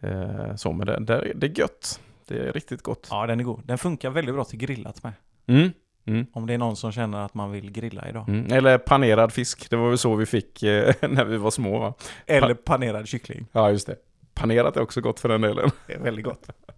Eh, 0.00 0.54
så, 0.56 0.72
men 0.72 0.86
det, 0.86 1.00
det, 1.00 1.32
det 1.34 1.46
är 1.46 1.58
gött. 1.58 2.00
Det 2.28 2.38
är 2.38 2.52
riktigt 2.52 2.82
gott. 2.82 3.08
Ja, 3.10 3.26
den 3.26 3.40
är 3.40 3.44
god. 3.44 3.60
Den 3.64 3.78
funkar 3.78 4.10
väldigt 4.10 4.34
bra 4.34 4.44
till 4.44 4.58
grillat 4.58 5.02
med. 5.02 5.12
Mm. 5.46 5.70
Mm. 6.06 6.26
Om 6.32 6.46
det 6.46 6.54
är 6.54 6.58
någon 6.58 6.76
som 6.76 6.92
känner 6.92 7.24
att 7.24 7.34
man 7.34 7.50
vill 7.50 7.72
grilla 7.72 8.08
idag. 8.08 8.28
Mm. 8.28 8.52
Eller 8.52 8.78
panerad 8.78 9.32
fisk, 9.32 9.70
det 9.70 9.76
var 9.76 9.88
väl 9.88 9.98
så 9.98 10.14
vi 10.14 10.26
fick 10.26 10.62
eh, 10.62 10.94
när 11.08 11.24
vi 11.24 11.36
var 11.36 11.50
små 11.50 11.78
va? 11.78 11.94
Eller 12.26 12.54
panerad 12.54 13.08
kyckling. 13.08 13.46
Ja, 13.52 13.70
just 13.70 13.86
det. 13.86 13.96
Panerat 14.34 14.76
är 14.76 14.80
också 14.80 15.00
gott 15.00 15.20
för 15.20 15.28
den 15.28 15.40
delen. 15.40 15.70
Det 15.86 15.92
är 15.92 16.00
väldigt 16.00 16.24
gott. 16.24 16.50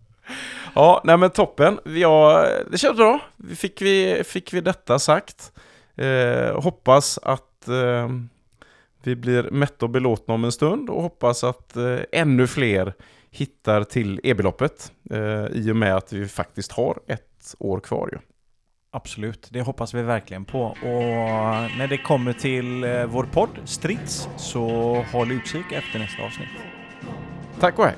ja, 0.74 1.00
nej 1.04 1.16
men 1.16 1.30
toppen. 1.30 1.78
Ja, 1.84 2.46
det 2.70 2.78
känns 2.78 2.96
bra. 2.96 3.20
Fick 3.56 3.82
vi, 3.82 4.22
fick 4.24 4.52
vi 4.52 4.60
detta 4.60 4.98
sagt. 4.98 5.52
Eh, 5.96 6.62
hoppas 6.62 7.18
att 7.22 7.68
eh, 7.68 8.08
vi 9.02 9.16
blir 9.16 9.50
mätta 9.50 9.86
och 9.86 9.90
belåtna 9.90 10.34
om 10.34 10.44
en 10.44 10.52
stund 10.52 10.90
och 10.90 11.02
hoppas 11.02 11.44
att 11.44 11.76
eh, 11.76 11.98
ännu 12.12 12.46
fler 12.46 12.94
hittar 13.30 13.84
till 13.84 14.20
e-beloppet 14.22 14.92
eh, 15.10 15.46
i 15.46 15.70
och 15.72 15.76
med 15.76 15.96
att 15.96 16.12
vi 16.12 16.28
faktiskt 16.28 16.72
har 16.72 16.98
ett 17.06 17.54
år 17.58 17.80
kvar 17.80 18.08
ju. 18.12 18.18
Absolut, 18.92 19.48
det 19.50 19.60
hoppas 19.60 19.94
vi 19.94 20.02
verkligen 20.02 20.44
på. 20.44 20.62
Och 20.62 20.76
när 21.78 21.88
det 21.88 21.98
kommer 21.98 22.32
till 22.32 22.84
eh, 22.84 23.04
vår 23.04 23.24
podd 23.24 23.50
Strids 23.64 24.28
så 24.36 24.68
håll 25.12 25.32
utkik 25.32 25.72
efter 25.72 25.98
nästa 25.98 26.22
avsnitt. 26.22 26.48
Tack 27.60 27.78
och 27.78 27.84
hej! 27.84 27.96